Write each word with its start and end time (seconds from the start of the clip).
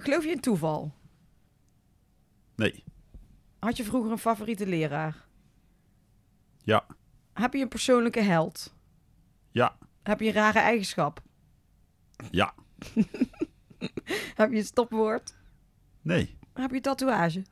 Geloof 0.00 0.24
je 0.24 0.30
in 0.30 0.40
toeval? 0.40 0.92
Nee. 2.56 2.84
Had 3.58 3.76
je 3.76 3.84
vroeger 3.84 4.10
een 4.10 4.18
favoriete 4.18 4.66
leraar? 4.66 5.26
Ja. 6.62 6.86
Heb 7.32 7.52
je 7.54 7.60
een 7.60 7.68
persoonlijke 7.68 8.20
held? 8.20 8.74
Ja. 9.50 9.76
Heb 10.02 10.20
je 10.20 10.26
een 10.26 10.32
rare 10.32 10.58
eigenschap? 10.58 11.22
Ja. 12.30 12.54
Heb 14.40 14.50
je 14.50 14.56
een 14.56 14.64
stopwoord? 14.64 15.34
Nee. 16.02 16.38
Heb 16.52 16.70
je 16.70 16.76
een 16.76 16.82
tatoeage? 16.82 17.44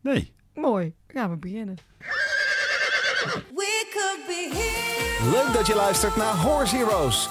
Nee. 0.00 0.34
Mooi. 0.54 0.94
Gaan 1.06 1.30
we 1.30 1.36
beginnen. 1.36 1.76
We 3.54 3.88
could 3.92 4.26
be 4.26 4.48
here. 4.52 5.30
Leuk 5.30 5.52
dat 5.54 5.66
je 5.66 5.74
luistert 5.74 6.16
naar 6.16 6.36
Horse 6.36 6.76
Heroes. 6.76 7.28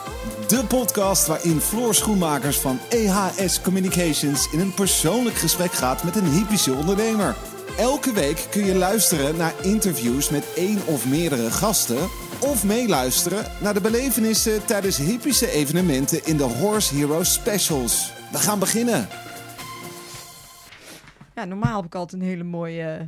De 0.54 0.66
podcast 0.68 1.28
waarin 1.28 1.60
Floor 1.60 1.96
Schoenmakers 1.96 2.60
van 2.60 2.80
EHS 2.90 3.62
Communications 3.62 4.52
in 4.52 4.60
een 4.60 4.74
persoonlijk 4.74 5.36
gesprek 5.36 5.72
gaat 5.72 6.04
met 6.04 6.16
een 6.16 6.26
hypische 6.32 6.74
ondernemer. 6.74 7.36
Elke 7.78 8.14
week 8.14 8.48
kun 8.52 8.66
je 8.66 8.76
luisteren 8.76 9.38
naar 9.38 9.66
interviews 9.66 10.30
met 10.30 10.54
één 10.56 10.86
of 10.88 11.10
meerdere 11.10 11.52
gasten. 11.52 12.10
Of 12.42 12.64
meeluisteren 12.66 13.46
naar 13.62 13.74
de 13.74 13.82
belevenissen 13.82 14.66
tijdens 14.66 14.98
hypische 14.98 15.52
evenementen 15.52 16.26
in 16.26 16.38
de 16.38 16.44
Horse 16.44 16.96
Heroes 16.96 17.34
Specials. 17.34 18.14
We 18.32 18.38
gaan 18.38 18.60
beginnen. 18.60 19.08
Ja, 21.36 21.46
normaal 21.46 21.76
heb 21.76 21.86
ik 21.86 21.96
altijd 21.96 22.22
een 22.22 22.28
hele 22.28 22.44
mooie 22.44 22.84
eh, 22.84 23.06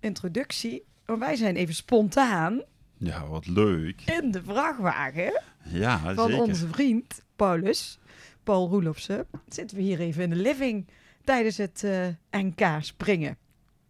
introductie. 0.00 0.84
Maar 1.06 1.18
wij 1.18 1.36
zijn 1.36 1.56
even 1.56 1.74
spontaan 1.74 2.62
Ja, 2.96 3.26
wat 3.26 3.46
leuk. 3.46 4.02
in 4.06 4.30
de 4.30 4.42
vrachtwagen 4.42 5.42
Ja, 5.64 6.14
van 6.14 6.30
zeker. 6.30 6.42
onze 6.42 6.68
vriend 6.68 7.22
Paulus, 7.36 7.98
Paul 8.42 8.68
Roelofsen. 8.68 9.26
Zitten 9.48 9.76
we 9.76 9.82
hier 9.82 10.00
even 10.00 10.22
in 10.22 10.30
de 10.30 10.36
living 10.36 10.86
tijdens 11.24 11.56
het 11.56 11.84
eh, 11.84 12.40
NK 12.42 12.66
springen. 12.80 13.36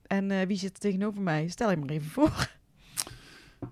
En 0.06 0.30
eh, 0.30 0.46
wie 0.46 0.56
zit 0.56 0.74
er 0.74 0.80
tegenover 0.80 1.22
mij? 1.22 1.48
Stel 1.48 1.70
je 1.70 1.76
maar 1.76 1.88
even 1.88 2.10
voor. 2.10 2.52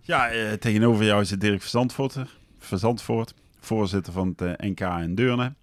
Ja, 0.01 0.29
eh, 0.29 0.53
tegenover 0.53 1.05
jou 1.05 1.25
zit 1.25 1.41
Dirk 1.41 1.61
Verzandvoort, 1.61 2.17
Verzandvoort 2.59 3.35
voorzitter 3.61 4.13
van 4.13 4.35
het 4.37 4.61
NK 4.61 4.81
in 4.81 5.15
Deurne. 5.15 5.55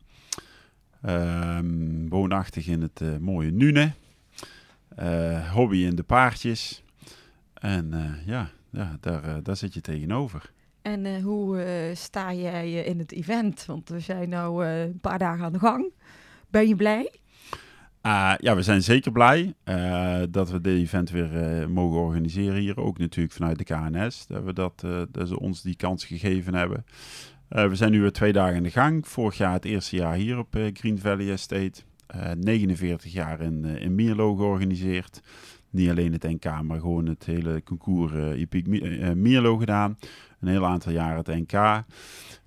Ehm, 1.01 2.07
woonachtig 2.07 2.67
in 2.67 2.81
het 2.81 3.19
mooie 3.19 3.51
Nune. 3.51 3.91
Hobby 5.53 5.77
in 5.77 5.95
de 5.95 6.03
paardjes. 6.03 6.83
En 7.53 8.19
ja, 8.25 8.49
ja 8.69 8.97
daar, 8.99 9.43
daar 9.43 9.55
zit 9.55 9.73
je 9.73 9.81
tegenover. 9.81 10.51
En 10.81 11.05
eh, 11.05 11.23
hoe 11.23 11.61
eh, 11.61 11.95
sta 11.95 12.33
jij 12.33 12.63
eh, 12.63 12.87
in 12.87 12.99
het 12.99 13.11
event? 13.11 13.65
Want 13.65 13.89
we 13.89 13.99
zijn 13.99 14.29
nu 14.29 14.35
een 14.35 14.99
paar 14.99 15.17
dagen 15.17 15.45
aan 15.45 15.53
de 15.53 15.59
gang. 15.59 15.93
Ben 16.49 16.67
je 16.67 16.75
blij? 16.75 17.11
Ah, 18.01 18.33
ja, 18.37 18.55
we 18.55 18.61
zijn 18.61 18.83
zeker 18.83 19.11
blij 19.11 19.53
dat 20.29 20.49
we 20.49 20.61
dit 20.61 20.77
event 20.77 21.09
weer 21.09 21.69
mogen 21.69 21.99
organiseren 21.99 22.59
hier. 22.59 22.77
Ook 22.77 22.97
natuurlijk 22.97 23.35
vanuit 23.35 23.57
de 23.57 23.63
KNS, 23.63 24.27
dat, 24.27 24.43
we 24.43 24.53
dat, 24.53 24.85
dat 25.11 25.27
ze 25.27 25.39
ons 25.39 25.61
die 25.61 25.75
kans 25.75 26.05
gegeven 26.05 26.53
hebben. 26.53 26.85
We 27.47 27.75
zijn 27.75 27.91
nu 27.91 28.01
weer 28.01 28.11
twee 28.11 28.33
dagen 28.33 28.55
in 28.55 28.63
de 28.63 28.71
gang. 28.71 29.07
Vorig 29.07 29.37
jaar 29.37 29.53
het 29.53 29.65
eerste 29.65 29.95
jaar 29.95 30.15
hier 30.15 30.37
op 30.37 30.57
Green 30.73 30.99
Valley 30.99 31.31
Estate. 31.31 31.81
Eh 32.07 32.31
49 32.31 33.11
jaar 33.11 33.41
in, 33.41 33.65
in 33.65 33.95
Mierlo 33.95 34.35
georganiseerd. 34.35 35.21
Niet 35.69 35.89
alleen 35.89 36.11
het 36.13 36.23
NK, 36.23 36.61
maar 36.61 36.79
gewoon 36.79 37.05
het 37.05 37.25
hele 37.25 37.63
concours 37.63 38.13
eh 38.13 38.27
Hippiek 38.29 38.67
Mi- 38.67 38.79
eh, 38.99 39.11
Mierlo 39.11 39.57
gedaan. 39.57 39.97
Een 40.39 40.47
heel 40.47 40.65
aantal 40.65 40.91
jaren 40.91 41.17
het 41.17 41.27
NK. 41.27 41.83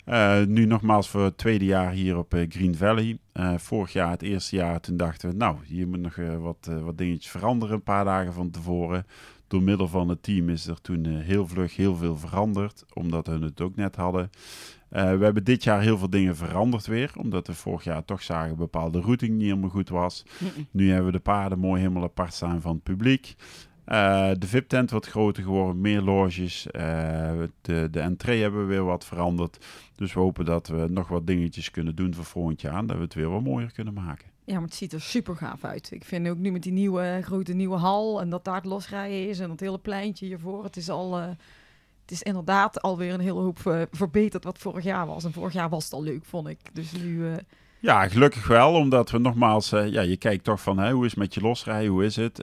Eh, 0.04 0.42
nu 0.46 0.64
nogmaals 0.66 1.08
voor 1.08 1.24
het 1.24 1.38
tweede 1.38 1.64
jaar 1.64 1.92
hier 1.92 2.16
op 2.18 2.34
eh, 2.34 2.46
Green 2.48 2.74
Valley. 2.76 3.18
Eh, 3.32 3.54
vorig 3.56 3.92
jaar, 3.92 4.10
het 4.10 4.22
eerste 4.22 4.56
jaar, 4.56 4.80
toen 4.80 4.96
dachten 4.96 5.30
we, 5.30 5.36
nou, 5.36 5.56
hier 5.64 5.88
moet 5.88 6.00
nog 6.00 6.16
eh, 6.16 6.36
wat, 6.36 6.66
eh, 6.70 6.82
wat 6.82 6.98
dingetjes 6.98 7.30
veranderen 7.30 7.74
een 7.74 7.82
paar 7.82 8.04
dagen 8.04 8.32
van 8.32 8.50
tevoren. 8.50 9.06
Door 9.46 9.62
middel 9.62 9.88
van 9.88 10.08
het 10.08 10.22
team 10.22 10.48
is 10.48 10.66
er 10.66 10.80
toen 10.80 11.04
eh, 11.06 11.12
heel 11.18 11.48
vlug 11.48 11.76
heel 11.76 11.96
veel 11.96 12.16
veranderd, 12.16 12.84
omdat 12.92 13.26
we 13.26 13.38
het 13.38 13.60
ook 13.60 13.76
net 13.76 13.96
hadden. 13.96 14.30
Eh, 14.92 15.16
we 15.16 15.24
hebben 15.24 15.44
dit 15.44 15.64
jaar 15.64 15.80
heel 15.80 15.98
veel 15.98 16.10
dingen 16.10 16.36
veranderd 16.36 16.86
weer, 16.86 17.12
omdat 17.16 17.46
we 17.46 17.54
vorig 17.54 17.84
jaar 17.84 18.04
toch 18.04 18.22
zagen 18.22 18.56
bepaalde 18.56 19.00
routing 19.00 19.32
niet 19.32 19.42
helemaal 19.42 19.70
goed 19.70 19.88
was. 19.88 20.24
Nu 20.70 20.88
hebben 20.88 21.06
we 21.06 21.12
de 21.12 21.22
paarden 21.22 21.58
mooi 21.58 21.80
helemaal 21.80 22.02
apart 22.02 22.34
staan 22.34 22.60
van 22.60 22.74
het 22.74 22.82
publiek. 22.82 23.34
Eh, 23.84 24.30
de 24.38 24.46
VIP-tent 24.46 24.90
wordt 24.90 25.06
groter 25.06 25.42
geworden, 25.42 25.80
meer 25.80 26.00
loges. 26.00 26.66
Eh, 26.66 27.32
de, 27.60 27.88
de 27.90 28.00
entree 28.00 28.42
hebben 28.42 28.60
we 28.60 28.66
weer 28.66 28.84
wat 28.84 29.04
veranderd. 29.04 29.66
Dus 29.96 30.12
we 30.12 30.20
hopen 30.20 30.44
dat 30.44 30.68
we 30.68 30.86
nog 30.90 31.08
wat 31.08 31.26
dingetjes 31.26 31.70
kunnen 31.70 31.94
doen 31.94 32.14
voor 32.14 32.24
volgend 32.24 32.60
jaar. 32.60 32.76
en 32.76 32.86
Dat 32.86 32.96
we 32.96 33.02
het 33.02 33.14
weer 33.14 33.30
wat 33.30 33.42
mooier 33.42 33.72
kunnen 33.72 33.94
maken. 33.94 34.30
Ja, 34.44 34.54
maar 34.54 34.62
het 34.62 34.74
ziet 34.74 34.92
er 34.92 35.00
super 35.00 35.36
gaaf 35.36 35.64
uit. 35.64 35.90
Ik 35.90 36.04
vind 36.04 36.28
ook 36.28 36.38
nu 36.38 36.52
met 36.52 36.62
die 36.62 36.72
nieuwe 36.72 37.20
grote 37.22 37.52
nieuwe 37.52 37.76
hal 37.76 38.20
en 38.20 38.30
dat 38.30 38.44
daar 38.44 38.54
het 38.54 38.64
losrijden 38.64 39.28
is 39.28 39.38
en 39.38 39.48
dat 39.48 39.60
hele 39.60 39.78
pleintje 39.78 40.26
hiervoor. 40.26 40.64
Het 40.64 40.76
is 40.76 40.88
al, 40.90 41.36
het 42.02 42.10
is 42.10 42.22
inderdaad 42.22 42.82
alweer 42.82 43.12
een 43.12 43.20
hele 43.20 43.40
hoop 43.40 43.66
eh, 43.66 43.82
verbeterd 43.90 44.44
wat 44.44 44.58
vorig 44.58 44.84
jaar 44.84 45.06
was. 45.06 45.24
En 45.24 45.32
vorig 45.32 45.52
jaar 45.52 45.68
was 45.68 45.84
het 45.84 45.92
al 45.92 46.02
leuk, 46.02 46.24
vond 46.24 46.48
ik. 46.48 46.58
Dus 46.72 46.92
nu, 46.92 47.26
eh, 47.28 47.36
Ja, 47.80 48.08
gelukkig 48.08 48.46
wel, 48.46 48.74
omdat 48.74 49.10
we 49.10 49.18
nogmaals, 49.18 49.72
eh, 49.72 49.88
ja, 49.88 50.00
je 50.00 50.16
kijkt 50.16 50.44
toch 50.44 50.60
van 50.60 50.78
hè, 50.78 50.92
hoe 50.92 51.04
is 51.04 51.10
het 51.10 51.20
met 51.20 51.34
je 51.34 51.40
losrijden, 51.40 51.90
hoe 51.90 52.04
is 52.04 52.16
het? 52.16 52.40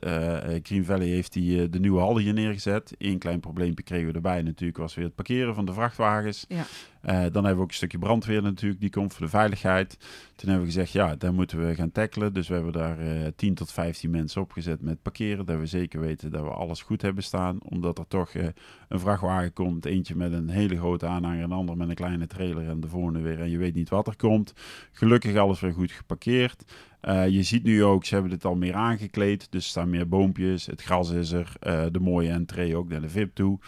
Green 0.64 0.86
Valley 0.86 1.08
heeft 1.08 1.34
die, 1.34 1.70
de 1.70 1.80
nieuwe 1.80 2.00
hal 2.00 2.18
hier 2.18 2.34
neergezet. 2.34 2.96
Eén 2.97 3.18
klein 3.18 3.40
probleempje 3.40 3.84
kregen 3.84 4.08
we 4.08 4.14
erbij 4.14 4.42
natuurlijk, 4.42 4.78
was 4.78 4.96
weer 4.96 5.06
het 5.06 5.16
parkeren 5.16 5.56
van 5.56 5.66
de 5.66 5.74
vrachtwagens. 5.74 6.46
ja. 6.47 6.66
Eh, 7.02 7.16
dan 7.16 7.34
hebben 7.34 7.56
we 7.56 7.62
ook 7.62 7.68
een 7.68 7.74
stukje 7.74 7.98
brandweer 7.98 8.42
natuurlijk, 8.42 8.82
die 8.82 8.90
komt 8.90 9.14
voor 9.14 9.26
de 9.26 9.32
veiligheid. 9.32 9.98
Toen 10.36 10.50
hebben 10.50 10.68
we 10.68 10.74
gezegd, 10.74 10.92
ja, 10.92 11.16
daar 11.16 11.34
moeten 11.34 11.68
we 11.68 11.76
gaan 11.76 11.92
tackelen. 11.92 12.34
Dus 12.34 12.48
we 12.48 12.54
hebben 12.54 12.74
daar 12.74 13.00
eh 13.00 13.28
10 13.36 13.54
tot 13.54 13.72
15 13.72 14.10
mensen 14.10 14.42
opgezet 14.42 14.82
met 14.82 15.02
parkeren. 15.02 15.46
Dat 15.46 15.59
we 15.59 15.66
zeker 15.66 16.00
weten 16.00 16.32
dat 16.32 16.42
we 16.42 16.50
alles 16.50 16.82
goed 16.82 17.02
hebben 17.02 17.24
staan. 17.24 17.58
Omdat 17.64 17.98
er 17.98 18.08
toch 18.08 18.30
eh, 18.30 18.48
een 18.88 19.00
vrachtwagen 19.00 19.54
komt, 19.54 19.86
eentje 19.86 20.16
met 20.16 20.34
een 20.34 20.50
hele 20.50 20.78
grote 20.78 21.06
aanhanger, 21.06 21.44
een 21.44 21.52
ander 21.52 21.78
met 21.78 21.90
een 21.90 21.96
kleine 21.96 22.28
trailer 22.28 22.70
en 22.70 22.80
de 22.80 22.88
volgende 22.88 23.20
weer. 23.20 23.40
En 23.40 23.50
je 23.50 23.58
weet 23.58 23.76
niet 23.76 23.90
wat 23.90 24.08
er 24.08 24.16
komt. 24.16 24.54
Gelukkig 24.92 25.36
alles 25.36 25.59
weer 25.59 25.74
goed 25.74 25.92
geparkeerd. 25.92 26.64
Je 27.30 27.44
ziet 27.44 27.64
nu 27.64 27.84
ook, 27.84 28.06
ze 28.06 28.14
hebben 28.14 28.32
dit 28.32 28.46
al 28.46 28.56
meer 28.56 28.74
aangekleed. 28.74 29.52
Dus 29.52 29.64
er 29.64 29.70
staan 29.70 29.90
meer 29.90 30.08
boompjes, 30.08 30.66
het 30.66 30.82
gras 30.82 31.12
is 31.12 31.32
er, 31.32 31.54
de 31.92 32.00
mooie 32.00 32.30
entree 32.30 32.76
ook 32.76 32.90
naar 32.90 33.02
de 33.02 33.09
VIP 33.09 33.36
toe. 33.36 33.59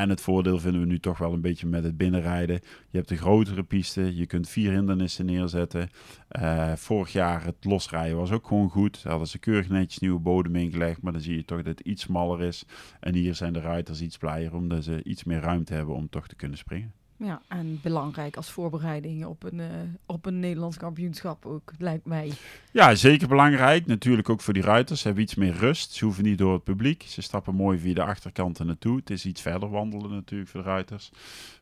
En 0.00 0.08
het 0.08 0.20
voordeel 0.20 0.58
vinden 0.58 0.80
we 0.80 0.86
nu 0.86 0.98
toch 0.98 1.18
wel 1.18 1.32
een 1.32 1.40
beetje 1.40 1.66
met 1.66 1.84
het 1.84 1.96
binnenrijden. 1.96 2.60
Je 2.90 2.98
hebt 2.98 3.10
een 3.10 3.16
grotere 3.16 3.62
piste, 3.62 4.16
je 4.16 4.26
kunt 4.26 4.48
vier 4.48 4.72
hindernissen 4.72 5.26
neerzetten. 5.26 5.90
Eh, 6.28 6.72
vorig 6.72 7.12
jaar 7.12 7.44
het 7.44 7.64
losrijden 7.64 8.16
was 8.16 8.30
ook 8.30 8.46
gewoon 8.46 8.70
goed. 8.70 9.02
Daar 9.02 9.10
hadden 9.10 9.28
ze 9.28 9.38
keurig 9.38 9.68
netjes 9.68 9.98
nieuwe 9.98 10.18
bodem 10.18 10.56
ingelegd, 10.56 11.02
maar 11.02 11.12
dan 11.12 11.20
zie 11.20 11.36
je 11.36 11.44
toch 11.44 11.62
dat 11.62 11.78
het 11.78 11.86
iets 11.86 12.02
smaller 12.02 12.42
is. 12.42 12.64
En 13.00 13.14
hier 13.14 13.34
zijn 13.34 13.52
de 13.52 13.60
ruiters 13.60 14.00
iets 14.00 14.18
blijer 14.18 14.54
omdat 14.54 14.84
ze 14.84 15.02
iets 15.02 15.24
meer 15.24 15.40
ruimte 15.40 15.74
hebben 15.74 15.94
om 15.94 16.08
toch 16.08 16.28
te 16.28 16.36
kunnen 16.36 16.58
springen. 16.58 16.99
Ja, 17.22 17.42
en 17.48 17.78
belangrijk 17.82 18.36
als 18.36 18.50
voorbereiding 18.50 19.24
op 19.24 19.42
een, 19.42 19.60
eh, 19.60 19.66
op 20.06 20.26
een 20.26 20.40
Nederlands 20.40 20.76
kampioenschap 20.76 21.46
ook, 21.46 21.72
lijkt 21.78 22.04
mij. 22.04 22.32
Ja, 22.72 22.94
zeker 22.94 23.28
belangrijk. 23.28 23.86
Natuurlijk 23.86 24.28
ook 24.28 24.40
voor 24.40 24.54
die 24.54 24.62
ruiters. 24.62 25.00
Ze 25.00 25.06
hebben 25.06 25.24
iets 25.24 25.34
meer 25.34 25.52
rust. 25.52 25.92
Ze 25.92 26.04
hoeven 26.04 26.24
niet 26.24 26.38
door 26.38 26.52
het 26.52 26.64
publiek. 26.64 27.02
Ze 27.02 27.22
stappen 27.22 27.54
mooi 27.54 27.78
via 27.78 27.94
de 27.94 28.02
achterkanten 28.02 28.66
naartoe. 28.66 28.96
Het 28.96 29.10
is 29.10 29.26
iets 29.26 29.40
verder 29.40 29.70
wandelen 29.70 30.10
natuurlijk 30.10 30.50
voor 30.50 30.62
de 30.62 30.68
ruiters. 30.68 31.10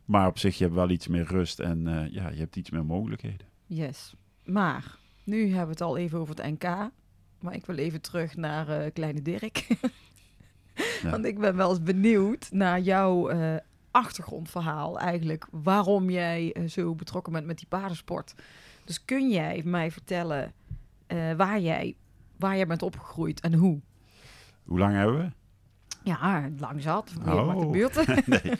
Maar 0.05 0.27
op 0.27 0.37
zich, 0.37 0.57
je 0.57 0.63
hebt 0.63 0.75
wel 0.75 0.89
iets 0.89 1.07
meer 1.07 1.25
rust 1.25 1.59
en 1.59 1.87
eh, 1.87 2.13
ja, 2.13 2.29
je 2.29 2.39
hebt 2.39 2.55
iets 2.55 2.69
meer 2.69 2.85
mogelijkheden. 2.85 3.47
Yes. 3.65 4.13
Maar, 4.45 4.97
nu 5.23 5.47
hebben 5.47 5.65
we 5.65 5.71
het 5.71 5.81
al 5.81 5.97
even 5.97 6.19
over 6.19 6.35
het 6.35 6.45
NK. 6.45 6.63
Maar 7.39 7.55
ik 7.55 7.65
wil 7.65 7.75
even 7.75 8.01
terug 8.01 8.35
naar 8.35 8.67
eh, 8.67 8.91
kleine 8.93 9.21
Dirk. 9.21 9.67
Ja. 11.01 11.09
Want 11.09 11.25
ik 11.25 11.39
ben 11.39 11.55
wel 11.55 11.69
eens 11.69 11.83
benieuwd 11.83 12.49
naar 12.51 12.79
jouw 12.79 13.29
achtergrondverhaal 13.99 14.99
eigenlijk. 14.99 15.47
Waarom 15.51 16.09
jij 16.09 16.53
eh, 16.53 16.67
zo 16.67 16.95
betrokken 16.95 17.33
bent 17.33 17.45
met 17.45 17.57
die 17.57 17.67
paardensport. 17.67 18.35
Dus 18.85 19.05
kun 19.05 19.29
jij 19.29 19.61
mij 19.65 19.91
vertellen 19.91 20.53
eh, 21.07 21.33
waar, 21.33 21.59
jij, 21.59 21.95
waar 22.37 22.55
jij 22.55 22.67
bent 22.67 22.81
opgegroeid 22.81 23.39
en 23.39 23.53
hoe? 23.53 23.79
Hoe 24.63 24.79
lang 24.79 24.95
hebben 24.95 25.17
we? 25.17 25.31
Ja, 26.03 26.49
lang 26.57 26.81
zat. 26.81 27.13
Oh. 27.25 27.59
Gebeurt 27.59 27.97
er? 27.97 28.23
nee. 28.43 28.53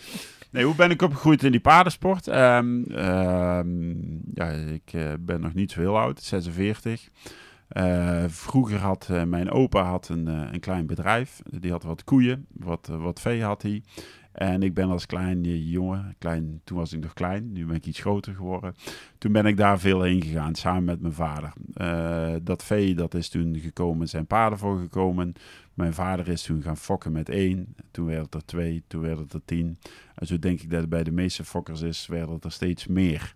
nee, 0.51 0.65
hoe 0.65 0.75
ben 0.75 0.91
ik 0.91 1.01
opgegroeid 1.01 1.44
in 1.44 1.51
die 1.51 1.59
paardensport? 1.59 2.27
Ehm, 2.27 2.83
ehm, 2.83 3.92
ja, 4.33 4.50
ik 4.50 4.94
eh, 4.94 5.13
ben 5.19 5.42
nog 5.42 5.53
niet 5.53 5.71
zo 5.71 5.80
heel 5.80 6.00
oud, 6.00 6.21
46. 6.21 7.09
Eh, 7.68 8.24
vroeger 8.27 8.80
had 8.80 9.09
mijn 9.25 9.51
opa 9.51 9.83
had 9.83 10.09
een, 10.09 10.27
een 10.27 10.59
klein 10.59 10.88
bedrijf. 10.88 11.42
Die 11.59 11.71
had 11.71 11.83
wat 11.83 12.03
koeien, 12.03 12.45
wat, 12.50 12.88
wat 12.88 13.21
vee 13.21 13.44
had 13.44 13.62
hij. 13.62 13.83
En 14.31 14.64
ik 14.64 14.74
ben 14.74 14.90
als 14.90 15.06
klein 15.06 15.46
eh, 15.46 15.72
jongen, 15.72 16.16
klein, 16.18 16.62
toen 16.64 16.78
was 16.78 16.94
ik 16.94 17.00
nog 17.00 17.14
klein, 17.14 17.52
nu 17.52 17.66
ben 17.66 17.76
ik 17.76 17.86
iets 17.86 18.00
groter 18.00 18.34
geworden. 18.34 18.76
Toen 19.18 19.31
ben 19.31 19.46
ik 19.46 19.58
daar 19.58 19.80
veel 19.80 20.02
heen 20.02 20.22
gegaan, 20.22 20.56
samen 20.56 20.84
met 20.84 21.02
mijn 21.02 21.14
vader. 21.14 21.54
Eh, 21.74 22.36
dat 22.44 22.64
vee, 22.64 22.96
dat 22.96 23.14
is 23.14 23.30
toen 23.30 23.60
gekomen, 23.60 24.10
zijn 24.10 24.26
paarden 24.26 24.60
voor 24.60 24.80
gekomen. 24.80 25.34
Mijn 25.74 25.94
vader 25.94 26.28
is 26.28 26.44
toen 26.44 26.62
gaan 26.62 26.78
fokken 26.78 27.12
met 27.12 27.30
één. 27.30 27.76
Toen 27.92 28.06
werd 28.06 28.26
het 28.26 28.34
er 28.34 28.46
twee, 28.46 28.84
toen 28.88 29.02
werd 29.02 29.20
het 29.20 29.34
er 29.34 29.42
tien. 29.46 29.78
En 30.16 30.28
zo 30.28 30.40
denk 30.40 30.62
ik 30.62 30.70
dat 30.70 30.80
het 30.80 30.90
bij 30.90 31.04
de 31.04 31.12
meeste 31.12 31.44
fokkers 31.44 31.81
is, 31.81 32.08
werden 32.08 32.36
het 32.36 32.44
er 32.44 32.52
steeds 32.52 32.88
meer. 32.88 33.36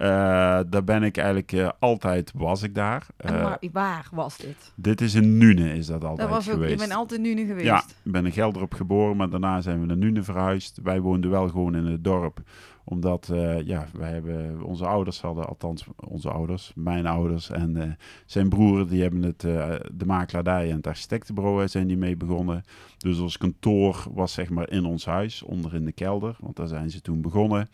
Eh, 0.00 0.60
daar 0.68 0.84
ben 0.84 1.02
ik 1.02 1.16
eigenlijk 1.16 1.52
eh, 1.52 1.68
altijd, 1.78 2.32
was 2.34 2.62
ik 2.62 2.74
daar. 2.74 3.06
Eh, 3.16 3.42
waar, 3.42 3.58
waar 3.72 4.08
was 4.12 4.36
dit? 4.36 4.72
dit 4.74 5.00
is 5.00 5.14
in 5.14 5.38
Nune, 5.38 5.72
is 5.72 5.86
dat 5.86 6.00
Dat 6.00 6.10
altijd 6.10 6.28
was 6.28 6.38
ook, 6.38 6.54
je 6.54 6.60
geweest. 6.60 6.78
bent 6.78 6.92
altijd 6.92 7.20
nu 7.20 7.46
geweest. 7.46 7.66
Ja, 7.66 7.82
ik 8.02 8.12
ben 8.12 8.26
in 8.26 8.32
Gelderop 8.32 8.74
geboren, 8.74 9.16
maar 9.16 9.30
daarna 9.30 9.60
zijn 9.60 9.80
we 9.80 9.86
naar 9.86 9.96
Nune 9.96 10.22
verhuisd. 10.22 10.78
Wij 10.82 11.00
woonden 11.00 11.30
wel 11.30 11.48
gewoon 11.48 11.74
in 11.74 11.84
het 11.84 12.04
dorp, 12.04 12.40
omdat 12.84 13.32
ja, 13.64 13.86
wij 13.92 14.10
hebben, 14.10 14.62
onze 14.62 14.86
ouders 14.86 15.20
hadden, 15.20 15.46
althans 15.48 15.86
onze 15.96 16.30
ouders, 16.30 16.72
mijn 16.74 17.06
ouders 17.06 17.50
en 17.50 17.98
zijn 18.26 18.48
broer, 18.48 18.88
die 18.88 19.02
hebben 19.02 19.22
het, 19.22 19.40
de 19.40 20.06
makelaardij 20.06 20.70
en 20.70 20.76
het 20.76 20.86
architectenbureau 20.86 21.68
zijn 21.68 21.86
die 21.86 21.96
mee 21.96 22.16
begonnen. 22.16 22.64
Dus 22.98 23.18
ons 23.18 23.38
kantoor 23.38 24.04
was 24.10 24.32
zeg 24.32 24.50
maar 24.50 24.70
in 24.70 24.84
ons 24.84 25.04
huis, 25.04 25.42
onder 25.42 25.74
in 25.74 25.84
de 25.84 25.92
kelder, 25.92 26.36
want 26.40 26.56
daar 26.56 26.68
zijn 26.68 26.90
ze 26.90 27.00
toen 27.00 27.20
begonnen. 27.20 27.68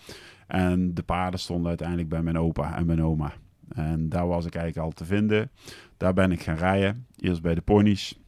En 0.46 0.94
de 0.94 1.02
paarden 1.02 1.40
stonden 1.40 1.68
uiteindelijk 1.68 2.08
bij 2.08 2.22
mijn 2.22 2.38
opa 2.38 2.76
en 2.76 2.86
mijn 2.86 3.02
oma. 3.02 3.32
En 3.68 4.08
daar 4.08 4.26
was 4.26 4.44
ik 4.46 4.54
eigenlijk 4.54 4.86
al 4.86 4.92
te 4.92 5.04
vinden. 5.04 5.50
Daar 5.96 6.12
ben 6.12 6.32
ik 6.32 6.42
gaan 6.42 6.56
rijden. 6.56 7.06
Eerst 7.16 7.42
bij 7.42 7.54
de 7.54 7.60
ponies. 7.60 8.18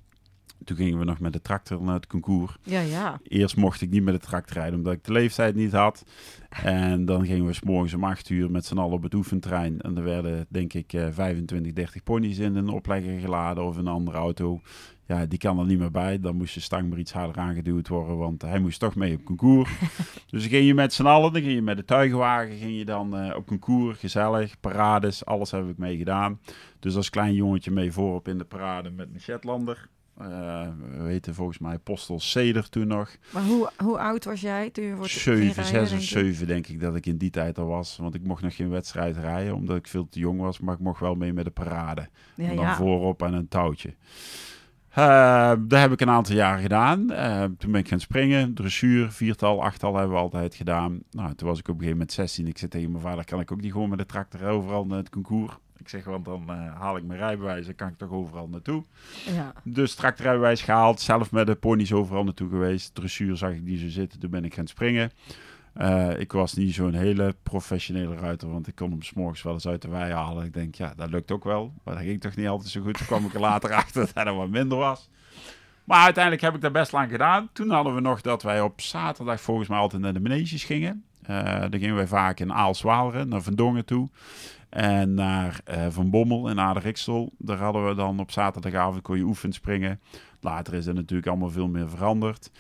Toen 0.65 0.77
gingen 0.77 0.99
we 0.99 1.05
nog 1.05 1.21
met 1.21 1.33
de 1.33 1.41
tractor 1.41 1.83
naar 1.83 1.95
het 1.95 2.07
concours. 2.07 2.57
Ja, 2.63 2.81
ja. 2.81 3.21
Eerst 3.23 3.57
mocht 3.57 3.81
ik 3.81 3.91
niet 3.91 4.03
met 4.03 4.15
de 4.15 4.27
tractor 4.27 4.57
rijden, 4.57 4.75
omdat 4.75 4.93
ik 4.93 5.05
de 5.05 5.13
leeftijd 5.13 5.55
niet 5.55 5.73
had. 5.73 6.05
En 6.49 7.05
dan 7.05 7.27
gingen 7.27 7.47
we 7.47 7.53
's 7.53 7.63
morgens 7.63 7.95
om 7.95 8.05
8 8.05 8.29
uur 8.29 8.51
met 8.51 8.65
z'n 8.65 8.79
allen 8.79 8.97
op 8.97 9.03
het 9.03 9.15
oefentrein. 9.15 9.81
En 9.81 9.97
er 9.97 10.03
werden, 10.03 10.47
denk 10.49 10.73
ik, 10.73 10.93
eh, 10.93 11.07
25, 11.11 11.73
30 11.73 12.03
ponies 12.03 12.39
in 12.39 12.57
een 12.57 12.69
oplegger 12.69 13.19
geladen 13.19 13.65
of 13.65 13.77
een 13.77 13.87
andere 13.87 14.19
auto. 14.19 14.61
Ja, 15.09 15.27
die 15.27 15.39
kan 15.39 15.59
er 15.59 15.65
niet 15.65 15.79
meer 15.79 15.91
bij. 15.91 16.21
Dan 16.21 16.37
moest 16.37 16.55
je 16.55 16.61
stang 16.61 16.89
maar 16.89 16.99
iets 16.99 17.13
harder 17.13 17.43
aangeduwd 17.43 17.89
worden, 17.89 18.17
want 18.17 18.43
hij 18.43 18.59
moest 18.59 18.81
toch 18.81 18.95
mee 18.95 19.15
op 19.15 19.25
concours. 19.25 19.71
dus 20.31 20.41
dan 20.41 20.51
ging 20.51 20.67
je 20.67 20.75
met 20.75 20.93
z'n 20.93 21.07
allen, 21.07 21.33
dan 21.33 21.43
ging 21.43 21.55
je 21.55 21.63
met 21.63 21.77
de 21.77 21.85
tuigenwagen, 21.85 22.57
ging 22.57 22.77
je 22.77 22.85
dan 22.85 23.17
eh, 23.17 23.37
op 23.37 23.47
concours, 23.47 23.99
gezellig, 23.99 24.61
parades, 24.61 25.25
alles 25.25 25.51
heb 25.51 25.69
ik 25.69 25.79
mee 25.79 25.97
gedaan. 25.97 26.41
Dus 26.79 26.97
als 26.97 27.11
klein 27.11 27.35
jongetje 27.35 27.71
mee 27.71 27.93
voorop 27.93 28.29
in 28.29 28.39
de 28.39 28.45
parade 28.45 28.91
met 28.91 29.09
een 29.15 29.21
Shetlander. 29.21 29.89
Eh, 30.19 30.69
we 30.97 31.03
weten 31.03 31.35
volgens 31.35 31.59
mij 31.59 31.79
Postel 31.79 32.21
Ceder 32.21 32.69
toen 32.69 32.87
nog. 32.87 33.17
Maar 33.33 33.45
hoe, 33.45 33.71
hoe 33.77 33.99
oud 33.99 34.25
was 34.25 34.41
jij 34.41 34.71
toen 34.71 34.85
je 34.85 34.95
voor 34.95 35.03
het 35.03 35.13
ging 35.13 35.55
7, 35.55 35.63
rijden, 35.63 35.71
6 35.71 35.83
of 35.83 35.89
denk 35.89 36.01
je? 36.01 36.33
7 36.33 36.47
denk 36.47 36.67
ik 36.67 36.81
dat 36.81 36.97
ik 36.97 37.07
in 37.07 37.17
die 37.17 37.31
tijd 37.31 37.59
al 37.59 37.67
was. 37.67 37.97
Want 37.97 38.15
ik 38.15 38.23
mocht 38.23 38.43
nog 38.43 38.57
geen 38.57 38.71
wedstrijd 38.71 39.17
rijden, 39.17 39.55
omdat 39.55 39.77
ik 39.77 39.87
veel 39.87 40.09
te 40.09 40.19
jong 40.19 40.41
was. 40.41 40.59
Maar 40.59 40.75
ik 40.75 40.81
mocht 40.81 41.01
wel 41.01 41.15
mee 41.15 41.33
met 41.33 41.45
de 41.45 41.51
parade. 41.51 42.09
Ja, 42.35 42.49
en 42.49 42.57
dan 42.57 42.65
ja. 42.65 42.77
voorop 42.77 43.23
aan 43.23 43.35
een 43.35 43.49
touwtje. 43.49 43.95
Eh, 44.91 45.53
dat 45.59 45.81
heb 45.81 45.93
ik 45.93 46.01
een 46.01 46.11
aantal 46.11 46.35
jaar 46.35 46.59
gedaan. 46.59 47.11
Eh, 47.11 47.45
toen 47.59 47.73
ben 47.73 47.81
ik 47.81 47.89
gaan 47.89 48.01
springen. 48.01 48.55
Dressuur, 48.55 49.11
viertal, 49.11 49.63
achttal 49.63 49.97
hebben 49.97 50.17
we 50.17 50.23
altijd 50.23 50.55
gedaan. 50.55 50.99
Nou, 51.11 51.35
toen 51.35 51.49
was 51.49 51.59
ik 51.59 51.65
op 51.65 51.75
een 51.75 51.81
gegeven 51.81 51.99
moment 51.99 52.13
16. 52.13 52.47
Ik 52.47 52.59
zei 52.59 52.71
tegen 52.71 52.91
mijn 52.91 53.03
vader, 53.03 53.25
kan 53.25 53.41
ik 53.41 53.53
ook 53.53 53.61
niet 53.61 53.73
gewoon 53.73 53.89
met 53.89 53.99
de 53.99 54.07
tractor 54.07 54.49
overal 54.49 54.87
naar 54.87 54.99
het 54.99 55.11
concours? 55.11 55.53
Ik 55.77 55.89
zeg, 55.89 56.05
want 56.05 56.25
dan 56.25 56.45
eh, 56.49 56.81
haal 56.81 56.97
ik 56.97 57.05
mijn 57.05 57.19
rijbewijs 57.19 57.69
en 57.69 57.75
kan 57.75 57.89
ik 57.89 57.99
toch 57.99 58.11
overal 58.11 58.49
naartoe. 58.49 58.85
Ja. 59.35 59.53
Dus 59.65 59.95
tractorrijbewijs 59.95 60.63
gehaald, 60.63 61.01
zelf 61.01 61.33
met 61.33 61.47
de 61.47 61.55
ponies 61.55 61.93
overal 61.93 62.25
naartoe 62.25 62.49
geweest. 62.49 62.95
Dressuur 62.95 63.37
zag 63.37 63.53
ik 63.53 63.63
niet 63.63 63.81
zo 63.81 63.89
zitten, 63.89 64.21
toen 64.21 64.31
ben 64.31 64.45
ik 64.45 64.55
gaan 64.55 64.67
springen. 64.67 65.11
Eh, 65.79 66.19
ik 66.19 66.33
was 66.33 66.55
niet 66.55 66.75
zo'n 66.75 66.95
hele 66.95 67.35
professionele 67.43 68.15
ruiter, 68.15 68.51
want 68.51 68.67
ik 68.67 68.75
kon 68.75 68.91
hem 68.91 69.03
s'morgens 69.03 69.43
wel 69.43 69.53
eens 69.53 69.67
uit 69.67 69.83
de 69.83 69.89
wei 69.89 70.13
halen. 70.13 70.45
Ik 70.45 70.53
denk, 70.53 70.75
ja, 70.75 70.93
dat 70.97 71.11
lukt 71.11 71.31
ook 71.31 71.45
wel. 71.45 71.73
Maar 71.85 71.95
dat 71.95 72.03
ging 72.03 72.21
toch 72.21 72.37
niet 72.37 72.49
altijd 72.49 72.71
zo 72.71 72.81
goed. 72.81 72.97
Toen 72.97 73.07
kwam 73.07 73.25
ik 73.25 73.35
er 73.35 73.41
later 73.41 73.73
achter 73.83 74.11
dat 74.15 74.25
dat 74.25 74.35
wat 74.35 74.49
minder 74.49 74.79
was. 74.79 75.09
Maar 75.85 76.05
uiteindelijk 76.05 76.43
heb 76.43 76.55
ik 76.55 76.61
dat 76.61 76.73
best 76.73 76.93
lang 76.93 77.11
gedaan. 77.11 77.49
Toen 77.53 77.71
hadden 77.71 77.95
we 77.95 78.01
nog 78.01 78.21
dat 78.21 78.43
wij 78.43 78.61
op 78.61 78.81
zaterdag 78.81 79.41
volgens 79.41 79.69
mij 79.69 79.79
altijd 79.79 80.03
naar 80.03 80.13
de 80.13 80.21
meneges 80.21 80.65
gingen. 80.65 81.05
Eh 81.29 81.61
dan 81.61 81.81
gingen 81.81 81.95
wij 81.95 82.07
vaak 82.07 82.41
in 82.41 82.53
Aalswaleren, 82.53 83.29
naar 83.29 83.43
Van 83.43 83.55
Dongen 83.55 83.85
toe. 83.85 84.09
En 84.69 85.15
naar 85.15 85.61
eh, 85.65 85.87
Van 85.89 86.11
Bommel 86.11 86.49
in 86.49 86.61
Aardriksel. 86.61 87.33
Daar 87.39 87.59
hadden 87.59 87.89
we 87.89 87.95
dan 87.95 88.21
op 88.21 88.31
zaterdagavond 88.31 89.03
kon 89.03 89.17
je 89.17 89.23
oefen 89.23 89.53
springen. 89.53 90.01
Later 90.41 90.75
is 90.75 90.85
dat 90.85 90.95
natuurlijk 90.95 91.29
allemaal 91.29 91.51
veel 91.51 91.69
meer 91.69 91.89
veranderd. 91.89 92.51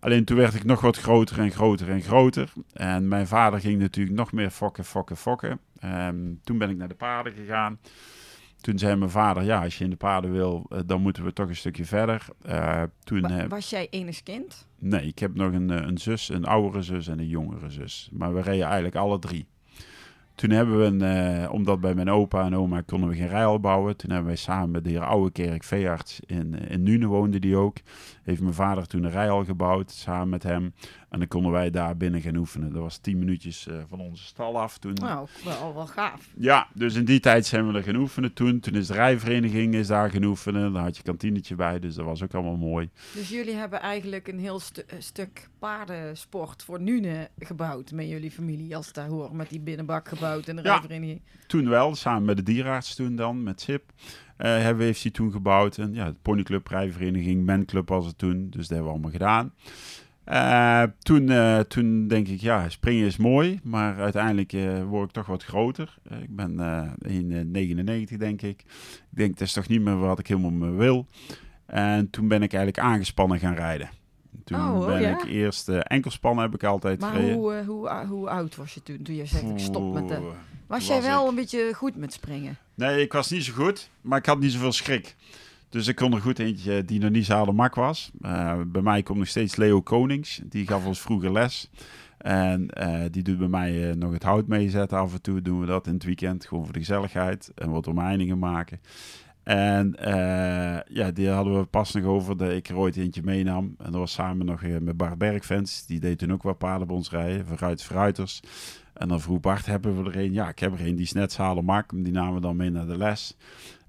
Alleen 0.00 0.24
toen 0.24 0.36
werd 0.36 0.54
ik 0.54 0.64
nog 0.64 0.80
wat 0.80 0.96
groter 0.96 1.38
en 1.38 1.50
groter 1.50 1.90
en 1.90 2.02
groter. 2.02 2.52
En 2.72 3.08
mijn 3.08 3.26
vader 3.26 3.60
ging 3.60 3.80
natuurlijk 3.80 4.16
nog 4.16 4.32
meer 4.32 4.50
fokken, 4.50 4.84
fokken, 4.84 5.16
fokken. 5.16 5.60
Toen 6.44 6.58
ben 6.58 6.70
ik 6.70 6.76
naar 6.76 6.88
de 6.88 6.94
paarden 6.94 7.32
gegaan. 7.32 7.78
Toen 8.62 8.78
zei 8.78 8.96
mijn 8.96 9.10
vader, 9.10 9.42
ja, 9.42 9.62
als 9.62 9.78
je 9.78 9.84
in 9.84 9.90
de 9.90 9.96
paarden 9.96 10.32
wil, 10.32 10.66
eh, 10.68 10.78
dan 10.86 11.00
moeten 11.00 11.24
we 11.24 11.32
toch 11.32 11.48
een 11.48 11.56
stukje 11.56 11.84
verder. 11.84 12.26
Eh, 12.42 12.82
toen, 13.04 13.20
Wa- 13.20 13.38
eh, 13.38 13.48
was 13.48 13.70
jij 13.70 13.86
enig 13.90 14.22
kind? 14.22 14.66
nee, 14.78 15.06
ik 15.06 15.18
heb 15.18 15.34
nog 15.34 15.52
een, 15.52 15.68
een 15.88 15.98
zus, 15.98 16.28
een 16.28 16.44
oudere 16.44 16.82
zus 16.82 17.08
en 17.08 17.18
een 17.18 17.28
jongere 17.28 17.70
zus. 17.70 18.08
Maar 18.12 18.34
we 18.34 18.40
reden 18.40 18.64
eigenlijk 18.64 18.96
alle 18.96 19.18
drie. 19.18 19.46
Toen 20.34 20.50
hebben 20.50 20.78
we, 20.78 20.84
een, 21.04 21.50
omdat 21.50 21.80
bij 21.80 21.94
mijn 21.94 22.10
opa 22.10 22.44
en 22.44 22.56
oma 22.56 22.80
konden 22.80 23.08
we 23.08 23.14
geen 23.14 23.28
rijal 23.28 23.60
bouwen. 23.60 23.96
Toen 23.96 24.10
hebben 24.10 24.26
wij 24.28 24.36
samen 24.36 24.70
met 24.70 24.84
de 24.84 24.90
heer 24.90 25.04
Ouwekerk, 25.04 25.64
veearts, 25.64 26.20
in, 26.26 26.54
in 26.68 26.82
Nune 26.82 27.06
woonde 27.06 27.38
die 27.38 27.56
ook. 27.56 27.76
Heeft 28.22 28.40
mijn 28.40 28.54
vader 28.54 28.86
toen 28.86 29.04
een 29.04 29.10
rijal 29.10 29.44
gebouwd, 29.44 29.90
samen 29.90 30.28
met 30.28 30.42
hem. 30.42 30.74
En 31.08 31.18
dan 31.18 31.28
konden 31.28 31.52
wij 31.52 31.70
daar 31.70 31.96
binnen 31.96 32.20
gaan 32.20 32.36
oefenen. 32.36 32.72
Dat 32.72 32.82
was 32.82 32.96
tien 32.98 33.18
minuutjes 33.18 33.66
eh, 33.66 33.74
van 33.88 34.00
onze 34.00 34.24
stal 34.26 34.60
af 34.60 34.78
toen. 34.78 34.92
Nou, 34.94 35.28
wel, 35.44 35.74
wel 35.74 35.86
gaaf. 35.86 36.28
Ja, 36.36 36.66
dus 36.74 36.94
in 36.94 37.04
die 37.04 37.20
tijd 37.20 37.46
zijn 37.46 37.68
we 37.72 37.78
er 37.78 37.82
gaan 37.84 37.96
oefenen 37.96 38.32
toen. 38.32 38.60
Toen 38.60 38.74
is 38.74 38.86
de 38.86 38.92
rijvereniging 38.94 39.74
is 39.74 39.86
daar 39.86 40.10
gaan 40.10 40.24
oefenen. 40.24 40.72
Daar 40.72 40.82
had 40.82 40.96
je 40.96 41.02
kantinetje 41.02 41.54
bij, 41.54 41.78
dus 41.78 41.94
dat 41.94 42.04
was 42.04 42.22
ook 42.22 42.34
allemaal 42.34 42.56
mooi. 42.56 42.90
Dus 43.14 43.28
jullie 43.28 43.54
hebben 43.54 43.80
eigenlijk 43.80 44.28
een 44.28 44.38
heel 44.38 44.60
stu- 44.60 44.82
eh, 44.86 44.96
stuk 45.00 45.48
paardensport 45.58 46.62
voor 46.62 46.80
Nune 46.80 47.28
gebouwd 47.38 47.90
met 47.92 48.08
jullie 48.08 48.30
familie, 48.30 48.76
als 48.76 48.86
het 48.86 48.94
daar 48.94 49.08
hoort, 49.08 49.32
met 49.32 49.48
die 49.48 49.60
binnenbak 49.60 50.08
gebouwd 50.08 50.48
en 50.48 50.56
de 50.56 50.62
Ja. 50.62 50.72
rijvereniging. 50.72 51.20
Toen 51.46 51.68
wel, 51.68 51.94
samen 51.94 52.24
met 52.24 52.36
de 52.36 52.42
dierenarts 52.42 52.94
toen 52.94 53.16
dan, 53.16 53.42
met 53.42 53.60
Sip. 53.60 53.92
Eh 54.36 54.58
hebben, 54.58 54.84
heeft 54.84 55.02
hij 55.02 55.10
toen 55.12 55.32
gebouwd. 55.32 55.78
En 55.78 55.94
ja, 55.94 56.06
de 56.10 56.16
ponyclub, 56.22 56.66
rijvereniging, 56.66 57.44
menclub 57.44 57.88
was 57.88 58.06
het 58.06 58.18
toen. 58.18 58.46
Dus 58.50 58.60
dat 58.60 58.68
hebben 58.68 58.86
we 58.86 58.90
allemaal 58.92 59.10
gedaan. 59.10 59.52
Eh, 60.24 60.82
toen, 60.98 61.28
eh, 61.30 61.58
toen 61.58 62.08
denk 62.08 62.28
ik, 62.28 62.40
ja, 62.40 62.68
springen 62.68 63.06
is 63.06 63.16
mooi. 63.16 63.60
Maar 63.62 63.98
uiteindelijk 64.00 64.52
word 64.88 65.08
ik 65.08 65.14
toch 65.14 65.26
wat 65.26 65.44
groter. 65.44 65.98
Ik 66.20 66.36
ben 66.36 66.60
eh 66.60 66.90
1,99 67.06 68.16
denk 68.18 68.42
ik. 68.42 68.60
Ik 68.60 68.66
denk, 69.10 69.38
dat 69.38 69.46
is 69.46 69.52
toch 69.52 69.68
niet 69.68 69.80
meer 69.82 69.98
wat 69.98 70.18
ik 70.18 70.26
helemaal 70.26 70.50
me 70.50 70.70
wil. 70.70 71.06
En 71.66 72.10
toen 72.10 72.28
ben 72.28 72.42
ik 72.42 72.52
eigenlijk 72.52 72.86
aangespannen 72.86 73.38
gaan 73.38 73.54
rijden. 73.54 73.88
Toen 74.44 74.58
Oh, 74.60 74.78
oh, 74.80 74.86
ben 74.86 75.00
ja? 75.00 75.08
ik 75.18 75.24
eerst 75.24 75.68
enkelspannen 75.68 76.44
heb 76.44 76.54
ik 76.54 76.64
altijd 76.64 77.00
Maar 77.00 77.10
gereden. 77.12 77.34
hoe, 77.34 77.54
eh, 77.54 77.66
hoe, 77.66 77.88
ou- 77.88 78.06
hoe 78.06 78.28
oud 78.28 78.56
was 78.56 78.74
je 78.74 78.82
toen, 78.82 79.02
toen 79.02 79.14
je 79.14 79.26
zegt 79.26 79.42
ik 79.50 79.58
stop 79.58 79.92
met 79.94 80.08
de... 80.08 80.30
Was 80.78 80.86
jij 80.86 81.02
wel 81.02 81.22
ik- 81.22 81.28
een 81.28 81.34
beetje 81.34 81.72
goed 81.74 81.96
met 81.96 82.12
springen? 82.12 82.56
Nee, 82.74 83.00
ik 83.02 83.12
was 83.12 83.30
niet 83.30 83.44
zo 83.44 83.52
goed, 83.52 83.90
maar 84.00 84.18
ik 84.18 84.26
had 84.26 84.40
niet 84.40 84.52
zoveel 84.52 84.72
schrik. 84.72 85.16
Dus 85.68 85.86
ik 85.86 85.96
kon 85.96 86.12
er 86.12 86.20
goed 86.20 86.38
eentje 86.38 86.84
die 86.84 87.00
nog 87.00 87.10
niet 87.10 87.26
zo 87.26 87.44
mak 87.52 87.74
was. 87.74 88.10
Eh, 88.20 88.60
bij 88.66 88.82
mij 88.82 89.02
komt 89.02 89.18
nog 89.18 89.28
steeds 89.28 89.56
Leo 89.56 89.80
Konings. 89.82 90.40
Die 90.44 90.66
gaf 90.66 90.86
ons 90.86 91.00
vroeger 91.00 91.32
les. 91.32 91.70
En 92.18 92.70
eh, 92.70 93.00
die 93.10 93.22
doet 93.22 93.38
bij 93.38 93.48
mij 93.48 93.90
eh, 93.90 93.96
nog 93.96 94.12
het 94.12 94.22
hout 94.22 94.46
meezetten. 94.46 94.98
Af 94.98 95.12
en 95.12 95.22
toe 95.22 95.42
doen 95.42 95.60
we 95.60 95.66
dat 95.66 95.86
in 95.86 95.94
het 95.94 96.04
weekend. 96.04 96.46
Gewoon 96.46 96.64
voor 96.64 96.72
de 96.72 96.78
gezelligheid. 96.78 97.50
En 97.54 97.70
wat 97.70 97.86
omheiningen 97.86 98.38
maken. 98.38 98.80
En 99.42 99.94
ja, 100.88 101.10
die 101.10 101.28
hadden 101.28 101.58
we 101.58 101.64
pas 101.64 101.92
nog 101.92 102.04
over 102.04 102.36
dat 102.36 102.50
ik 102.50 102.68
er 102.68 102.76
ooit 102.76 102.96
eentje 102.96 103.22
meenam. 103.24 103.74
En 103.78 103.84
dat 103.84 103.94
was 104.00 104.12
samen 104.12 104.46
nog 104.46 104.62
met 104.62 104.96
Bart 104.96 105.18
Bergfans. 105.18 105.86
Die 105.86 106.00
deed 106.00 106.18
toen 106.18 106.32
ook 106.32 106.42
wat 106.42 106.58
paarden 106.58 106.86
bij 106.86 106.96
ons 106.96 107.10
rijden. 107.10 107.46
Vooruit 107.46 107.82
Fruiters. 107.82 108.40
En 108.92 109.08
dan 109.08 109.20
vroeg 109.20 109.40
Bart, 109.40 109.66
hebben 109.66 110.02
we 110.04 110.10
er 110.10 110.16
een? 110.16 110.32
Ja, 110.32 110.48
ik 110.48 110.58
heb 110.58 110.72
er 110.72 110.86
een 110.86 110.94
die 110.94 111.04
is 111.04 111.12
net 111.12 111.32
zalenmak. 111.32 111.90
Die 111.94 112.12
namen 112.12 112.34
we 112.34 112.40
dan 112.40 112.56
mee 112.56 112.70
naar 112.70 112.86
de 112.86 112.96
les. 112.96 113.36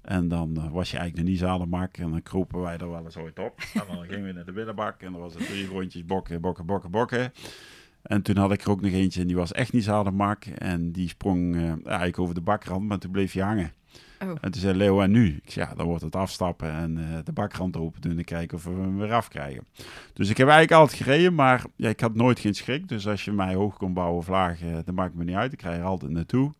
En 0.00 0.28
dan 0.28 0.56
eh, 0.56 0.70
was 0.70 0.90
je 0.90 0.96
eigenlijk 0.96 1.16
nog 1.16 1.36
niet 1.36 1.48
zalenmak. 1.48 1.96
En 1.96 2.10
dan 2.10 2.22
kropen 2.22 2.60
wij 2.60 2.76
er 2.76 2.90
wel 2.90 3.04
eens 3.04 3.16
ooit 3.16 3.38
op. 3.38 3.60
En 3.74 3.82
dan 3.94 4.04
gingen 4.04 4.24
we 4.24 4.32
naar 4.32 4.44
de 4.44 4.52
binnenbak. 4.52 5.02
En 5.02 5.12
dan 5.12 5.20
was 5.20 5.34
het 5.34 5.46
drie 5.46 5.66
rondjes 5.66 6.04
bokken, 6.04 6.40
bokken, 6.40 6.66
bokken, 6.66 6.90
bokken. 6.90 7.32
En 8.02 8.22
toen 8.22 8.36
had 8.36 8.52
ik 8.52 8.62
er 8.62 8.70
ook 8.70 8.80
nog 8.80 8.92
eentje 8.92 9.20
en 9.20 9.26
die 9.26 9.36
was 9.36 9.52
echt 9.52 9.72
niet 9.72 9.84
zalenmak. 9.84 10.44
En 10.44 10.92
die 10.92 11.08
sprong 11.08 11.56
eh, 11.56 11.62
eigenlijk 11.84 12.18
over 12.18 12.34
de 12.34 12.40
bakrand, 12.40 12.88
maar 12.88 12.98
toen 12.98 13.10
bleef 13.10 13.32
hij 13.32 13.42
hangen. 13.42 13.72
Oh. 14.22 14.28
En 14.40 14.50
toen 14.50 14.60
zei 14.60 14.76
Leo, 14.76 15.00
en 15.00 15.10
nu? 15.10 15.40
Ik 15.44 15.50
zei, 15.50 15.66
ja, 15.68 15.74
dan 15.74 15.86
wordt 15.86 16.02
het 16.02 16.16
afstappen 16.16 16.72
en 16.72 16.98
eh, 16.98 17.18
de 17.24 17.32
bakrand 17.32 17.76
open 17.76 18.00
doen 18.00 18.18
en 18.18 18.24
kijken 18.24 18.56
of 18.56 18.64
we 18.64 18.70
hem 18.70 18.98
weer 18.98 19.12
afkrijgen. 19.12 19.64
Dus 20.12 20.28
ik 20.28 20.36
heb 20.36 20.48
eigenlijk 20.48 20.80
altijd 20.80 21.02
gereden, 21.02 21.34
maar 21.34 21.64
ja, 21.76 21.88
ik 21.88 22.00
had 22.00 22.14
nooit 22.14 22.38
geen 22.38 22.54
schrik. 22.54 22.88
Dus 22.88 23.06
als 23.08 23.24
je 23.24 23.32
mij 23.32 23.54
hoog 23.54 23.76
kon 23.76 23.92
bouwen 23.92 24.18
of 24.18 24.28
laag, 24.28 24.62
eh, 24.62 24.74
dat 24.84 24.94
maakt 24.94 25.14
me 25.14 25.24
niet 25.24 25.36
uit. 25.36 25.52
Ik 25.52 25.62
rij 25.62 25.78
er 25.78 25.84
altijd 25.84 26.10
naartoe. 26.10 26.52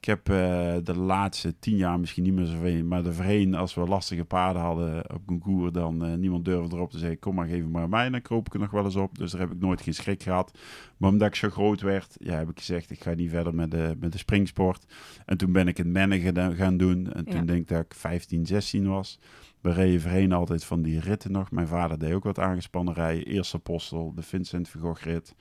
Ik 0.00 0.06
heb 0.06 0.28
eh, 0.28 0.74
de 0.84 0.96
laatste 0.96 1.58
tien 1.58 1.76
jaar 1.76 2.00
misschien 2.00 2.22
niet 2.22 2.32
meer 2.32 2.44
zoveel, 2.46 2.84
maar 2.84 3.02
de 3.02 3.12
voorheen, 3.12 3.54
als 3.54 3.74
we 3.74 3.80
lastige 3.80 4.24
paarden 4.24 4.62
hadden 4.62 5.10
op 5.14 5.26
concours, 5.26 5.72
dan 5.72 6.04
eh, 6.04 6.14
niemand 6.14 6.44
durfde 6.44 6.76
erop 6.76 6.90
te 6.90 6.98
zeggen, 6.98 7.18
kom 7.18 7.34
maar, 7.34 7.46
geef 7.46 7.62
hem 7.62 7.70
maar 7.70 7.82
aan 7.82 7.90
mij. 7.90 8.04
En 8.06 8.12
dan 8.12 8.22
kroop 8.22 8.46
ik 8.46 8.54
er 8.54 8.60
nog 8.60 8.70
wel 8.70 8.84
eens 8.84 8.96
op. 8.96 9.18
Dus 9.18 9.30
daar 9.30 9.40
heb 9.40 9.50
ik 9.52 9.60
nooit 9.60 9.80
geen 9.82 9.94
schrik 9.94 10.22
gehad. 10.22 10.58
Maar 10.96 11.10
omdat 11.10 11.28
ik 11.28 11.34
zo 11.34 11.50
groot 11.50 11.80
werd, 11.80 12.16
ja, 12.18 12.34
heb 12.36 12.50
ik 12.50 12.58
gezegd, 12.58 12.90
ik 12.90 13.02
ga 13.02 13.14
niet 13.14 13.30
verder 13.30 13.54
met 13.54 13.70
de, 13.70 13.96
met 14.00 14.12
de 14.12 14.18
springsport. 14.18 14.84
En 15.26 15.36
toen 15.36 15.52
ben 15.52 15.68
ik 15.68 15.76
het 15.76 15.86
mennen 15.86 16.20
geda- 16.20 16.54
gaan 16.54 16.76
doen. 16.76 17.12
En 17.12 17.24
toen 17.24 17.40
Ja. 17.40 17.44
denk 17.44 17.60
ik 17.60 17.68
dat 17.68 17.80
ik 17.84 17.94
15, 17.94 18.46
16 18.46 18.88
was. 18.88 19.18
We 19.60 19.72
reden 19.72 20.00
voorheen 20.00 20.32
altijd 20.32 20.64
van 20.64 20.82
die 20.82 21.00
ritten 21.00 21.32
nog. 21.32 21.50
Mijn 21.50 21.66
vader 21.66 21.98
deed 21.98 22.12
ook 22.12 22.24
wat 22.24 22.38
aangespannen 22.38 22.94
rijden. 22.94 23.26
Eerste 23.26 23.58
Postel, 23.58 24.12
de 24.14 24.22
Vincent 24.22 24.68
van 24.68 24.80
Gogh 24.80 25.02
rit. 25.04 25.34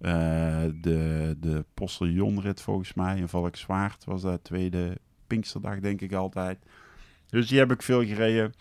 Eh, 0.00 0.62
de, 0.80 1.36
de 1.40 1.64
Posteljonrit 1.74 2.60
volgens 2.60 2.94
mij. 2.94 3.16
In 3.16 3.28
Valkenswaard 3.28 4.04
was 4.04 4.22
dat 4.22 4.44
tweede 4.44 4.98
Pinksterdag 5.26 5.80
denk 5.80 6.00
ik 6.00 6.12
altijd. 6.12 6.58
Dus 7.26 7.48
die 7.48 7.58
heb 7.58 7.72
ik 7.72 7.82
veel 7.82 8.04
gereden. 8.04 8.54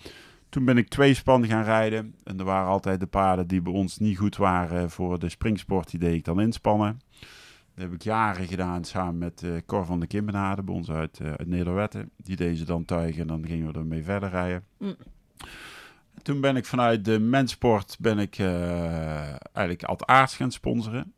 Toen 0.50 0.65
ben 0.65 0.77
ik 0.77 0.88
twee 0.88 1.13
span 1.13 1.46
gaan 1.46 1.63
rijden. 1.63 2.15
En 2.24 2.39
er 2.39 2.46
waren 2.46 2.67
altijd 2.67 3.00
de 3.00 3.06
paarden 3.06 3.48
die 3.48 3.62
bij 3.62 3.74
ons 3.74 3.98
niet 3.98 4.17
goed 4.17 4.36
waren 4.36 4.89
voor 4.89 5.20
de 5.20 5.29
springsport. 5.29 5.89
Die 5.89 6.00
deed 6.00 6.13
ik 6.13 6.25
dan 6.25 6.41
inspannen. 6.41 7.00
Dat 7.74 7.86
heb 7.86 7.94
ik 7.94 8.01
jaren 8.01 8.48
gedaan 8.48 8.84
samen 8.84 9.17
met 9.17 9.44
eh 9.44 9.51
Cor 9.65 9.86
van 9.86 10.00
de 10.00 10.08
Kimbenade, 10.08 10.63
bij 10.63 10.75
ons 10.75 10.91
uit, 10.91 11.20
uit 11.22 11.48
Nederwetten. 11.48 12.10
Die 12.17 12.36
deden 12.36 12.58
ze 12.58 12.65
dan 12.65 12.86
tuigen 12.86 13.22
en 13.22 13.27
dan 13.27 13.46
gingen 13.48 13.72
we 13.74 13.79
ermee 13.79 14.03
verder 14.03 14.29
rijden. 14.29 14.63
Mm. 14.77 14.96
Toen 16.22 16.41
ben 16.41 16.56
ik 16.56 16.65
vanuit 16.65 17.06
de 17.06 17.20
mensport 17.20 17.98
ben 18.00 18.20
ik 18.20 18.39
eigenlijk 18.39 19.84
Ad 19.84 20.06
Aarts 20.06 20.36
gaan 20.36 20.51
sponsoren. 20.51 21.13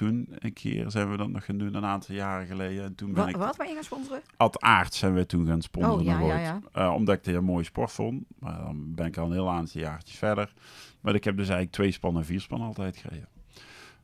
Toen 0.00 0.28
een 0.38 0.52
keer 0.52 0.90
zijn 0.90 1.10
we 1.10 1.16
dat 1.16 1.28
nog 1.28 1.44
gaan 1.44 1.58
doen, 1.58 1.74
een 1.74 1.84
aantal 1.84 2.14
jaren 2.14 2.46
geleden. 2.46 2.84
En 2.84 2.94
toen 2.94 3.12
ben 3.12 3.16
Wat, 3.16 3.28
ik 3.28 3.36
wat 3.36 3.56
ben 3.56 3.68
je 3.68 3.74
gaan 3.74 3.84
sponsoren? 3.84 4.22
Ad 4.36 4.60
Aarts 4.60 4.98
zijn 4.98 5.14
we 5.14 5.26
toen 5.26 5.46
gaan 5.46 5.62
sponsoren. 5.62 5.98
Oh, 5.98 6.04
ja, 6.04 6.20
ja, 6.20 6.38
ja. 6.38 6.60
Eh, 6.72 6.94
omdat 6.94 7.18
ik 7.18 7.24
het 7.24 7.34
een 7.34 7.44
mooie 7.44 7.64
sport 7.64 7.92
vond. 7.92 8.24
Maar 8.38 8.58
dan 8.58 8.94
ben 8.94 9.06
ik 9.06 9.16
al 9.16 9.26
een 9.26 9.32
heel 9.32 9.50
aantal 9.50 9.80
jaartjes 9.80 10.18
verder. 10.18 10.52
Maar 11.00 11.14
ik 11.14 11.24
heb 11.24 11.36
dus 11.36 11.48
eigenlijk 11.48 11.76
twee 11.76 11.90
span 11.90 12.16
en 12.16 12.24
vier 12.24 12.40
span 12.40 12.60
altijd 12.60 12.96
gereden. 12.96 13.28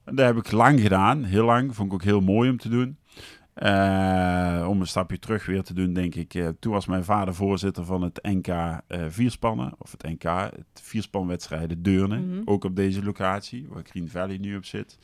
En 0.04 0.14
dat 0.14 0.26
heb 0.26 0.36
ik 0.36 0.52
lang 0.52 0.80
gedaan, 0.80 1.24
heel 1.24 1.44
lang. 1.44 1.74
Vond 1.74 1.88
ik 1.88 1.94
ook 1.94 2.02
heel 2.02 2.20
mooi 2.20 2.50
om 2.50 2.58
te 2.58 2.68
doen. 2.68 2.98
Eh, 3.56 4.66
om 4.68 4.80
een 4.80 4.86
stapje 4.86 5.18
terug 5.18 5.46
weer 5.46 5.62
te 5.62 5.74
doen, 5.74 5.92
denk 5.92 6.14
ik. 6.14 6.34
eh, 6.34 6.48
toen 6.60 6.72
was 6.72 6.86
mijn 6.86 7.04
vader 7.04 7.34
voorzitter 7.34 7.84
van 7.84 8.02
het 8.02 8.18
NK 8.22 8.46
eh 8.46 9.04
vierspannen. 9.08 9.72
Of 9.78 9.90
het 9.90 10.02
NK, 10.02 10.22
het 10.22 10.80
vierspanwedstrijden 10.82 11.82
Deurne. 11.82 12.18
Mhm. 12.18 12.42
Ook 12.44 12.64
op 12.64 12.76
deze 12.76 13.02
locatie, 13.04 13.66
waar 13.68 13.82
Green 13.84 14.08
Valley 14.08 14.36
nu 14.36 14.56
op 14.56 14.64
zit. 14.64 14.98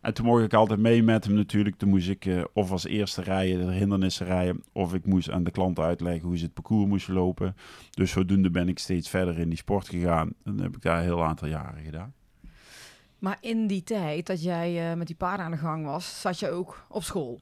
En 0.00 0.14
toen 0.14 0.26
mocht 0.26 0.42
ik 0.42 0.54
altijd 0.54 0.80
mee 0.80 1.02
met 1.02 1.24
hem 1.24 1.34
natuurlijk. 1.34 1.76
Toen 1.76 1.88
moest 1.88 2.08
ik 2.08 2.46
of 2.52 2.70
als 2.70 2.84
eerste 2.86 3.22
rijden, 3.22 3.66
de 3.66 3.72
hindernissen 3.72 4.26
rijden. 4.26 4.62
Of 4.72 4.94
ik 4.94 5.06
moest 5.06 5.30
aan 5.30 5.44
de 5.44 5.50
klanten 5.50 5.84
uitleggen 5.84 6.28
hoe 6.28 6.38
ze 6.38 6.44
het 6.44 6.54
parcours 6.54 6.88
moesten 6.88 7.14
lopen. 7.14 7.56
Dus 7.90 8.10
zodoende 8.10 8.50
ben 8.50 8.68
ik 8.68 8.78
steeds 8.78 9.08
verder 9.08 9.38
in 9.38 9.48
die 9.48 9.58
sport 9.58 9.88
gegaan. 9.88 10.32
En 10.44 10.52
dat 10.56 10.60
heb 10.64 10.76
ik 10.76 10.82
daar 10.82 10.96
een 10.96 11.02
heel 11.04 11.24
aantal 11.24 11.48
jaren 11.48 11.82
gedaan. 11.84 12.14
Maar 13.18 13.38
in 13.40 13.66
die 13.66 13.82
tijd 13.82 14.26
dat 14.26 14.42
jij 14.42 14.96
met 14.96 15.06
die 15.06 15.16
paarden 15.16 15.44
aan 15.44 15.52
de 15.52 15.56
gang 15.56 15.84
was, 15.84 16.20
zat 16.20 16.38
je 16.38 16.50
ook 16.50 16.86
op 16.88 17.02
school. 17.02 17.40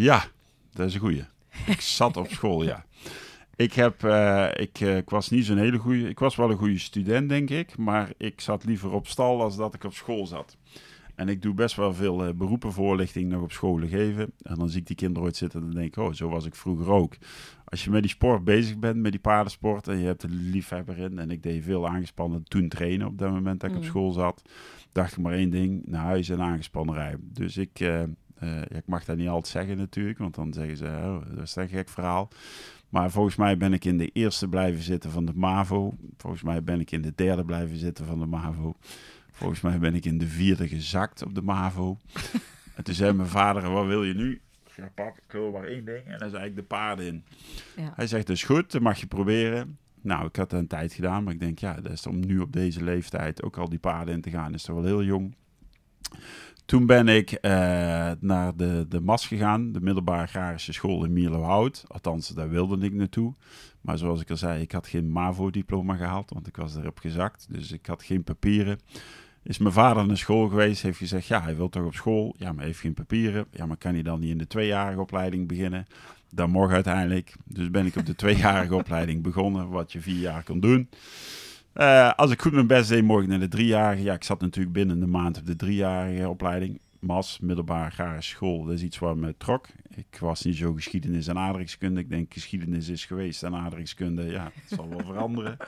Ja, 0.00 0.24
dat 0.72 0.86
is 0.86 0.94
een 0.94 1.00
goeie. 1.00 1.24
Ik 1.66 1.80
zat 1.98 2.16
op 2.16 2.28
school, 2.30 2.64
ja. 2.64 2.84
Ik, 3.56 3.72
heb, 3.72 4.04
eh, 4.04 4.48
ik, 4.54 4.80
eh, 4.80 4.96
ik 4.96 5.10
was 5.10 5.28
niet 5.28 5.44
zo'n 5.44 5.58
hele 5.58 5.78
goede. 5.78 6.08
Ik 6.08 6.18
was 6.18 6.36
wel 6.36 6.50
een 6.50 6.56
goede 6.56 6.78
student, 6.78 7.28
denk 7.28 7.50
ik. 7.50 7.76
Maar 7.76 8.12
ik 8.16 8.40
zat 8.40 8.64
liever 8.64 8.90
op 8.92 9.06
stal 9.06 9.42
als 9.42 9.56
dat 9.56 9.74
ik 9.74 9.84
op 9.84 9.94
school 9.94 10.26
zat. 10.26 10.56
En 11.14 11.28
ik 11.28 11.42
doe 11.42 11.54
best 11.54 11.76
wel 11.76 11.94
veel 11.94 12.24
eh, 12.24 12.34
beroepenvoorlichting 12.34 13.30
nog 13.30 13.42
op 13.42 13.52
scholen 13.52 13.88
geven. 13.88 14.32
En 14.42 14.54
dan 14.54 14.68
zie 14.68 14.80
ik 14.80 14.86
die 14.86 14.96
kinderen 14.96 15.22
ooit 15.24 15.36
zitten 15.36 15.60
en 15.60 15.66
dan 15.66 15.74
denk 15.74 15.96
ik, 15.96 16.02
oh, 16.02 16.12
zo 16.12 16.28
was 16.28 16.44
ik 16.44 16.54
vroeger 16.54 16.90
ook. 16.90 17.16
Als 17.64 17.84
je 17.84 17.90
met 17.90 18.02
die 18.02 18.10
sport 18.10 18.44
bezig 18.44 18.78
bent, 18.78 18.96
met 18.96 19.12
die 19.12 19.20
paardensport, 19.20 19.88
en 19.88 19.98
je 19.98 20.06
hebt 20.06 20.22
een 20.22 20.50
liefhebber 20.50 20.98
in. 20.98 21.18
En 21.18 21.30
ik 21.30 21.42
deed 21.42 21.64
veel 21.64 21.88
aangespannen 21.88 22.44
toen 22.44 22.68
trainen 22.68 23.06
op 23.06 23.18
dat 23.18 23.30
moment 23.30 23.60
dat 23.60 23.70
ik 23.70 23.76
op 23.76 23.82
Mm. 23.82 23.88
school 23.88 24.12
zat. 24.12 24.42
Dacht 24.92 25.12
ik 25.12 25.18
maar 25.18 25.32
één 25.32 25.50
ding, 25.50 25.82
naar 25.86 26.04
huis 26.04 26.28
en 26.28 26.40
aangespannen 26.40 26.94
rijden. 26.94 27.30
Dus 27.32 27.56
ik, 27.56 27.80
eh, 28.38 28.48
ja, 28.48 28.76
ik 28.76 28.86
mag 28.86 29.04
dat 29.04 29.16
niet 29.16 29.28
altijd 29.28 29.46
zeggen 29.46 29.76
natuurlijk, 29.76 30.18
want 30.18 30.34
dan 30.34 30.52
zeggen 30.52 30.76
ze, 30.76 30.84
oh, 30.84 31.20
dat 31.34 31.44
is 31.44 31.56
een 31.56 31.68
gek 31.68 31.88
verhaal. 31.88 32.28
Maar 32.88 33.10
volgens 33.10 33.36
mij 33.36 33.56
ben 33.56 33.72
ik 33.72 33.84
in 33.84 33.98
de 33.98 34.10
eerste 34.12 34.48
blijven 34.48 34.82
zitten 34.82 35.10
van 35.10 35.26
de 35.26 35.32
MAVO. 35.34 35.96
Volgens 36.16 36.42
mij 36.42 36.62
ben 36.62 36.80
ik 36.80 36.90
in 36.90 37.02
de 37.02 37.12
derde 37.14 37.44
blijven 37.44 37.76
zitten 37.76 38.06
van 38.06 38.18
de 38.18 38.26
MAVO. 38.26 38.76
Volgens 39.30 39.60
mij 39.60 39.78
ben 39.78 39.94
ik 39.94 40.04
in 40.04 40.18
de 40.18 40.26
vierde 40.26 40.68
gezakt 40.68 41.22
op 41.22 41.34
de 41.34 41.42
MAVO. 41.42 41.98
en 42.76 42.84
toen 42.84 42.94
zei 42.94 43.12
mijn 43.12 43.28
vader, 43.28 43.70
wat 43.70 43.86
wil 43.86 44.04
je 44.04 44.14
nu? 44.14 44.32
Ik 44.66 44.72
zeg, 44.74 44.94
pap, 44.94 45.16
ik 45.16 45.32
wil 45.32 45.50
maar 45.50 45.64
één 45.64 45.84
ding. 45.84 46.04
En 46.04 46.18
dan 46.18 46.30
zei 46.30 46.44
ik 46.44 46.56
de 46.56 46.62
paarden 46.62 47.06
in. 47.06 47.24
Ja. 47.76 47.92
Hij 47.94 48.06
zegt, 48.06 48.26
dus 48.26 48.42
goed, 48.42 48.72
dat 48.72 48.82
mag 48.82 49.00
je 49.00 49.06
proberen. 49.06 49.78
Nou, 50.00 50.26
ik 50.26 50.36
had 50.36 50.50
dat 50.50 50.60
een 50.60 50.66
tijd 50.66 50.92
gedaan, 50.92 51.24
maar 51.24 51.32
ik 51.32 51.40
denk, 51.40 51.58
ja, 51.58 51.74
dat 51.74 51.92
is 51.92 52.06
om 52.06 52.26
nu 52.26 52.38
op 52.38 52.52
deze 52.52 52.84
leeftijd 52.84 53.42
ook 53.42 53.56
al 53.56 53.68
die 53.68 53.78
paarden 53.78 54.14
in 54.14 54.20
te 54.20 54.30
gaan, 54.30 54.54
is 54.54 54.62
toch 54.62 54.76
wel 54.76 54.84
heel 54.84 55.02
jong. 55.02 55.34
Toen 56.68 56.86
ben 56.86 57.08
ik 57.08 57.30
eh, 57.30 57.50
naar 58.20 58.56
de, 58.56 58.86
de 58.88 59.00
MAS 59.00 59.26
gegaan, 59.26 59.72
de 59.72 59.80
middelbare 59.80 60.22
agrarische 60.22 60.72
school 60.72 61.04
in 61.04 61.12
Mierlohout. 61.12 61.84
Althans, 61.86 62.28
daar 62.28 62.48
wilde 62.48 62.86
ik 62.86 62.92
naartoe. 62.92 63.34
Maar 63.80 63.98
zoals 63.98 64.20
ik 64.20 64.30
al 64.30 64.36
zei, 64.36 64.62
ik 64.62 64.72
had 64.72 64.86
geen 64.86 65.10
MAVO-diploma 65.10 65.96
gehaald, 65.96 66.30
want 66.30 66.46
ik 66.46 66.56
was 66.56 66.76
erop 66.76 66.98
gezakt. 66.98 67.46
Dus 67.50 67.72
ik 67.72 67.86
had 67.86 68.02
geen 68.02 68.22
papieren. 68.22 68.78
Is 69.42 69.58
mijn 69.58 69.72
vader 69.72 70.06
naar 70.06 70.16
school 70.16 70.48
geweest, 70.48 70.82
heeft 70.82 70.98
gezegd, 70.98 71.26
ja, 71.26 71.42
hij 71.42 71.56
wil 71.56 71.68
toch 71.68 71.84
op 71.84 71.94
school. 71.94 72.34
Ja, 72.38 72.52
maar 72.52 72.64
heeft 72.64 72.80
geen 72.80 72.94
papieren. 72.94 73.46
Ja, 73.50 73.66
maar 73.66 73.76
kan 73.76 73.92
hij 73.92 74.02
dan 74.02 74.20
niet 74.20 74.30
in 74.30 74.38
de 74.38 74.46
tweejarige 74.46 75.00
opleiding 75.00 75.48
beginnen? 75.48 75.86
Dat 76.30 76.48
mocht 76.48 76.72
uiteindelijk. 76.72 77.34
Dus 77.44 77.70
ben 77.70 77.86
ik 77.86 77.96
op 77.96 78.06
de 78.06 78.14
tweejarige 78.14 78.74
opleiding 78.82 79.22
begonnen, 79.22 79.68
wat 79.68 79.92
je 79.92 80.00
vier 80.00 80.20
jaar 80.20 80.42
kon 80.42 80.60
doen. 80.60 80.88
Eh, 81.78 82.12
als 82.16 82.30
ik 82.30 82.40
goed 82.40 82.52
mijn 82.52 82.66
best 82.66 82.88
deed, 82.88 83.02
mocht 83.02 83.22
ik 83.22 83.28
naar 83.28 83.38
de 83.38 83.48
driejarige. 83.48 84.02
Ja, 84.02 84.14
ik 84.14 84.24
zat 84.24 84.40
natuurlijk 84.40 84.74
binnen 84.74 85.02
een 85.02 85.10
maand 85.10 85.38
op 85.38 85.46
de 85.46 85.56
driejarige 85.56 86.28
opleiding. 86.28 86.80
MAS, 86.98 87.38
middelbare 87.40 87.84
agrarische 87.84 88.34
school, 88.34 88.64
dat 88.64 88.74
is 88.74 88.82
iets 88.82 88.98
waar 88.98 89.16
me 89.16 89.34
trok. 89.38 89.66
Ik 89.94 90.18
was 90.20 90.42
niet 90.42 90.56
zo 90.56 90.72
geschiedenis 90.72 91.26
en 91.26 91.38
aardrijkskunde. 91.38 92.00
Ik 92.00 92.10
denk 92.10 92.32
geschiedenis 92.32 92.88
is 92.88 93.04
geweest 93.04 93.42
en 93.42 93.54
aardrijkskunde, 93.54 94.22
ja, 94.22 94.44
het 94.54 94.78
zal 94.78 94.88
wel 94.88 95.04
veranderen. 95.04 95.56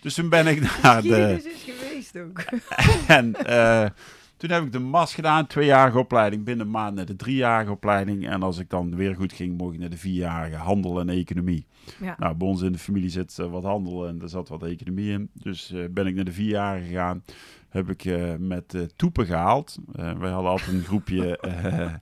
Dus 0.00 0.14
toen 0.14 0.28
ben 0.28 0.46
ik 0.46 0.60
naar 0.82 1.02
de... 1.02 1.08
Geschiedenis 1.08 1.44
is 1.44 1.74
geweest 1.74 2.18
ook. 2.18 2.44
En 3.18 3.34
eh, 3.34 3.90
toen 4.36 4.50
heb 4.50 4.62
ik 4.62 4.72
de 4.72 4.78
MAS 4.78 5.14
gedaan, 5.14 5.46
tweejarige 5.46 5.98
opleiding, 5.98 6.44
binnen 6.44 6.66
een 6.66 6.72
maand 6.72 6.94
naar 6.94 7.06
de 7.06 7.16
driejarige 7.16 7.70
opleiding. 7.70 8.28
En 8.28 8.42
als 8.42 8.58
ik 8.58 8.70
dan 8.70 8.96
weer 8.96 9.14
goed 9.14 9.32
ging, 9.32 9.58
mocht 9.58 9.74
ik 9.74 9.80
naar 9.80 9.90
de 9.90 9.96
vierjarige 9.96 10.56
handel 10.56 11.00
en 11.00 11.08
economie. 11.08 11.66
Ja. 12.00 12.16
Nou, 12.18 12.36
bij 12.36 12.48
ons 12.48 12.62
in 12.62 12.72
de 12.72 12.78
familie 12.78 13.10
zit 13.10 13.38
eh, 13.38 13.50
wat 13.50 13.62
handel 13.62 14.06
en 14.08 14.22
er 14.22 14.28
zat 14.28 14.48
wat 14.48 14.62
economie 14.62 15.12
in. 15.12 15.30
Dus 15.32 15.72
eh, 15.72 15.84
ben 15.90 16.06
ik 16.06 16.14
naar 16.14 16.24
de 16.24 16.32
vierjarige 16.32 16.86
gegaan. 16.86 17.22
Heb 17.68 17.90
ik 17.90 18.04
eh, 18.04 18.34
met 18.38 18.88
toepen 18.96 19.26
gehaald. 19.26 19.78
Eh, 19.92 20.18
wij 20.18 20.30
hadden 20.30 20.50
altijd 20.50 20.72
een 20.72 20.84
groepje... 20.84 21.38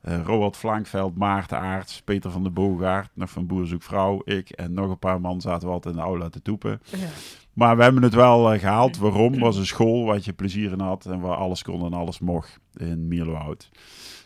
eh 0.00 0.14
eh, 0.14 0.24
Roald 0.24 0.56
Flankveld, 0.56 1.16
Maarten 1.16 1.58
Aarts, 1.58 2.02
Peter 2.02 2.30
van 2.30 2.42
der 2.42 2.52
Boogaard, 2.52 3.10
nog 3.14 3.30
van 3.30 3.46
Boer 3.46 3.66
Zoek 3.66 3.82
Vrouw, 3.82 4.20
ik 4.24 4.50
en 4.50 4.72
nog 4.72 4.90
een 4.90 4.98
paar 4.98 5.20
man 5.20 5.40
zaten 5.40 5.68
we 5.68 5.74
altijd 5.74 5.94
in 5.94 6.00
de 6.00 6.06
aula 6.06 6.28
te 6.28 6.42
toepen. 6.42 6.80
Ja. 6.84 7.08
Maar 7.52 7.76
we 7.76 7.82
hebben 7.82 8.02
het 8.02 8.14
wel 8.14 8.52
eh, 8.52 8.60
gehaald. 8.60 8.98
Waarom? 8.98 9.38
Was 9.38 9.56
een 9.56 9.66
school 9.66 10.04
waar 10.04 10.18
je 10.22 10.32
plezier 10.32 10.72
in 10.72 10.80
had 10.80 11.06
en 11.06 11.20
waar 11.20 11.36
alles 11.36 11.62
kon 11.62 11.84
en 11.84 11.92
alles 11.92 12.18
mocht 12.18 12.58
in 12.76 13.08
Mierlohout. 13.08 13.70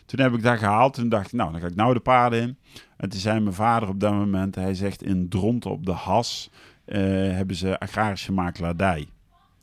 Toen 0.07 0.21
heb 0.21 0.33
ik 0.33 0.43
dat 0.43 0.59
gehaald. 0.59 0.95
Toen 0.95 1.09
dacht 1.09 1.27
ik, 1.27 1.33
nou, 1.33 1.53
dan 1.53 1.61
ga 1.61 1.67
ik 1.67 1.75
nou 1.75 1.95
de 1.95 2.01
paarden 2.01 2.41
in. 2.41 2.59
En 2.97 3.09
toen 3.09 3.21
zei 3.21 3.41
mijn 3.41 3.55
vader 3.55 3.89
op 3.89 4.01
dat 4.01 4.13
moment, 4.13 4.55
hij 4.55 4.75
zegt 4.75 5.03
in 5.03 5.29
Dronten 5.29 5.71
op 5.71 5.87
de 5.87 5.93
Has 5.93 6.51
eh, 6.85 7.01
hebben 7.33 7.57
ze 7.57 7.79
agrarische 7.79 8.33
makelaardij. 8.33 9.09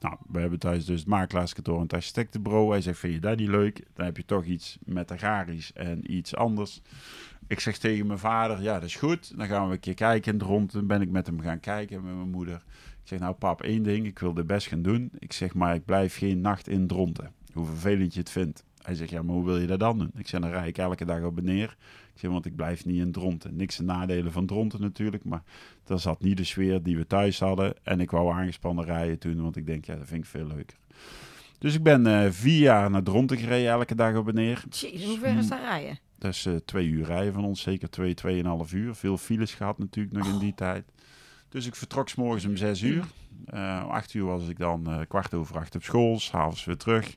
Nou, 0.02 0.16
we 0.28 0.40
hebben 0.40 0.60
thuis 0.60 0.86
dus 0.86 1.00
het 1.00 1.10
makelaarskantoor 1.10 1.76
en 1.76 1.82
het 1.82 1.94
architectenbureau. 1.94 2.72
Hij 2.72 2.82
zegt, 2.82 3.00
vind 3.00 3.14
je 3.14 3.20
dat 3.20 3.38
niet 3.38 3.48
leuk? 3.48 3.86
Dan 3.94 4.06
heb 4.06 4.18
je 4.18 4.26
toch 4.26 4.46
iets 4.46 4.78
met 4.86 5.12
agrarisch 5.12 5.74
en 5.74 6.14
iets 6.14 6.36
anders. 6.36 6.82
Ik 7.48 7.60
zeg 7.60 7.78
tegen 7.78 8.08
mijn 8.08 8.20
vader, 8.20 8.62
ja, 8.62 8.74
dat 8.74 8.84
is 8.84 8.96
goed. 8.96 9.38
Dan 9.38 9.48
gaan 9.48 9.68
we 9.68 9.74
een 9.74 9.80
keer 9.80 9.94
kijken 9.94 10.32
in 10.32 10.38
Dronten. 10.38 10.80
Toen 10.80 10.88
ben 10.88 11.02
ik 11.02 11.10
met 11.10 11.26
hem 11.26 11.42
gaan 11.42 11.60
kijken, 11.60 12.04
met 12.04 12.16
mijn 12.16 12.30
moeder. 12.30 12.56
Ik 13.02 13.08
zeg, 13.08 13.20
nou 13.20 13.34
pap, 13.34 13.62
één 13.62 13.84
ding, 13.84 14.06
ik 14.06 14.20
wil 14.20 14.34
dit 14.34 14.48
best 14.48 14.68
gaan 14.68 14.82
doen. 14.82 15.12
Ik 15.20 15.34
zeg, 15.34 15.54
maar 15.54 15.76
ik 15.76 15.86
blijf 15.86 16.18
geen 16.18 16.42
nacht 16.42 16.68
in 16.68 16.88
Dronten. 16.88 17.34
Hoe 17.54 17.66
vervelend 17.66 18.14
je 18.14 18.20
het 18.20 18.30
vindt. 18.30 18.64
Hij 18.82 18.96
zegt, 18.96 19.10
ja, 19.10 19.22
maar 19.22 19.36
hoe 19.36 19.46
wil 19.46 19.58
je 19.58 19.68
dat 19.68 19.80
dan 19.80 19.98
doen? 19.98 20.12
Ik 20.16 20.28
zeg, 20.28 20.42
dan 20.42 20.50
rij 20.50 20.68
ik 20.68 20.78
elke 20.78 21.06
dag 21.06 21.24
op 21.24 21.38
en 21.38 21.44
neer. 21.44 21.78
Ik 22.14 22.20
zeg, 22.20 22.32
want 22.32 22.46
ik 22.46 22.56
blijf 22.56 22.86
niet 22.86 23.00
in 23.00 23.12
Dronten. 23.12 23.56
Niks 23.56 23.76
de 23.76 23.84
nadelen 23.84 24.32
van 24.32 24.46
Dronten 24.46 24.82
natuurlijk, 24.82 25.24
maar 25.24 25.44
daar 25.84 26.00
zat 26.00 26.22
niet 26.22 26.38
de 26.38 26.44
sfeer 26.44 26.84
die 26.84 26.98
we 26.98 27.08
thuis 27.08 27.40
hadden. 27.40 27.74
En 27.84 28.00
ik 28.00 28.12
wou 28.12 28.34
aangespannen 28.34 28.86
rijden 28.86 29.20
toen, 29.20 29.42
want 29.42 29.56
ik 29.56 29.66
denk, 29.66 29.86
ja, 29.86 29.96
dat 29.96 30.08
vind 30.08 30.24
ik 30.24 30.30
veel 30.30 30.48
leuker. 30.48 30.78
Dus 31.62 31.76
ik 31.76 31.84
ben 31.84 32.08
eh, 32.08 32.32
vier 32.32 32.60
jaar 32.60 32.90
naar 32.90 33.04
Dronten 33.04 33.38
gereden, 33.38 33.72
elke 33.72 33.96
dag 33.96 34.16
op 34.16 34.28
en 34.28 34.34
neer. 34.34 34.64
Jezus, 34.70 35.06
hoe 35.06 35.20
ver 35.20 35.38
is 35.38 35.48
dat 35.48 35.60
rijden? 35.60 36.00
Dat 36.18 36.32
is 36.32 36.46
eh, 36.46 36.56
twee 36.56 36.88
uur 36.88 37.06
rijden 37.06 37.34
van 37.34 37.46
ons, 37.46 37.62
zeker 37.62 37.90
twee, 37.90 38.14
tweeënhalf 38.14 38.74
uur. 38.74 38.96
Veel 38.96 39.18
files 39.18 39.54
gehad 39.54 39.78
natuurlijk 39.78 40.16
nog 40.16 40.28
in 40.28 40.38
die 40.38 40.54
tijd. 40.56 40.92
Dus 41.50 41.66
ik 41.66 41.76
vertrok 41.76 42.10
s 42.10 42.16
morgens 42.16 42.46
om 42.46 42.56
zes 42.56 42.82
uur. 42.82 43.06
Eh, 43.46 43.82
om 43.86 43.92
acht 43.92 44.14
uur 44.14 44.26
was 44.26 44.48
ik 44.48 44.58
dan 44.58 45.06
kwart 45.08 45.34
over 45.34 45.58
acht 45.58 45.76
op 45.76 45.84
school, 45.84 46.20
s'avonds 46.20 46.66
weer 46.66 46.78
terug. 46.78 47.16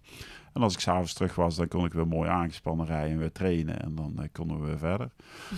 En 0.55 0.63
als 0.63 0.75
ik 0.75 0.81
s'avonds 0.81 1.13
terug 1.13 1.35
was, 1.35 1.57
dan 1.57 1.69
kon 1.69 1.85
ik 1.85 1.93
weer 1.93 2.07
mooi 2.07 2.29
aangespannen 2.29 2.87
rijden 2.87 3.13
en 3.13 3.19
weer 3.19 3.33
trainen. 3.33 3.81
En 3.81 3.95
dan 3.95 4.13
eh, 4.19 4.25
konden 4.33 4.61
we 4.61 4.67
weer 4.67 4.79
verder. 4.79 5.11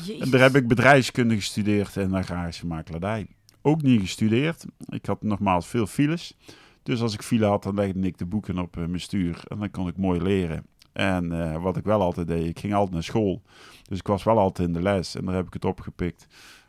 Jezus. 0.04 0.20
En 0.20 0.30
daar 0.30 0.40
heb 0.40 0.56
ik 0.56 0.68
bedrijfskunde 0.68 1.34
gestudeerd 1.34 1.96
en 1.96 2.14
agrarische 2.14 2.66
makelaardij. 2.66 3.26
Ook 3.62 3.82
niet 3.82 4.00
gestudeerd. 4.00 4.64
Ik 4.88 5.06
had 5.06 5.22
nogmaals 5.22 5.66
veel 5.66 5.86
files. 5.86 6.36
Dus 6.82 7.00
als 7.00 7.14
ik 7.14 7.22
file 7.22 7.46
had, 7.46 7.62
dan 7.62 7.74
legde 7.74 8.00
ik 8.00 8.18
de 8.18 8.26
boeken 8.26 8.58
op 8.58 8.76
eh, 8.76 8.84
mijn 8.84 9.00
stuur. 9.00 9.42
En 9.48 9.58
dan 9.58 9.70
kon 9.70 9.88
ik 9.88 9.96
mooi 9.96 10.20
leren. 10.20 10.66
En 10.92 11.32
eh, 11.32 11.62
wat 11.62 11.76
ik 11.76 11.84
wel 11.84 12.02
altijd 12.02 12.26
deed, 12.26 12.46
ik 12.46 12.58
ging 12.58 12.74
altijd 12.74 12.92
naar 12.92 13.02
school. 13.02 13.42
Dus 13.82 13.98
ik 13.98 14.06
was 14.06 14.22
wel 14.24 14.38
altijd 14.38 14.68
in 14.68 14.74
de 14.74 14.82
les 14.82 15.14
en 15.14 15.24
daar 15.24 15.34
heb 15.34 15.46
ik 15.46 15.52
het 15.52 15.64
opgepikt. 15.64 16.26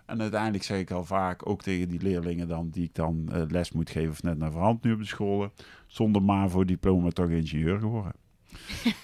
En 0.08 0.22
uiteindelijk 0.22 0.64
zeg 0.64 0.80
ik 0.80 0.92
al 0.92 1.06
vaak, 1.06 1.50
ook 1.50 1.62
tegen 1.62 1.90
die 1.90 2.02
leerlingen 2.02 2.48
dan, 2.48 2.70
die 2.70 2.84
ik 2.84 2.96
dan 2.96 3.30
eh, 3.32 3.42
les 3.48 3.72
moet 3.72 3.90
geven 3.90 4.10
of 4.10 4.24
net 4.24 4.38
naar 4.38 4.52
verhand 4.52 4.84
nu 4.84 4.94
op 4.94 5.00
de 5.00 5.06
scholen, 5.06 5.52
zonder 5.88 6.22
MAVO-diploma 6.22 7.10
toch 7.10 7.30
ingenieur 7.30 7.80
geworden. 7.80 8.14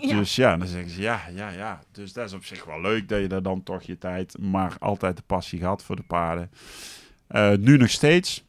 Ja. 0.00 0.16
Dus 0.16 0.36
ja, 0.36 0.56
dan 0.56 0.66
zeggen 0.66 0.90
ze 0.90 1.00
ja, 1.00 1.20
ja, 1.34 1.50
ja. 1.50 1.80
Dus 1.92 2.12
dat 2.12 2.26
is 2.26 2.32
op 2.32 2.44
zich 2.44 2.64
wel 2.64 2.80
leuk 2.80 3.08
dat 3.08 3.20
je 3.20 3.26
daar 3.26 3.42
dan 3.42 3.62
toch 3.62 3.82
je 3.82 3.98
tijd, 3.98 4.38
maar 4.38 4.76
altijd 4.78 5.16
de 5.16 5.22
passie 5.26 5.58
gehad 5.58 5.82
voor 5.82 5.96
de 5.96 6.02
paarden. 6.02 6.50
Eh, 7.26 7.52
nu 7.56 7.76
nog 7.76 7.90
steeds. 7.90 8.44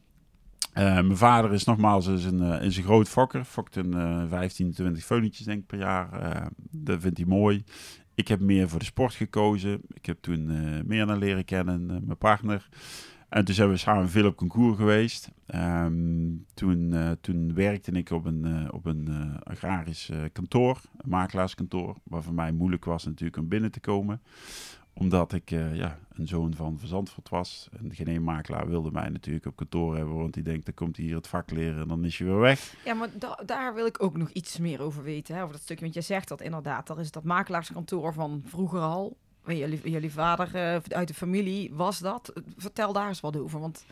Eh, 0.74 0.84
mijn 0.84 1.16
vader 1.16 1.52
is 1.52 1.64
nogmaals 1.64 2.06
is 2.06 2.24
een, 2.24 2.42
eh, 2.42 2.66
is 2.66 2.76
een 2.76 2.82
groot 2.82 3.08
fokker. 3.08 3.44
Fokt 3.44 3.76
een 3.76 3.94
eh 3.94 4.22
15, 4.28 4.72
20 4.72 5.04
veulentjes 5.04 5.46
denk 5.46 5.60
ik 5.60 5.66
per 5.66 5.78
jaar. 5.78 6.12
Eh, 6.12 6.46
dat 6.70 7.00
vindt 7.00 7.16
hij 7.16 7.26
mooi. 7.26 7.64
Ik 8.14 8.28
heb 8.28 8.40
meer 8.40 8.68
voor 8.68 8.78
de 8.78 8.84
sport 8.84 9.14
gekozen. 9.14 9.80
Ik 9.92 10.06
heb 10.06 10.18
toen 10.20 10.50
eh, 10.50 10.84
meer 10.84 11.06
naar 11.06 11.16
leren 11.16 11.44
kennen, 11.44 11.90
eh, 11.90 11.96
mijn 12.02 12.18
partner. 12.18 12.68
En 13.28 13.44
toen 13.44 13.54
zijn 13.54 13.68
we 13.70 13.76
samen 13.76 14.08
veel 14.08 14.26
op 14.26 14.36
concours 14.36 14.76
geweest. 14.76 15.30
Ehm, 15.46 16.28
toen, 16.54 16.92
eh, 16.92 17.10
toen 17.20 17.54
werkte 17.54 17.92
ik 17.92 18.10
op 18.10 18.24
een, 18.24 18.72
op 18.72 18.86
een 18.86 19.08
agrarisch 19.42 20.10
kantoor, 20.32 20.80
een 20.96 21.10
makelaarskantoor, 21.10 21.96
waar 22.02 22.22
voor 22.22 22.34
mij 22.34 22.52
moeilijk 22.52 22.84
was 22.84 23.04
natuurlijk 23.04 23.36
om 23.36 23.48
binnen 23.48 23.70
te 23.70 23.80
komen. 23.80 24.20
Omdat 24.94 25.32
ik 25.32 25.50
eh, 25.50 25.76
ja, 25.76 25.98
een 26.12 26.26
zoon 26.28 26.54
van 26.54 26.78
Verzandvoort 26.78 27.28
was. 27.28 27.68
En 27.80 27.94
geen 27.94 28.06
één 28.06 28.22
makelaar 28.22 28.68
wilde 28.68 28.90
mij 28.90 29.08
natuurlijk 29.08 29.46
op 29.46 29.56
kantoor 29.56 29.96
hebben, 29.96 30.14
want 30.14 30.34
die 30.34 30.42
denkt, 30.42 30.64
dan 30.64 30.74
komt 30.74 30.96
hij 30.96 31.04
hier 31.06 31.14
het 31.16 31.26
vak 31.28 31.50
leren 31.50 31.80
en 31.82 31.88
dan 31.88 32.04
is 32.04 32.18
je 32.18 32.24
weer 32.24 32.38
weg. 32.38 32.74
Ja, 32.84 32.94
maar 32.94 33.08
da- 33.18 33.40
daar 33.46 33.74
wil 33.74 33.86
ik 33.86 34.02
ook 34.02 34.16
nog 34.16 34.30
iets 34.30 34.58
meer 34.58 34.80
over 34.82 35.02
weten. 35.02 35.34
Hè, 35.34 35.40
over 35.40 35.52
dat 35.54 35.62
stukje. 35.62 35.82
Want 35.82 35.94
jij 35.94 36.02
zegt 36.02 36.28
dat 36.28 36.40
inderdaad. 36.40 36.86
Dat 36.86 36.98
is 36.98 37.10
dat 37.10 37.24
makelaarskantoor 37.24 38.12
van 38.12 38.42
vroeger 38.46 38.80
al. 38.80 39.16
Jullie, 39.46 39.90
jullie 39.90 40.12
vader 40.12 40.54
eh, 40.54 40.80
uit 40.88 41.08
de 41.08 41.14
familie 41.14 41.70
was 41.74 41.98
dat. 41.98 42.32
Vertel 42.56 42.92
daar 42.92 43.08
eens 43.08 43.20
wat 43.20 43.36
over. 43.36 43.60
Want 43.60 43.84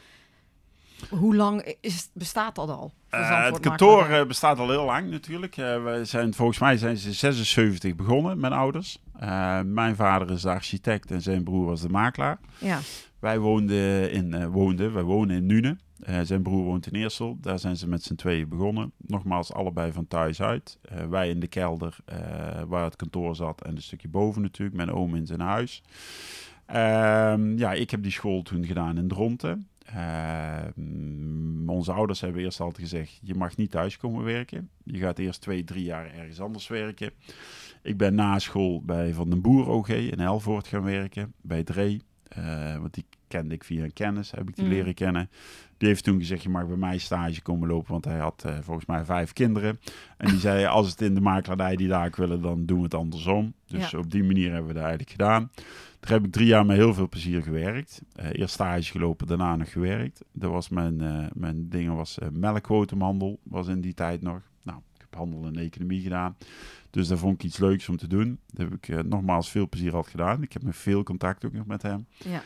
hoe 1.11 1.37
lang 1.37 1.77
is, 1.81 2.09
bestaat 2.13 2.55
dat 2.55 2.69
al? 2.69 2.93
Eh, 3.09 3.45
het 3.45 3.61
kantoor 3.61 4.07
eh, 4.09 4.27
bestaat 4.27 4.59
al 4.59 4.71
heel 4.71 4.85
lang 4.85 5.11
natuurlijk. 5.11 5.55
We 5.55 6.01
zijn, 6.03 6.35
volgens 6.35 6.59
mij 6.59 6.77
zijn 6.77 6.97
ze 6.97 7.13
76 7.13 7.95
begonnen, 7.95 8.41
mijn 8.41 8.53
ouders. 8.53 8.99
Mijn 9.65 9.97
vader 9.97 10.31
is 10.31 10.43
de 10.43 10.51
architect 10.51 11.11
en 11.11 11.23
zijn 11.23 11.45
broer 11.45 11.67
was 11.67 11.81
de 11.81 11.89
makelaar. 11.89 12.39
Ja, 12.59 12.79
Wij 13.19 13.39
woonden 13.39 14.11
in, 14.11 14.51
woonden, 14.51 14.93
wij 14.93 15.03
wonen 15.03 15.37
in 15.37 15.47
Nune. 15.47 15.77
Zijn 16.23 16.43
broer 16.43 16.65
woont 16.65 16.87
in 16.87 17.01
Eersel. 17.01 17.39
Daar 17.41 17.59
zijn 17.59 17.77
ze 17.77 17.89
met 17.89 18.03
z'n 18.03 18.15
tweeën 18.15 18.49
begonnen. 18.49 18.93
Nogmaals, 18.97 19.53
allebei 19.53 19.93
van 19.93 20.07
thuis 20.09 20.43
uit. 20.43 20.79
Wij 21.09 21.29
in 21.29 21.41
de 21.41 21.47
kelder 21.47 21.97
waar 22.69 22.85
het 22.85 22.97
kantoor 22.97 23.37
zat. 23.37 23.63
En 23.63 23.77
een 23.77 23.83
stukje 23.83 24.09
boven 24.09 24.43
natuurlijk. 24.43 24.77
Mijn 24.77 24.93
oom 24.93 25.15
in 25.15 25.27
zijn 25.27 25.41
huis. 25.41 25.83
Ehm, 26.67 27.59
ja, 27.59 27.73
ik 27.73 27.91
heb 27.91 28.03
die 28.03 28.13
school 28.13 28.43
toen 28.43 28.67
gedaan 28.67 28.99
in 28.99 29.09
Dronten. 29.09 29.69
Ehm, 29.85 31.69
onze 31.71 31.93
ouders 31.93 32.21
hebben 32.21 32.43
eerst 32.43 32.61
altijd 32.61 32.89
gezegd: 32.89 33.19
je 33.23 33.35
mag 33.35 33.57
niet 33.57 33.71
thuis 33.71 33.97
komen 33.97 34.25
werken. 34.25 34.69
Je 34.85 34.99
gaat 34.99 35.19
eerst 35.19 35.41
twee, 35.41 35.65
drie 35.65 35.85
jaar 35.85 36.15
ergens 36.15 36.41
anders 36.41 36.69
werken. 36.69 37.11
Ik 37.83 37.97
ben 37.97 38.15
na 38.15 38.39
school 38.39 38.83
bij 38.85 39.13
Van 39.15 39.31
den 39.31 39.41
Boer 39.41 39.69
OG 39.69 39.89
in 39.89 40.19
Helvoort 40.21 40.67
gaan 40.67 40.83
werken. 40.85 41.33
Bij 41.41 41.63
Dree. 41.65 42.03
Eh, 42.29 42.77
want 42.77 42.95
die 42.95 43.05
kende 43.29 43.55
ik 43.55 43.65
via 43.65 43.85
een 43.85 43.93
kennis, 43.93 44.31
heb 44.31 44.49
ik 44.49 44.57
die 44.57 44.65
Mm. 44.65 44.71
leren 44.71 44.95
kennen. 44.95 45.31
Die 45.79 45.89
heeft 45.89 46.05
toen 46.05 46.19
gezegd, 46.19 46.43
je 46.43 46.49
mag 46.49 46.67
bij 46.67 46.77
mij 46.77 46.99
stage 46.99 47.43
komen 47.43 47.69
lopen, 47.69 47.91
want 47.93 48.05
hij 48.05 48.19
had 48.19 48.43
eh, 48.47 48.59
volgens 48.61 48.87
mij 48.87 49.05
vijf 49.05 49.33
kinderen. 49.33 49.81
En 50.17 50.29
die 50.31 50.39
zei, 50.39 50.65
als 50.67 50.91
het 50.91 51.01
in 51.01 51.15
de 51.15 51.21
makelaardij 51.21 51.77
die 51.77 51.89
daar 51.89 52.13
willen, 52.17 52.41
dan 52.43 52.67
doen 52.67 52.77
we 52.79 52.85
het 52.85 52.95
andersom. 52.95 53.55
Dus 53.67 53.91
Ja. 53.91 53.99
op 53.99 54.11
die 54.11 54.25
manier 54.25 54.49
hebben 54.51 54.67
we 54.67 54.73
dat 54.73 54.83
eigenlijk 54.83 55.11
gedaan. 55.11 55.51
Daar 56.03 56.13
heb 56.13 56.25
ik 56.25 56.33
drie 56.33 56.47
jaar 56.47 56.67
met 56.67 56.77
heel 56.77 56.95
veel 56.95 57.09
plezier 57.09 57.43
gewerkt. 57.43 58.03
Eh, 58.15 58.29
eerst 58.33 58.55
stage 58.55 58.91
gelopen, 58.91 59.27
daarna 59.27 59.57
nog 59.57 59.73
gewerkt. 59.73 60.25
Dat 60.33 60.51
was 60.51 60.69
mijn, 60.69 61.01
eh, 61.01 61.27
mijn 61.35 61.69
dingen 61.69 61.95
was 61.95 62.19
eh 62.19 62.29
melkquotumhandel, 62.29 63.39
was 63.43 63.69
in 63.69 63.81
die 63.81 63.95
tijd 63.95 64.23
nog. 64.23 64.41
Nou, 64.63 64.79
ik 64.95 65.01
heb 65.01 65.15
handel 65.15 65.45
en 65.47 65.57
economie 65.57 66.03
gedaan. 66.03 66.37
Dus 66.91 67.09
daar 67.09 67.19
vond 67.19 67.35
ik 67.35 67.43
iets 67.43 67.59
leuks 67.59 67.89
om 67.89 67.97
te 67.97 68.07
doen. 68.07 68.39
Dat 68.47 68.69
heb 68.69 68.85
ik 68.85 69.05
nogmaals 69.05 69.51
veel 69.51 69.69
plezier 69.69 69.95
al 69.95 70.03
gedaan. 70.03 70.43
Ik 70.43 70.53
heb 70.53 70.63
met 70.63 70.77
veel 70.77 71.03
contact 71.03 71.45
ook 71.45 71.53
nog 71.53 71.67
met 71.67 71.83
hem. 71.83 72.07
ja. 72.17 72.43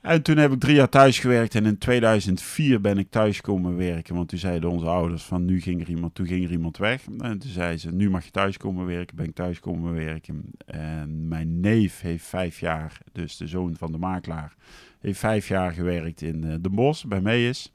En 0.00 0.22
toen 0.22 0.36
heb 0.36 0.52
ik 0.52 0.60
drie 0.60 0.74
jaar 0.74 0.88
thuis 0.88 1.18
gewerkt 1.18 1.54
en 1.54 1.66
in 1.66 1.78
2004 1.78 2.80
ben 2.80 2.98
ik 2.98 3.10
thuis 3.10 3.40
komen 3.40 3.76
werken. 3.76 4.14
Want 4.14 4.28
toen 4.28 4.38
zeiden 4.38 4.70
onze 4.70 4.86
ouders 4.86 5.22
van 5.22 5.44
nu 5.44 5.60
ging 5.60 5.80
er 5.80 5.88
iemand, 5.88 6.14
toen 6.14 6.26
ging 6.26 6.44
er 6.44 6.50
iemand 6.50 6.76
weg. 6.76 7.04
En 7.18 7.38
toen 7.38 7.50
zei 7.50 7.76
ze, 7.76 7.92
nu 7.92 8.10
mag 8.10 8.24
je 8.24 8.30
thuis 8.30 8.56
komen 8.56 8.86
werken, 8.86 9.16
ben 9.16 9.26
ik 9.26 9.34
thuis 9.34 9.60
komen 9.60 9.92
werken. 9.92 10.42
En 10.66 11.28
mijn 11.28 11.60
neef 11.60 12.00
heeft 12.00 12.24
vijf 12.24 12.60
jaar, 12.60 12.98
dus 13.12 13.36
de 13.36 13.46
zoon 13.46 13.76
van 13.76 13.92
de 13.92 13.98
makelaar, 13.98 14.54
heeft 15.00 15.18
vijf 15.18 15.48
jaar 15.48 15.72
gewerkt 15.72 16.22
in 16.22 16.44
eh, 16.44 16.54
Den 16.60 16.74
Bosch 16.74 17.04
bij 17.06 17.20
Meijers. 17.20 17.72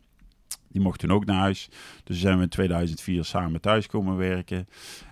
Die 0.67 0.82
mocht 0.82 0.99
toen 0.99 1.12
ook 1.12 1.26
naar 1.26 1.39
huis. 1.39 1.69
Dus 2.04 2.19
zijn 2.19 2.38
we 2.38 2.43
in 2.43 2.49
2004 2.49 3.26
samen 3.26 3.62
thuis 3.62 3.88
komen 3.88 4.17
werken. 4.17 4.67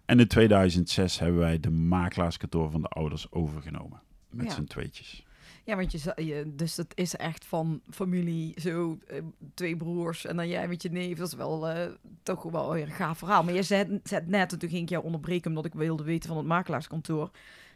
En 0.06 0.20
in 0.20 0.28
2006 0.28 1.20
hebben 1.20 1.40
wij 1.40 1.60
de 1.60 1.70
makelaarskantoor 1.70 2.72
van 2.72 2.82
de 2.82 2.88
ouders 2.88 3.32
overgenomen. 3.32 4.02
Met 4.30 4.46
Ja. 4.46 4.52
z'n 4.52 4.64
tweetjes. 4.64 5.26
Ja, 5.66 5.76
want 5.76 5.92
je, 6.16 6.54
dus 6.56 6.78
het 6.78 6.92
is 6.96 7.16
echt 7.16 7.46
van 7.46 7.82
familie, 7.90 8.54
zo 8.62 8.98
eh, 9.08 9.18
twee 9.54 9.78
broers 9.78 10.26
en 10.26 10.36
dan 10.36 10.48
jij 10.48 10.68
met 10.68 10.82
je 10.82 10.90
neef. 10.92 11.18
Dat 11.18 11.28
is 11.28 11.34
wel 11.34 11.70
eh, 11.70 11.92
toch 12.24 12.44
wel 12.44 12.78
een 12.78 12.88
gaaf 12.92 13.18
verhaal. 13.18 13.44
Maar 13.44 13.54
je 13.54 13.64
zei 13.64 14.00
net, 14.26 14.52
en 14.52 14.60
toen 14.60 14.70
ging 14.70 14.82
ik 14.82 14.90
jou 14.90 15.04
onderbreken 15.04 15.50
omdat 15.50 15.66
ik 15.66 15.74
wilde 15.74 16.04
weten 16.04 16.28
van 16.28 16.38
het 16.38 16.46
makelaarskantoor, 16.48 17.32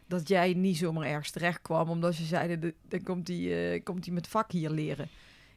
dat 0.06 0.28
jij 0.28 0.54
niet 0.54 0.76
zomaar 0.76 1.06
ergens 1.06 1.30
terecht 1.30 1.62
kwam 1.62 1.88
omdat 1.88 2.16
je 2.16 2.24
zeiden, 2.24 2.60
de- 2.60 2.74
dan 2.88 3.02
komt 3.02 3.28
hij 3.28 3.72
eh, 3.74 3.82
komt 3.84 4.04
hij 4.04 4.14
met 4.14 4.28
vak 4.28 4.52
hier 4.52 4.70
leren. 4.70 5.08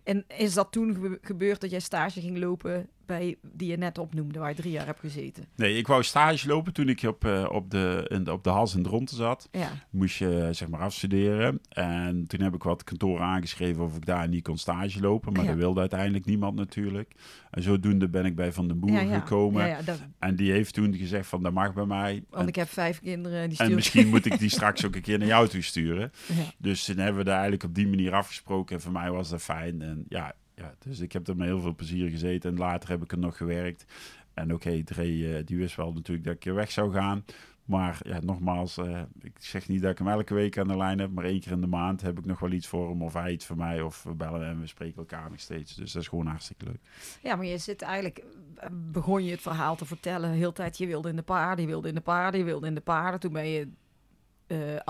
En 0.04 0.26
is 0.38 0.54
dat 0.54 0.72
toen 0.72 0.94
gebe- 0.94 1.20
gebeurd 1.22 1.62
dat 1.62 1.70
jij 1.70 1.80
stage 1.80 2.22
ging 2.22 2.38
lopen 2.38 2.90
bij 3.06 3.36
die 3.42 3.68
je 3.70 3.78
net 3.78 3.98
opnoemde, 3.98 4.40
waar 4.40 4.50
je 4.50 4.56
drie 4.56 4.72
jaar 4.72 4.86
hebt 4.86 5.00
gezeten? 5.00 5.46
Nee, 5.56 5.78
ik 5.78 5.88
wou 5.88 6.04
stage 6.04 6.48
lopen 6.48 6.74
toen 6.74 6.90
ik 6.90 7.02
op, 7.04 7.26
eh, 7.26 7.48
op, 7.52 7.72
de, 7.72 8.06
in, 8.08 8.24
de- 8.24 8.32
op 8.32 8.44
de 8.44 8.50
Hals 8.50 8.76
in 8.76 8.84
Dronten 8.84 9.16
zat. 9.16 9.48
Ja, 9.52 9.70
Moest 9.90 10.18
je 10.18 10.48
zeg 10.52 10.68
maar 10.70 10.80
afstuderen. 10.80 11.60
En 11.70 12.28
toen 12.28 12.42
heb 12.42 12.54
ik 12.56 12.64
wat 12.64 12.84
kantoren 12.84 13.26
aangeschreven 13.26 13.84
of 13.84 13.96
ik 13.96 14.06
daar 14.06 14.28
niet 14.28 14.44
kon 14.44 14.58
stage 14.58 15.00
lopen. 15.00 15.34
Maar 15.34 15.44
Ja. 15.44 15.50
dat 15.50 15.58
wilde 15.60 15.80
uiteindelijk 15.80 16.26
niemand 16.26 16.56
natuurlijk. 16.56 17.12
En 17.52 17.62
zodoende 17.64 18.10
ben 18.10 18.26
ik 18.26 18.36
bij 18.36 18.52
Van 18.52 18.68
den 18.68 18.80
Boer 18.80 18.92
ja, 19.04 19.20
gekomen. 19.20 19.86
Dat, 19.86 20.02
En 20.20 20.36
die 20.36 20.52
heeft 20.52 20.74
toen 20.74 20.96
gezegd 20.96 21.28
van 21.28 21.44
dat 21.44 21.54
mag 21.54 21.74
bij 21.74 21.86
mij. 21.86 22.24
want 22.30 22.42
En, 22.42 22.48
ik 22.48 22.56
heb 22.56 22.68
vijf 22.70 23.00
kinderen. 23.02 23.50
Die 23.50 23.58
en 23.58 23.74
misschien 23.76 24.08
moet 24.08 24.26
ik 24.26 24.40
die 24.40 24.50
straks 24.60 24.86
ook 24.86 24.96
een 24.96 25.02
keer 25.02 25.18
naar 25.18 25.28
jou 25.28 25.48
toe 25.48 25.62
sturen. 25.62 26.12
Dus 26.58 26.84
toen 26.86 26.98
hebben 26.98 27.18
we 27.18 27.24
daar 27.24 27.34
eigenlijk 27.34 27.64
op 27.64 27.76
die 27.76 27.88
manier 27.88 28.14
afgesproken. 28.14 28.76
En 28.76 28.82
voor 28.82 28.92
mij 28.92 29.12
was 29.12 29.30
dat 29.30 29.42
fijn. 29.42 29.82
En 29.82 30.06
ja, 30.10 30.34
ja 30.62 30.76
dus 30.80 31.00
ik 31.00 31.12
heb 31.12 31.28
er 31.28 31.36
met 31.36 31.48
heel 31.48 31.62
veel 31.62 31.76
plezier 31.76 32.10
gezeten. 32.10 32.52
En 32.52 32.58
later 32.58 32.90
heb 32.90 33.04
ik 33.04 33.12
er 33.12 33.18
nog 33.18 33.38
gewerkt. 33.38 33.86
En 34.34 34.54
oké, 34.54 34.84
Dre, 34.84 35.38
eh, 35.38 35.46
die 35.46 35.58
wist 35.58 35.76
wel 35.76 35.94
natuurlijk 35.94 36.28
dat 36.28 36.36
ik 36.36 36.54
weg 36.54 36.72
zou 36.72 36.94
gaan. 36.94 37.26
Maar 37.66 38.00
ja, 38.04 38.20
nogmaals, 38.20 38.78
eh, 38.78 39.02
ik 39.22 39.36
zeg 39.40 39.68
niet 39.68 39.82
dat 39.82 39.92
ik 39.92 39.98
hem 39.98 40.08
elke 40.08 40.34
week 40.34 40.58
aan 40.58 40.68
de 40.68 40.78
lijn 40.78 41.00
heb. 41.00 41.12
Maar 41.12 41.26
één 41.26 41.40
keer 41.40 41.52
in 41.52 41.62
de 41.62 41.68
maand 41.68 42.02
heb 42.02 42.18
ik 42.18 42.26
nog 42.26 42.40
wel 42.40 42.52
iets 42.52 42.68
voor 42.68 42.90
hem. 42.90 43.02
Of 43.02 43.14
hij 43.14 43.32
iets 43.32 43.46
voor 43.46 43.58
mij. 43.58 43.82
Of 43.82 44.04
we 44.04 44.14
bellen 44.14 44.48
en 44.48 44.60
we 44.60 44.68
spreken 44.68 44.98
elkaar 44.98 45.30
nog 45.30 45.40
steeds. 45.40 45.76
Dus 45.76 45.92
dat 45.92 46.02
is 46.02 46.08
gewoon 46.08 46.28
hartstikke 46.28 46.66
leuk. 46.66 46.80
Ja, 47.22 47.36
maar 47.36 47.46
je 47.46 47.58
zit 47.58 47.82
eigenlijk, 47.82 48.24
eh, 48.56 48.68
begon 48.72 49.24
je 49.24 49.32
het 49.32 49.42
verhaal 49.42 49.76
te 49.76 49.86
vertellen, 49.86 50.32
heel 50.32 50.54
tijd, 50.54 50.78
je 50.78 50.88
wilde 50.88 51.10
in 51.10 51.16
de 51.16 51.22
paarden, 51.22 51.66
je 51.66 51.70
wilde 51.70 51.88
in 51.88 51.96
de 51.96 52.02
paarden, 52.02 52.40
je 52.40 52.46
wilde 52.46 52.68
in 52.68 52.76
de 52.76 52.82
paarden. 52.82 53.20
Toen 53.20 53.34
ben 53.34 53.48
je 53.48 53.68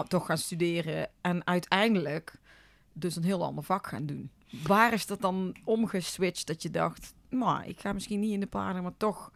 toch 0.08 0.26
gaan 0.26 0.38
studeren 0.38 1.10
en 1.22 1.48
uiteindelijk 1.48 2.40
dus 2.94 3.16
een 3.16 3.24
heel 3.24 3.44
ander 3.44 3.64
vak 3.64 3.88
gaan 3.88 4.06
doen. 4.06 4.30
Waar 4.68 4.94
is 4.94 5.06
dat 5.06 5.22
dan 5.22 5.56
omgeswitcht 5.64 6.48
dat 6.48 6.62
je 6.62 6.70
dacht, 6.70 7.14
maar 7.30 7.68
ik 7.68 7.80
ga 7.80 7.94
misschien 7.94 8.20
niet 8.20 8.34
in 8.34 8.40
de 8.40 8.48
paarden, 8.48 8.84
maar 8.84 8.98
toch 8.98 9.32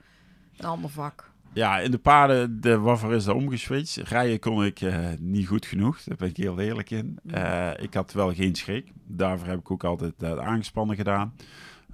een 0.58 0.66
ander 0.66 0.90
vak? 0.90 1.34
Ja, 1.54 1.80
in 1.80 1.92
de 1.92 1.98
paarden, 1.98 2.62
de, 2.62 2.80
waarvoor 2.80 3.14
is 3.14 3.24
dat 3.24 3.36
omgeswitcht? 3.36 3.96
Rijden 3.96 4.40
kon 4.40 4.66
ik 4.66 4.82
eh, 4.82 5.08
niet 5.20 5.48
goed 5.48 5.66
genoeg, 5.66 6.04
daar 6.04 6.18
ben 6.18 6.30
ik 6.30 6.38
heel 6.38 6.60
eerlijk 6.60 6.90
in. 6.90 7.20
Eh, 7.28 7.72
ik 7.78 7.94
had 7.94 8.14
wel 8.14 8.34
geen 8.34 8.56
schrik. 8.56 8.92
Daarvoor 9.08 9.48
heb 9.48 9.60
ik 9.60 9.72
ook 9.72 9.84
altijd 9.84 10.14
het 10.18 10.40
aangespannen 10.40 10.96
gedaan. 10.96 11.34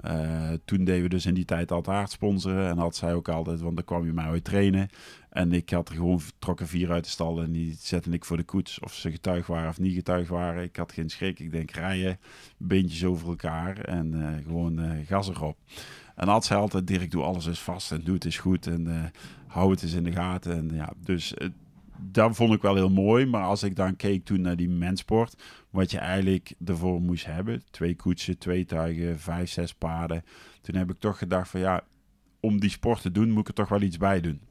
Eh, 0.02 0.50
toen 0.66 0.84
deden 0.84 1.04
we 1.04 1.10
dus 1.10 1.26
in 1.26 1.34
die 1.34 1.46
tijd 1.46 1.72
altijd 1.72 1.96
hard 1.96 2.12
sponsoren. 2.12 2.70
En 2.70 2.78
had 2.78 2.96
zij 2.96 3.14
ook 3.14 3.30
altijd, 3.30 3.60
want 3.60 3.76
dan 3.76 3.86
kwam 3.86 4.06
je 4.06 4.14
mij 4.14 4.30
ooit 4.30 4.44
trainen. 4.44 4.90
En 5.30 5.54
ik 5.54 5.70
had 5.70 5.90
er 5.90 5.96
gewoon 5.96 6.22
trokken 6.40 6.68
vier 6.68 6.92
uit 6.92 7.04
de 7.04 7.10
stal 7.10 7.42
en 7.42 7.52
die 7.52 7.76
zette 7.80 8.10
ik 8.10 8.26
voor 8.26 8.38
de 8.38 8.44
koets. 8.44 8.80
Of 8.80 8.94
ze 8.94 9.12
getuigd 9.12 9.48
waren 9.48 9.70
of 9.70 9.80
niet 9.80 9.94
getuigd 9.94 10.30
waren. 10.30 10.64
Ik 10.64 10.76
had 10.76 10.92
geen 10.92 11.10
schrik. 11.10 11.40
Ik 11.40 11.52
denk 11.52 11.72
rijden, 11.72 12.20
beentjes 12.58 13.06
over 13.06 13.28
elkaar 13.28 13.78
en 13.78 14.14
eh, 14.14 14.46
gewoon 14.46 14.80
eh, 14.80 15.08
gas 15.08 15.30
erop. 15.30 15.58
En 16.16 16.28
had 16.28 16.46
zij 16.46 16.58
altijd, 16.58 16.88
Dirk, 16.88 17.12
doe 17.12 17.24
alles 17.24 17.48
eens 17.48 17.62
vast 17.62 17.92
en 17.92 18.02
doe 18.04 18.14
het 18.14 18.26
eens 18.26 18.38
goed. 18.38 18.68
En 18.68 19.12
hou 19.48 19.72
het 19.72 19.84
eens 19.84 19.94
in 19.94 20.04
de 20.04 20.12
gaten. 20.12 20.58
En 20.58 20.70
ja, 20.74 20.94
dus 21.04 21.34
dat 21.98 22.36
vond 22.36 22.54
ik 22.54 22.62
wel 22.62 22.76
heel 22.76 22.90
mooi. 22.90 23.26
Maar 23.26 23.44
als 23.44 23.64
ik 23.64 23.76
dan 23.76 23.96
keek 23.96 24.26
toen 24.26 24.42
naar 24.42 24.56
die 24.56 24.70
mensport, 24.70 25.44
wat 25.72 25.92
je 25.92 25.98
eigenlijk 25.98 26.54
ervoor 26.66 27.02
moest 27.02 27.26
hebben. 27.26 27.64
Twee 27.72 27.96
koetsen, 27.96 28.38
twee 28.38 28.66
tuigen, 28.66 29.20
vijf, 29.20 29.50
zes 29.50 29.74
paarden. 29.74 30.24
Toen 30.62 30.76
heb 30.76 30.90
ik 30.92 31.00
toch 31.00 31.18
gedacht 31.18 31.50
van 31.50 31.60
ja, 31.60 31.84
om 32.40 32.60
die 32.60 32.70
sport 32.70 33.02
te 33.02 33.12
doen 33.12 33.30
moet 33.32 33.42
ik 33.42 33.48
er 33.48 33.54
toch 33.54 33.70
wel 33.70 33.82
iets 33.82 33.98
bij 33.98 34.22
doen. 34.22 34.42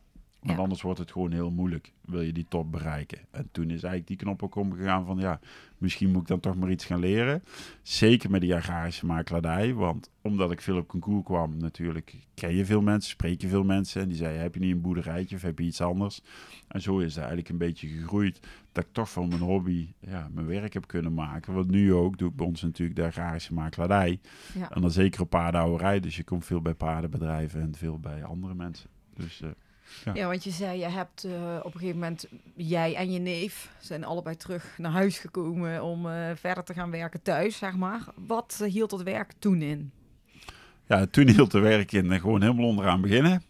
Want 0.40 0.56
Ja. 0.56 0.62
anders 0.62 0.82
wordt 0.82 0.98
het 0.98 1.12
gewoon 1.12 1.32
heel 1.32 1.50
moeilijk, 1.50 1.92
wil 2.04 2.20
je 2.20 2.32
die 2.32 2.46
top 2.48 2.72
bereiken. 2.72 3.18
En 3.30 3.48
toen 3.52 3.64
is 3.64 3.70
eigenlijk 3.70 4.06
die 4.06 4.16
knop 4.16 4.42
ook 4.42 4.54
omgegaan 4.54 5.06
van, 5.06 5.18
ja, 5.18 5.40
misschien 5.78 6.10
moet 6.10 6.20
ik 6.22 6.26
dan 6.28 6.40
toch 6.40 6.56
maar 6.56 6.70
iets 6.70 6.84
gaan 6.84 7.00
leren. 7.00 7.42
Zeker 7.82 8.30
met 8.30 8.40
die 8.40 8.54
agrarische 8.54 9.06
makelaardij, 9.06 9.74
want 9.74 10.10
omdat 10.22 10.50
ik 10.50 10.60
veel 10.60 10.76
op 10.76 10.88
concours 10.88 11.24
kwam 11.24 11.56
natuurlijk, 11.56 12.14
ken 12.34 12.54
je 12.54 12.64
veel 12.64 12.80
mensen, 12.80 13.10
spreek 13.10 13.40
je 13.40 13.48
veel 13.48 13.64
mensen. 13.64 14.02
En 14.02 14.08
die 14.08 14.16
zeiden, 14.16 14.42
heb 14.42 14.54
je 14.54 14.60
niet 14.60 14.72
een 14.74 14.80
boerderijtje 14.80 15.36
of 15.36 15.42
heb 15.42 15.58
je 15.58 15.64
iets 15.64 15.80
anders? 15.80 16.20
En 16.68 16.80
zo 16.80 16.98
is 16.98 17.04
het 17.06 17.16
eigenlijk 17.16 17.48
een 17.48 17.58
beetje 17.58 17.88
gegroeid, 17.88 18.40
dat 18.72 18.84
ik 18.84 18.92
toch 18.92 19.10
van 19.10 19.28
mijn 19.28 19.40
hobby 19.40 19.92
ja, 20.00 20.28
mijn 20.32 20.46
werk 20.46 20.72
heb 20.72 20.86
kunnen 20.86 21.14
maken. 21.14 21.54
Want 21.54 21.70
nu 21.70 21.94
ook 21.94 22.18
doe 22.18 22.28
ik 22.30 22.36
bij 22.36 22.46
ons 22.46 22.62
natuurlijk 22.62 22.98
de 22.98 23.06
agrarische 23.06 23.54
makelaardij. 23.54 24.20
Ja. 24.54 24.70
En 24.70 24.80
dan 24.80 24.90
zeker 24.90 25.20
op 25.20 25.30
paardenhouderij, 25.30 26.00
dus 26.00 26.16
je 26.16 26.24
komt 26.24 26.44
veel 26.44 26.60
bij 26.62 26.74
paardenbedrijven 26.74 27.60
en 27.60 27.74
veel 27.74 27.98
bij 27.98 28.24
andere 28.24 28.54
mensen. 28.54 28.90
Dus... 29.14 29.40
eh, 29.40 30.14
Ja, 30.14 30.26
want 30.26 30.44
je 30.44 30.50
zei, 30.50 30.78
je 30.78 30.88
hebt 30.88 31.24
eh, 31.24 31.56
op 31.62 31.74
een 31.74 31.80
gegeven 31.80 31.98
moment, 32.00 32.26
jij 32.54 32.94
en 32.94 33.12
je 33.12 33.18
neef 33.18 33.72
zijn 33.80 34.04
allebei 34.04 34.36
terug 34.36 34.78
naar 34.78 34.92
huis 34.92 35.18
gekomen 35.18 35.82
om 35.82 36.06
eh, 36.06 36.30
verder 36.34 36.64
te 36.64 36.74
gaan 36.74 36.90
werken 36.90 37.22
thuis, 37.22 37.58
zeg 37.58 37.76
maar. 37.76 38.00
Wat 38.26 38.64
hield 38.66 38.90
dat 38.90 39.02
werk 39.02 39.32
toen 39.38 39.62
in? 39.62 39.92
Ja, 40.86 41.06
toen 41.06 41.28
hield 41.28 41.50
de 41.50 41.58
werk 41.58 41.92
in 41.92 42.20
gewoon 42.20 42.42
helemaal 42.42 42.66
onderaan 42.66 43.00
beginnen. 43.00 43.42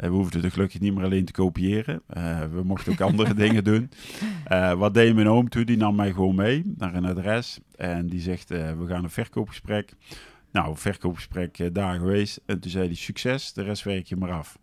Eh, 0.00 0.08
we 0.08 0.14
hoefden 0.14 0.44
er 0.44 0.50
gelukkig 0.50 0.80
niet 0.80 0.94
meer 0.94 1.04
alleen 1.04 1.24
te 1.24 1.32
kopiëren. 1.32 2.02
Eh, 2.06 2.40
we 2.40 2.62
mochten 2.62 2.92
ook 2.92 3.00
andere 3.00 3.34
dingen 3.44 3.64
doen. 3.64 3.90
Eh, 4.44 4.72
wat 4.72 4.94
deed 4.94 5.14
mijn 5.14 5.28
oom 5.28 5.48
toen? 5.48 5.64
Die 5.64 5.76
nam 5.76 5.94
mij 5.94 6.12
gewoon 6.12 6.34
mee 6.34 6.72
naar 6.76 6.94
een 6.94 7.04
adres. 7.04 7.60
En 7.76 8.06
die 8.06 8.20
zegt, 8.20 8.48
we 8.48 8.84
gaan 8.86 9.04
een 9.04 9.10
verkoopgesprek. 9.10 9.92
Nou, 10.52 10.76
verkoopgesprek 10.76 11.74
daar 11.74 11.98
geweest. 11.98 12.40
En 12.46 12.60
toen 12.60 12.70
zei 12.70 12.86
hij, 12.86 12.94
succes, 12.94 13.52
de 13.52 13.62
rest 13.62 13.82
werk 13.82 14.06
je 14.06 14.16
maar 14.16 14.32
af. 14.32 14.58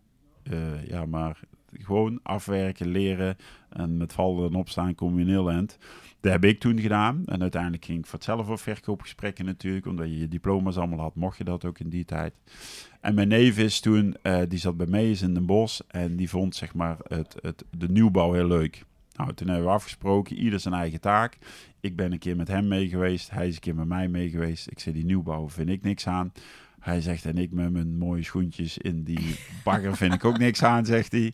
Ja, 0.86 1.06
maar 1.06 1.40
gewoon 1.72 2.20
afwerken, 2.22 2.88
leren. 2.88 3.36
En 3.68 3.96
met 3.96 4.12
vallen 4.12 4.50
en 4.50 4.54
opstaan 4.54 4.94
kom 4.94 5.14
je 5.18 5.24
een 5.24 5.30
heel 5.30 5.50
eind. 5.50 5.78
Dat 6.20 6.32
heb 6.32 6.44
ik 6.44 6.60
toen 6.60 6.80
gedaan. 6.80 7.22
En 7.26 7.40
uiteindelijk 7.40 7.84
ging 7.84 7.98
ik 7.98 8.06
voor 8.06 8.14
hetzelfde 8.14 8.52
op 8.52 8.60
verkoopgesprekken 8.60 9.44
natuurlijk. 9.44 9.86
Omdat 9.86 10.06
je 10.06 10.18
je 10.18 10.28
diploma's 10.28 10.76
allemaal 10.76 10.98
had, 10.98 11.14
mocht 11.14 11.38
je 11.38 11.44
dat 11.44 11.64
ook 11.64 11.78
in 11.78 11.88
die 11.88 12.04
tijd. 12.04 12.34
En 13.00 13.14
mijn 13.14 13.28
neef 13.28 13.58
is 13.58 13.80
toen, 13.80 14.16
eh, 14.22 14.40
die 14.48 14.58
zat 14.58 14.76
bij 14.76 14.86
mij 14.86 15.10
is 15.10 15.22
in 15.22 15.34
Den 15.34 15.46
Bosch. 15.46 15.80
En 15.88 16.16
die 16.16 16.28
vond 16.28 16.56
zeg 16.56 16.74
maar 16.74 16.96
het, 17.08 17.36
het, 17.40 17.64
de 17.70 17.88
nieuwbouw 17.88 18.32
heel 18.32 18.46
leuk. 18.46 18.84
Nou, 19.18 19.34
toen 19.34 19.48
hebben 19.48 19.66
we 19.66 19.72
afgesproken, 19.72 20.36
ieder 20.36 20.60
zijn 20.60 20.74
eigen 20.74 21.00
taak. 21.00 21.38
Ik 21.80 21.96
ben 21.96 22.12
een 22.12 22.18
keer 22.18 22.36
met 22.36 22.48
hem 22.48 22.68
mee 22.68 22.88
geweest. 22.88 23.30
Hij 23.30 23.48
is 23.48 23.54
een 23.54 23.60
keer 23.60 23.74
met 23.74 23.86
mij 23.86 24.08
mee 24.08 24.30
geweest. 24.30 24.70
Ik 24.70 24.78
zei, 24.78 24.94
die 24.94 25.04
nieuwbouw 25.04 25.48
vind 25.48 25.68
ik 25.68 25.82
niks 25.82 26.06
aan. 26.06 26.32
Hij 26.80 27.00
zegt, 27.00 27.24
en 27.24 27.38
ik 27.38 27.52
met 27.52 27.72
mijn 27.72 27.96
mooie 27.96 28.22
schoentjes 28.22 28.78
in 28.78 29.04
die 29.04 29.36
bagger 29.64 29.96
vind 29.96 30.14
ik 30.14 30.24
ook 30.24 30.38
niks 30.38 30.62
aan, 30.62 30.86
zegt 30.86 31.12
hij. 31.12 31.32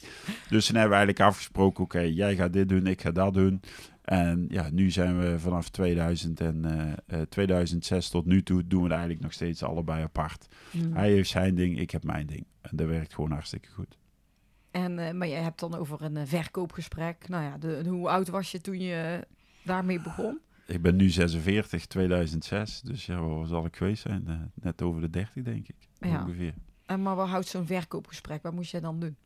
Dus 0.49 0.67
toen 0.67 0.77
hebben 0.77 0.99
we 0.99 1.05
eigenlijk 1.05 1.21
afgesproken, 1.21 1.85
oké, 1.85 2.01
jij 2.01 2.37
gaat 2.37 2.53
dit 2.53 2.69
doen, 2.69 2.87
ik 2.87 3.01
ga 3.01 3.11
dat 3.11 3.35
doen. 3.35 3.61
En 4.03 4.47
ja, 4.49 4.69
nu 4.73 4.91
zijn 4.91 5.19
we 5.19 5.39
vanaf 5.39 5.69
2000 5.69 6.41
en, 6.41 6.65
eh, 6.65 7.21
eh, 7.21 7.27
2006 7.29 8.09
tot 8.09 8.27
nu 8.27 8.43
toe 8.43 8.67
doen 8.67 8.79
we 8.79 8.85
het 8.85 8.93
eigenlijk 8.93 9.23
nog 9.23 9.33
steeds 9.33 9.63
allebei 9.63 10.03
apart. 10.03 10.47
Hij 10.93 11.11
heeft 11.11 11.31
zijn 11.31 11.55
ding, 11.55 11.79
ik 11.79 11.91
heb 11.91 12.05
mijn 12.05 12.27
ding. 12.27 12.47
En 12.61 12.77
dat 12.77 12.87
werkt 12.87 13.15
gewoon 13.15 13.31
hartstikke 13.31 13.69
goed. 13.71 13.99
En, 14.75 14.99
eh, 14.99 15.13
maar 15.13 15.29
je 15.29 15.35
hebt 15.35 15.61
dan 15.61 15.75
over 15.75 16.03
een 16.03 16.17
eh, 16.17 16.27
verkoopgesprek. 16.27 17.29
Nou 17.29 17.45
ja, 17.45 17.59
de, 17.59 17.85
hoe 17.89 18.09
oud 18.09 18.29
was 18.29 18.51
je 18.51 18.61
toen 18.61 18.81
je 18.81 19.27
daarmee 19.63 20.01
begon? 20.01 20.41
Ik 20.67 20.83
ben 20.83 20.97
nu 20.97 21.11
46, 21.11 21.87
2006. 21.87 22.81
Dus 22.81 23.07
ja, 23.07 23.21
wat 23.21 23.49
zal 23.49 23.65
ik 23.65 23.77
geweest 23.77 24.03
zijn? 24.03 24.27
Eh, 24.27 24.35
net 24.55 24.83
over 24.83 25.01
de 25.01 25.11
30, 25.11 25.43
denk 25.43 25.69
ik. 25.69 25.77
Ja. 25.99 26.23
Ongeveer. 26.23 26.55
En 26.87 27.03
maar 27.03 27.17
wat 27.17 27.29
houdt 27.29 27.47
zo'n 27.47 27.67
verkoopgesprek? 27.67 28.43
Wat 28.43 28.53
moest 28.53 28.71
jij 28.71 28.81
dan 28.81 29.01
doen? 29.01 29.17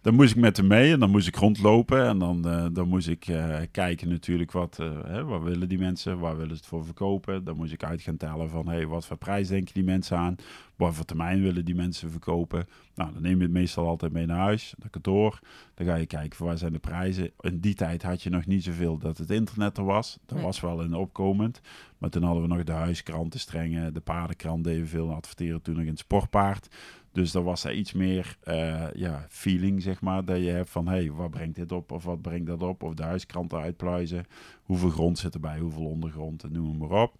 Dan 0.00 0.14
moest 0.14 0.30
ik 0.30 0.36
met 0.36 0.56
hem 0.56 0.66
mee 0.66 0.92
en 0.92 1.00
dan 1.00 1.10
moest 1.10 1.28
ik 1.28 1.36
rondlopen. 1.36 2.06
En 2.06 2.18
dan, 2.18 2.48
eh, 2.48 2.66
dan 2.72 2.88
moest 2.88 3.08
ik 3.08 3.26
eh, 3.26 3.56
kijken 3.70 4.08
natuurlijk 4.08 4.52
wat, 4.52 4.78
eh, 4.80 4.90
hè, 5.04 5.24
wat 5.24 5.42
willen 5.42 5.68
die 5.68 5.78
mensen, 5.78 6.18
waar 6.18 6.34
willen 6.36 6.50
ze 6.50 6.56
het 6.56 6.66
voor 6.66 6.84
verkopen. 6.84 7.44
Dan 7.44 7.56
moest 7.56 7.72
ik 7.72 7.84
uit 7.84 8.02
gaan 8.02 8.16
tellen 8.16 8.50
van 8.50 8.68
hey, 8.68 8.86
wat 8.86 9.06
voor 9.06 9.16
prijs 9.16 9.48
denken 9.48 9.74
die 9.74 9.84
mensen 9.84 10.16
aan. 10.18 10.36
Wat 10.76 10.94
voor 10.94 11.04
termijn 11.04 11.42
willen 11.42 11.64
die 11.64 11.74
mensen 11.74 12.10
verkopen. 12.10 12.66
Nou, 12.94 13.12
dan 13.12 13.22
neem 13.22 13.36
je 13.36 13.42
het 13.42 13.52
meestal 13.52 13.86
altijd 13.86 14.12
mee 14.12 14.26
naar 14.26 14.38
huis, 14.38 14.74
naar 14.78 14.90
kantoor. 14.90 15.38
Dan 15.74 15.86
ga 15.86 15.94
je 15.94 16.06
kijken 16.06 16.36
voor 16.36 16.46
waar 16.46 16.58
zijn 16.58 16.72
de 16.72 16.78
prijzen. 16.78 17.30
In 17.40 17.60
die 17.60 17.74
tijd 17.74 18.02
had 18.02 18.22
je 18.22 18.30
nog 18.30 18.46
niet 18.46 18.64
zoveel 18.64 18.98
dat 18.98 19.18
het 19.18 19.30
internet 19.30 19.76
er 19.78 19.84
was. 19.84 20.18
Dat 20.26 20.36
Nee. 20.36 20.46
was 20.46 20.60
wel 20.60 20.82
een 20.82 20.94
opkomend. 20.94 21.60
Maar 21.98 22.10
toen 22.10 22.22
hadden 22.22 22.42
we 22.42 22.48
nog 22.48 22.64
de 22.64 22.72
huiskranten 22.72 23.40
strengen. 23.40 23.94
De 23.94 24.00
paardenkrant 24.00 24.64
deden 24.64 24.88
veel 24.88 25.12
adverteren 25.14 25.62
toen 25.62 25.74
nog 25.74 25.82
in 25.84 25.90
het 25.90 25.98
sportpaard. 25.98 26.68
Dus 27.12 27.32
dan 27.32 27.44
was 27.44 27.64
er 27.64 27.74
iets 27.74 27.92
meer 27.92 28.36
eh, 28.42 28.92
ja, 28.94 29.26
feeling, 29.28 29.82
zeg 29.82 30.00
maar. 30.00 30.24
Dat 30.24 30.38
je 30.38 30.50
hebt 30.50 30.70
van, 30.70 30.88
hé, 30.88 30.94
hey, 30.94 31.12
wat 31.12 31.30
brengt 31.30 31.56
dit 31.56 31.72
op? 31.72 31.92
Of 31.92 32.04
wat 32.04 32.22
brengt 32.22 32.46
dat 32.46 32.62
op? 32.62 32.82
Of 32.82 32.94
de 32.94 33.02
huiskranten 33.02 33.58
uitpluizen. 33.58 34.26
Hoeveel 34.62 34.90
grond 34.90 35.18
zit 35.18 35.34
erbij? 35.34 35.58
Hoeveel 35.58 35.86
ondergrond? 35.86 36.42
En 36.42 36.52
noem 36.52 36.78
maar 36.78 37.02
op. 37.02 37.14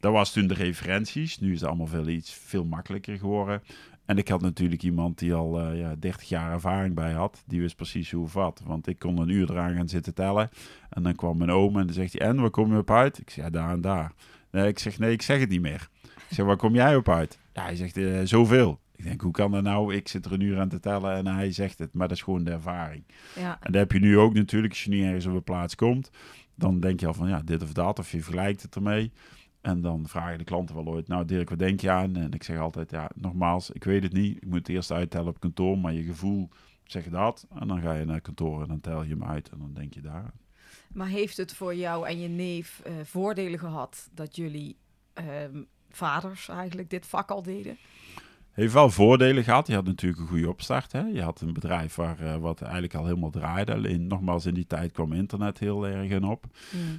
Dat 0.00 0.12
was 0.12 0.32
toen 0.32 0.46
de 0.46 0.54
referenties. 0.54 1.38
Nu 1.38 1.52
is 1.52 1.60
het 1.60 1.68
allemaal 1.68 1.86
veel, 1.86 2.08
iets 2.08 2.32
veel 2.32 2.64
makkelijker 2.64 3.18
geworden. 3.18 3.62
En 4.06 4.18
ik 4.18 4.28
had 4.28 4.40
natuurlijk 4.40 4.82
iemand 4.82 5.18
die 5.18 5.34
al 5.34 5.60
eh, 5.60 5.78
ja, 5.78 5.94
30 5.98 6.28
jaar 6.28 6.52
ervaring 6.52 6.94
bij 6.94 7.12
had. 7.12 7.42
Die 7.46 7.60
wist 7.60 7.76
precies 7.76 8.10
hoe 8.10 8.24
of 8.24 8.32
wat. 8.32 8.62
Want 8.64 8.86
ik 8.86 8.98
kon 8.98 9.18
een 9.18 9.28
uur 9.28 9.50
eraan 9.50 9.76
gaan 9.76 9.88
zitten 9.88 10.14
tellen. 10.14 10.50
En 10.90 11.02
dan 11.02 11.14
kwam 11.14 11.36
mijn 11.36 11.50
oom 11.50 11.78
en 11.78 11.86
dan 11.86 11.94
zegt 11.94 12.18
hij, 12.18 12.28
en 12.28 12.40
waar 12.40 12.50
kom 12.50 12.72
je 12.72 12.78
op 12.78 12.90
uit? 12.90 13.18
Ik 13.18 13.30
zeg, 13.30 13.44
ja, 13.44 13.50
daar 13.50 13.70
en 13.70 13.80
daar. 13.80 14.12
Nee, 14.50 14.68
ik 14.68 14.78
zeg, 14.78 14.98
nee, 14.98 15.12
ik 15.12 15.22
zeg 15.22 15.40
het 15.40 15.48
niet 15.48 15.60
meer. 15.60 15.88
Ik 16.02 16.34
zeg, 16.36 16.46
waar 16.46 16.56
kom 16.56 16.74
jij 16.74 16.96
op 16.96 17.08
uit? 17.08 17.38
Ja, 17.52 17.62
hij 17.62 17.76
zegt, 17.76 17.96
eh, 17.96 18.20
zoveel. 18.24 18.80
Ik 18.96 19.04
denk, 19.04 19.20
hoe 19.20 19.32
kan 19.32 19.50
dat 19.50 19.62
nou? 19.62 19.94
Ik 19.94 20.08
zit 20.08 20.24
er 20.24 20.32
een 20.32 20.40
uur 20.40 20.58
aan 20.58 20.68
te 20.68 20.80
tellen 20.80 21.14
en 21.14 21.26
hij 21.26 21.52
zegt 21.52 21.78
het. 21.78 21.94
Maar 21.94 22.08
dat 22.08 22.16
is 22.16 22.22
gewoon 22.22 22.44
de 22.44 22.50
ervaring. 22.50 23.04
Ja, 23.34 23.58
En 23.60 23.72
dat 23.72 23.80
heb 23.80 23.92
je 23.92 23.98
nu 23.98 24.18
ook 24.18 24.34
natuurlijk. 24.34 24.72
Als 24.72 24.84
je 24.84 24.90
niet 24.90 25.04
ergens 25.04 25.26
op 25.26 25.34
een 25.34 25.42
plaats 25.42 25.74
komt, 25.74 26.10
dan 26.54 26.80
denk 26.80 27.00
je 27.00 27.06
al 27.06 27.14
van, 27.14 27.28
ja, 27.28 27.42
dit 27.42 27.62
of 27.62 27.72
dat. 27.72 27.98
Of 27.98 28.10
je 28.12 28.22
vergelijkt 28.22 28.62
het 28.62 28.74
ermee. 28.74 29.12
En 29.60 29.80
dan 29.80 30.08
vragen 30.08 30.38
de 30.38 30.44
klanten 30.44 30.74
wel 30.74 30.86
ooit, 30.86 31.08
nou 31.08 31.24
Dirk, 31.24 31.48
wat 31.48 31.58
denk 31.58 31.80
je 31.80 31.90
aan? 31.90 32.16
En 32.16 32.32
ik 32.32 32.42
zeg 32.42 32.58
altijd, 32.58 32.90
ja, 32.90 33.10
nogmaals, 33.14 33.70
ik 33.70 33.84
weet 33.84 34.02
het 34.02 34.12
niet. 34.12 34.36
Ik 34.36 34.46
moet 34.46 34.58
het 34.58 34.68
eerst 34.68 34.90
uittellen 34.90 35.28
op 35.28 35.40
kantoor, 35.40 35.78
maar 35.78 35.92
je 35.92 36.02
gevoel 36.02 36.48
zegt 36.84 37.10
dat. 37.10 37.46
En 37.58 37.68
dan 37.68 37.80
ga 37.80 37.94
je 37.94 38.04
naar 38.04 38.20
kantoor 38.20 38.62
en 38.62 38.68
dan 38.68 38.80
tel 38.80 39.02
je 39.02 39.10
hem 39.10 39.24
uit 39.24 39.48
en 39.48 39.58
dan 39.58 39.72
denk 39.74 39.94
je 39.94 40.00
daar. 40.00 40.32
maar 40.92 41.08
heeft 41.08 41.36
het 41.36 41.54
voor 41.54 41.74
jou 41.74 42.08
en 42.08 42.20
je 42.20 42.28
neef 42.28 42.80
eh, 42.84 42.92
voordelen 43.02 43.58
gehad 43.58 44.08
dat 44.12 44.36
jullie 44.36 44.76
ehm, 45.12 45.62
vaders 45.90 46.48
eigenlijk 46.48 46.90
dit 46.90 47.06
vak 47.06 47.30
al 47.30 47.42
deden? 47.42 47.76
Heeft 48.56 48.72
wel 48.72 48.90
voordelen 48.90 49.44
gehad. 49.44 49.66
Je 49.66 49.74
had 49.74 49.84
natuurlijk 49.84 50.20
een 50.20 50.28
goede 50.28 50.48
opstart. 50.48 50.92
Hè? 50.92 51.00
Je 51.00 51.22
had 51.22 51.40
een 51.40 51.52
bedrijf 51.52 51.94
waar, 51.94 52.20
eh, 52.20 52.36
wat 52.36 52.62
eigenlijk 52.62 52.94
al 52.94 53.04
helemaal 53.04 53.30
draaide. 53.30 53.74
Alleen 53.74 54.06
nogmaals, 54.06 54.46
in 54.46 54.54
die 54.54 54.66
tijd 54.66 54.92
kwam 54.92 55.12
internet 55.12 55.58
heel 55.58 55.86
erg 55.86 56.10
in 56.10 56.24
op. 56.24 56.46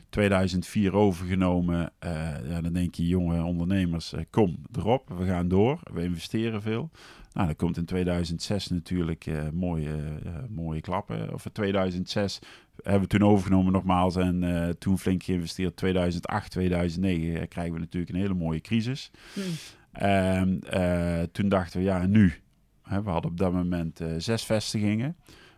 2004 0.10 0.94
overgenomen. 0.94 1.92
eh, 2.00 2.50
ja, 2.50 2.62
dan 2.62 2.74
denk 2.74 2.96
je, 2.96 3.08
jonge 3.08 3.44
ondernemers, 3.44 4.14
eh, 4.14 4.22
kom 4.30 4.62
erop. 4.78 5.10
We 5.18 5.26
gaan 5.26 5.48
door. 5.48 5.80
We 5.94 6.04
investeren 6.04 6.62
veel. 6.62 6.90
Nou, 7.34 7.48
dan 7.48 7.56
komt 7.56 7.78
in 7.78 7.86
2006 7.86 8.68
natuurlijk 8.68 9.26
mooie, 9.54 9.96
mooie 10.50 10.82
klappen. 10.82 11.34
Of 11.34 11.46
in 11.46 11.52
2006 11.52 12.40
hebben 12.84 13.02
we 13.02 13.08
toen 13.08 13.30
overgenomen 13.30 13.72
nogmaals. 13.72 14.16
En 14.16 14.76
toen 14.80 14.98
flink 14.98 15.24
geïnvesteerd. 15.24 15.76
2008, 15.76 16.52
2009 16.52 17.42
eh, 17.42 17.48
krijgen 17.48 17.74
we 17.74 17.80
natuurlijk 17.80 18.14
een 18.14 18.20
hele 18.20 18.34
mooie 18.34 18.62
crisis. 18.62 19.12
En 19.98 20.60
eh, 20.70 21.22
toen 21.32 21.50
dachten 21.50 21.80
we, 21.80 21.86
ja, 21.86 22.06
nu? 22.06 22.34
We 22.84 23.10
hadden 23.10 23.32
op 23.32 23.38
dat 23.38 23.54
moment 23.54 24.00
eh, 24.00 24.08
zes 24.18 24.46
vestigingen. 24.46 25.16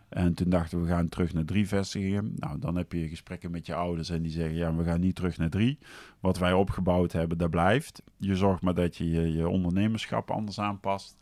En 0.08 0.34
toen 0.34 0.50
dachten 0.50 0.78
we, 0.78 0.84
we 0.84 0.90
gaan 0.90 1.08
terug 1.08 1.32
naar 1.32 1.44
drie 1.44 1.68
vestigingen. 1.68 2.32
Nou, 2.36 2.58
dan 2.58 2.76
heb 2.76 2.92
je 2.92 3.08
gesprekken 3.08 3.50
met 3.50 3.66
je 3.66 3.74
ouders 3.74 4.10
en 4.10 4.22
die 4.22 4.32
zeggen, 4.32 4.54
ja, 4.54 4.74
we 4.74 4.84
gaan 4.84 5.00
niet 5.00 5.14
terug 5.14 5.38
naar 5.38 5.50
drie. 5.50 5.78
Wat 6.20 6.38
wij 6.38 6.52
opgebouwd 6.52 7.12
hebben, 7.12 7.38
dat 7.38 7.50
blijft. 7.50 8.02
Je 8.16 8.36
zorgt 8.36 8.62
maar 8.62 8.74
dat 8.74 8.96
je 8.96 9.10
je, 9.10 9.32
je 9.32 9.48
ondernemerschap 9.48 10.30
anders 10.30 10.60
aanpast. 10.60 11.16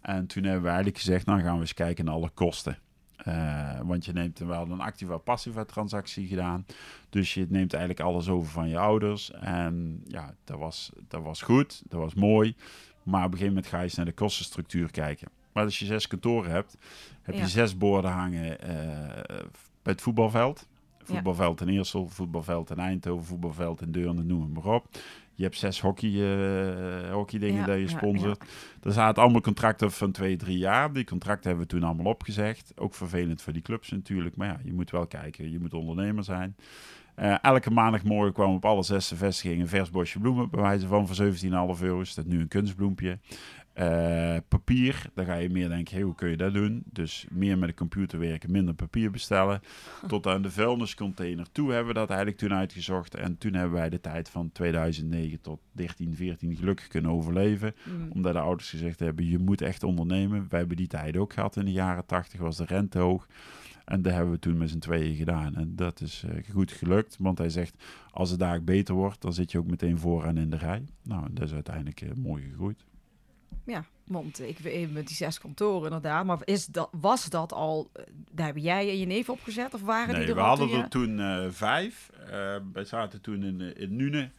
En 0.00 0.26
toen 0.26 0.42
hebben 0.42 0.62
we 0.62 0.68
eigenlijk 0.68 0.98
gezegd, 0.98 1.26
nou 1.26 1.40
gaan 1.40 1.54
we 1.54 1.60
eens 1.60 1.74
kijken 1.74 2.04
naar 2.04 2.14
alle 2.14 2.30
kosten. 2.34 2.78
Eh, 3.24 3.80
want 3.82 4.04
je 4.04 4.12
neemt 4.12 4.38
wel 4.38 4.70
een 4.70 4.80
activa-passiva 4.80 5.64
transactie 5.64 6.26
gedaan. 6.26 6.66
Dus 7.10 7.34
je 7.34 7.46
neemt 7.48 7.72
eigenlijk 7.72 8.02
alles 8.06 8.28
over 8.28 8.50
van 8.52 8.68
je 8.68 8.78
ouders. 8.78 9.30
En 9.30 10.02
ja, 10.06 10.34
dat 10.44 10.58
was, 10.58 10.90
dat 11.08 11.22
was 11.22 11.42
goed, 11.42 11.82
dat 11.88 12.00
was 12.00 12.14
mooi. 12.14 12.54
Maar 13.02 13.20
op 13.24 13.32
een 13.32 13.38
gegeven 13.38 13.54
moment 13.54 13.66
ga 13.66 13.76
je 13.78 13.82
eens 13.84 13.94
naar 13.94 14.04
de 14.06 14.12
kostenstructuur 14.12 14.90
kijken. 14.90 15.28
Maar 15.52 15.64
als 15.64 15.78
je 15.78 15.84
zes 15.84 16.06
kantoren 16.06 16.50
hebt, 16.50 16.76
heb 17.22 17.34
Ja. 17.34 17.40
je 17.40 17.48
zes 17.48 17.76
borden 17.76 18.10
hangen 18.10 18.60
eh, 18.60 18.68
bij 19.82 19.92
het 19.92 20.00
voetbalveld. 20.00 20.68
Voetbalveld 21.02 21.60
in 21.60 21.68
Eersel, 21.68 22.08
voetbalveld 22.08 22.70
in 22.70 22.78
Eindhoven, 22.78 23.26
voetbalveld 23.26 23.80
in 23.80 23.92
Deurne, 23.92 24.22
noem 24.22 24.40
het 24.42 24.52
maar 24.64 24.74
op. 24.74 24.86
Je 25.40 25.46
hebt 25.46 25.58
zes 25.58 25.80
hockey, 25.80 26.10
eh 26.10 27.12
hockeydingen 27.12 27.60
Ja, 27.60 27.66
dat 27.66 27.76
je 27.76 27.82
ja, 27.82 27.88
sponsort. 27.88 28.44
Er 28.82 28.92
zaten 28.92 29.22
allemaal 29.22 29.40
contracten 29.40 29.92
van 29.92 30.12
twee, 30.12 30.36
drie 30.36 30.58
jaar. 30.58 30.92
Die 30.92 31.04
contracten 31.04 31.48
hebben 31.48 31.66
we 31.66 31.72
toen 31.72 31.82
allemaal 31.82 32.12
opgezegd. 32.12 32.72
Ook 32.76 32.94
vervelend 32.94 33.42
voor 33.42 33.52
die 33.52 33.62
clubs 33.62 33.90
natuurlijk. 33.90 34.36
Maar 34.36 34.48
ja, 34.48 34.60
je 34.64 34.72
moet 34.72 34.90
wel 34.90 35.06
kijken. 35.06 35.50
Je 35.50 35.58
moet 35.58 35.74
ondernemer 35.74 36.24
zijn. 36.24 36.56
Eh, 37.14 37.34
elke 37.42 37.70
maandagmorgen 37.70 38.32
kwam 38.32 38.54
op 38.54 38.64
alle 38.64 38.82
zesde 38.82 39.16
vestigingen 39.16 39.60
een 39.60 39.68
vers 39.68 39.90
bosje 39.90 40.18
bloemen. 40.18 40.50
Bij 40.50 40.60
wijze 40.60 40.86
van 40.86 41.06
voor 41.06 41.16
17,5 41.76 41.82
euro 41.82 42.00
is 42.00 42.14
dat 42.14 42.26
nu 42.26 42.40
een 42.40 42.48
kunstbloempje. 42.48 43.18
Eh, 43.72 44.36
papier, 44.48 45.10
daar 45.14 45.24
ga 45.24 45.34
je 45.34 45.50
meer 45.50 45.68
denken, 45.68 45.94
hey, 45.94 46.04
hoe 46.04 46.14
kun 46.14 46.28
je 46.28 46.36
dat 46.36 46.54
doen? 46.54 46.82
Dus 46.92 47.26
meer 47.30 47.58
met 47.58 47.68
de 47.68 47.74
computer 47.74 48.18
werken, 48.18 48.50
minder 48.50 48.74
papier 48.74 49.10
bestellen. 49.10 49.60
Tot 50.08 50.26
aan 50.26 50.42
de 50.42 50.50
vuilniscontainer 50.50 51.46
toe 51.52 51.70
hebben 51.70 51.88
we 51.88 51.98
dat 51.98 52.08
eigenlijk 52.08 52.38
toen 52.38 52.54
uitgezocht. 52.54 53.14
En 53.14 53.38
toen 53.38 53.54
hebben 53.54 53.78
wij 53.78 53.88
de 53.88 54.00
tijd 54.00 54.28
van 54.28 54.52
2009 54.52 55.40
tot 55.40 55.60
13, 55.72 56.14
14 56.14 56.56
gelukkig 56.56 56.88
kunnen 56.88 57.10
overleven. 57.10 57.74
Mm. 57.84 58.10
Omdat 58.12 58.32
de 58.32 58.40
ouders 58.40 58.70
gezegd 58.70 59.00
hebben, 59.00 59.26
je 59.26 59.38
moet 59.38 59.62
echt 59.62 59.82
ondernemen. 59.82 60.46
Wij 60.48 60.58
hebben 60.58 60.76
die 60.76 60.86
tijd 60.86 61.16
ook 61.16 61.32
gehad 61.32 61.56
in 61.56 61.64
de 61.64 61.72
jaren 61.72 62.06
80, 62.06 62.40
was 62.40 62.56
de 62.56 62.64
rente 62.64 62.98
hoog. 62.98 63.26
En 63.84 64.02
dat 64.02 64.12
hebben 64.12 64.32
we 64.32 64.38
toen 64.38 64.58
met 64.58 64.70
z'n 64.70 64.78
tweeën 64.78 65.16
gedaan. 65.16 65.56
En 65.56 65.76
dat 65.76 66.00
is 66.00 66.24
eh, 66.28 66.52
goed 66.52 66.72
gelukt. 66.72 67.16
Want 67.18 67.38
hij 67.38 67.48
zegt, 67.48 67.84
als 68.10 68.30
het 68.30 68.38
daar 68.38 68.64
beter 68.64 68.94
wordt, 68.94 69.20
dan 69.20 69.32
zit 69.32 69.52
je 69.52 69.58
ook 69.58 69.70
meteen 69.70 69.98
vooraan 69.98 70.36
in 70.36 70.50
de 70.50 70.56
rij. 70.56 70.84
Nou, 71.02 71.26
dat 71.30 71.44
is 71.44 71.52
uiteindelijk 71.54 72.00
eh, 72.00 72.08
mooi 72.16 72.42
gegroeid. 72.42 72.84
Ja, 73.66 73.84
want 74.04 74.40
ik 74.40 74.58
weet 74.58 74.92
met 74.92 75.06
die 75.06 75.16
zes 75.16 75.38
kantoren 75.40 75.84
inderdaad. 75.84 76.24
Maar 76.24 76.38
is 76.44 76.66
dat, 76.66 76.88
was 76.92 77.28
dat 77.28 77.52
al, 77.52 77.90
eh, 77.92 78.02
daar 78.30 78.44
hebben 78.44 78.62
jij 78.62 78.88
en 78.90 78.98
je 78.98 79.06
neef 79.06 79.28
opgezet? 79.28 79.74
Of 79.74 79.80
waren 79.82 80.14
Nee, 80.14 80.24
die 80.24 80.34
we 80.34 80.40
er 80.40 80.46
al 80.46 80.56
hadden 80.56 80.76
je- 80.76 80.82
er 80.82 80.88
toen 80.88 81.20
eh, 81.20 81.46
vijf. 81.50 82.10
Eh, 82.30 82.56
wij 82.72 82.84
zaten 82.84 83.20
toen 83.20 83.42
in, 83.42 83.60
eh, 83.60 83.82
in 83.82 83.96
Nune. 83.96 84.30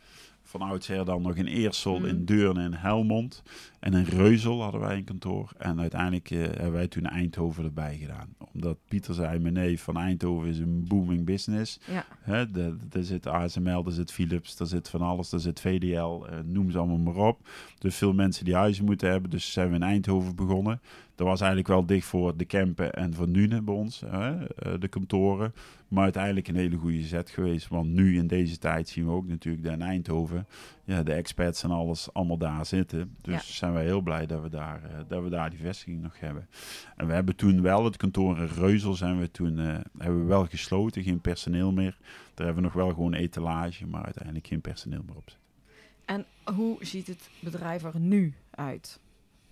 Van 0.51 0.61
oudsher 0.61 1.05
dan 1.05 1.21
nog 1.21 1.35
in 1.35 1.45
Eersel, 1.45 2.05
in 2.05 2.25
Deurne 2.25 2.63
en 2.63 2.73
Helmond. 2.73 3.43
En 3.79 3.93
in 3.93 4.03
Reuzel 4.03 4.61
hadden 4.61 4.81
wij 4.81 4.95
een 4.97 5.03
kantoor. 5.03 5.51
En 5.57 5.79
uiteindelijk 5.79 6.31
eh, 6.31 6.39
hebben 6.39 6.71
wij 6.71 6.87
toen 6.87 7.05
Eindhoven 7.05 7.63
erbij 7.63 7.97
gedaan. 7.97 8.35
Omdat 8.53 8.77
Pieter 8.87 9.13
zei, 9.13 9.39
mijn 9.39 9.53
neef 9.53 9.81
van 9.81 9.97
Eindhoven 9.97 10.49
is 10.49 10.59
een 10.59 10.85
booming 10.87 11.25
business. 11.25 11.79
Ja, 11.91 12.05
Hè, 12.21 12.51
de- 12.51 12.77
Daar 12.89 13.03
zit 13.03 13.27
ASML, 13.27 13.83
daar 13.83 13.93
zit 13.93 14.11
Philips, 14.11 14.57
daar 14.57 14.67
zit 14.67 14.89
van 14.89 15.01
alles, 15.01 15.29
daar 15.29 15.39
zit 15.39 15.59
VDL, 15.59 16.23
eh, 16.25 16.37
noem 16.45 16.71
ze 16.71 16.77
allemaal 16.77 16.97
maar 17.13 17.27
op. 17.27 17.47
Dus 17.79 17.95
veel 17.95 18.13
mensen 18.13 18.45
die 18.45 18.55
huizen 18.55 18.85
moeten 18.85 19.09
hebben. 19.09 19.29
Dus 19.29 19.51
zijn 19.51 19.69
we 19.69 19.75
in 19.75 19.83
Eindhoven 19.83 20.35
begonnen. 20.35 20.81
Dat 21.21 21.29
was 21.29 21.39
eigenlijk 21.39 21.69
wel 21.69 21.85
dicht 21.85 22.05
voor 22.05 22.37
de 22.37 22.45
Kempen 22.45 22.93
en 22.93 23.13
voor 23.13 23.27
Nune 23.27 23.61
bij 23.61 23.73
ons, 23.73 23.99
hè, 24.05 24.45
eh, 24.45 24.73
de 24.79 24.87
kantoren. 24.87 25.53
Maar 25.87 26.03
uiteindelijk 26.03 26.47
een 26.47 26.55
hele 26.55 26.75
goede 26.75 27.01
zet 27.01 27.29
geweest. 27.29 27.67
Want 27.67 27.89
nu 27.89 28.17
in 28.17 28.27
deze 28.27 28.57
tijd 28.57 28.89
zien 28.89 29.05
we 29.05 29.11
ook 29.11 29.27
natuurlijk 29.27 29.63
dat 29.63 29.73
in 29.73 29.81
Eindhoven 29.81 30.47
ja, 30.83 31.03
de 31.03 31.13
experts 31.13 31.63
en 31.63 31.71
alles 31.71 32.13
allemaal 32.13 32.37
daar 32.37 32.65
zitten. 32.65 33.15
Dus 33.21 33.33
Ja. 33.33 33.53
zijn 33.53 33.73
wij 33.73 33.83
heel 33.83 34.01
blij 34.01 34.25
dat 34.25 34.41
we, 34.41 34.49
daar, 34.49 34.83
eh, 34.83 34.99
dat 35.07 35.23
we 35.23 35.29
daar 35.29 35.49
die 35.49 35.59
vestiging 35.59 36.01
nog 36.01 36.19
hebben. 36.19 36.47
En 36.95 37.07
we 37.07 37.13
hebben 37.13 37.35
toen 37.35 37.61
wel 37.61 37.85
het 37.85 37.97
kantoor 37.97 38.37
in 38.37 38.45
Reuzel 38.45 38.93
zijn 38.93 39.19
we 39.19 39.31
toen 39.31 39.59
eh, 39.59 39.79
hebben 39.97 40.19
we 40.21 40.25
wel 40.27 40.45
gesloten, 40.45 41.03
geen 41.03 41.21
personeel 41.21 41.71
meer. 41.71 41.97
Daar 42.33 42.45
hebben 42.45 42.55
we 42.55 42.69
nog 42.69 42.73
wel 42.73 42.89
gewoon 42.89 43.13
etalage, 43.13 43.87
maar 43.87 44.03
uiteindelijk 44.03 44.47
geen 44.47 44.61
personeel 44.61 45.01
meer 45.05 45.15
op 45.15 45.39
en 46.05 46.25
hoe 46.55 46.77
ziet 46.79 47.07
het 47.07 47.29
bedrijf 47.39 47.83
er 47.83 47.99
nu 47.99 48.33
uit? 48.49 48.99